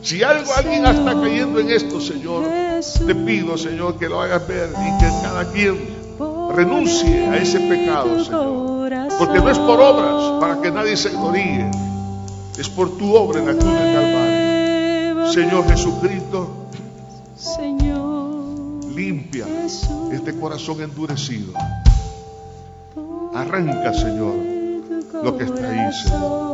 Si 0.01 0.21
algo 0.21 0.51
alguien 0.53 0.85
está 0.85 1.13
cayendo 1.13 1.59
en 1.59 1.69
esto, 1.69 2.01
Señor, 2.01 2.43
te 3.07 3.15
pido, 3.15 3.57
Señor, 3.57 3.97
que 3.97 4.09
lo 4.09 4.21
hagas 4.21 4.45
ver 4.47 4.69
y 4.69 4.97
que 4.99 5.09
cada 5.21 5.49
quien 5.51 5.79
renuncie 6.53 7.25
a 7.27 7.37
ese 7.37 7.59
pecado, 7.61 8.23
Señor. 8.23 9.09
Porque 9.17 9.39
no 9.39 9.49
es 9.49 9.57
por 9.59 9.79
obras 9.79 10.41
para 10.41 10.61
que 10.61 10.71
nadie 10.71 10.97
se 10.97 11.09
gloríe, 11.09 11.71
es 12.57 12.69
por 12.69 12.97
tu 12.97 13.15
obra 13.15 13.39
en 13.39 13.47
la 13.47 13.53
cruz 13.53 13.73
del 13.73 13.93
Calvario. 13.93 15.31
Señor 15.31 15.67
Jesucristo, 15.67 16.49
limpia 18.93 19.45
este 20.11 20.35
corazón 20.39 20.81
endurecido. 20.81 21.53
Arranca, 23.33 23.93
Señor, 23.93 24.35
lo 25.23 25.37
que 25.37 25.45
está 25.45 25.69
ahí, 25.69 25.91
Señor. 25.93 26.53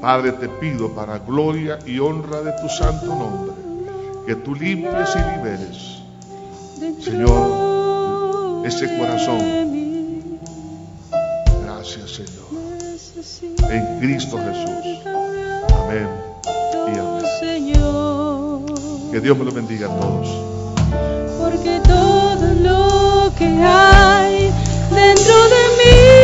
Padre, 0.00 0.32
te 0.32 0.48
pido 0.48 0.90
para 0.90 1.18
gloria 1.18 1.78
y 1.86 1.98
honra 1.98 2.42
de 2.42 2.52
tu 2.60 2.68
santo 2.68 3.06
nombre, 3.06 3.52
que 4.26 4.34
tú 4.34 4.54
limpies 4.54 5.08
y 5.16 5.36
liberes, 5.36 6.02
Señor, 7.02 8.66
ese 8.66 8.98
corazón. 8.98 9.65
en 13.70 14.00
Cristo 14.00 14.38
Jesús. 14.38 15.02
Amén 15.74 16.08
y 16.94 16.98
amén. 16.98 17.26
Que 19.10 19.20
Dios 19.20 19.38
me 19.38 19.44
lo 19.44 19.52
bendiga 19.52 19.86
a 19.86 20.00
todos. 20.00 20.28
Porque 21.38 21.80
todo 21.84 22.54
lo 22.54 23.32
que 23.36 23.46
hay 23.62 24.50
dentro 24.90 25.34
de 25.48 25.62
mí. 25.78 26.15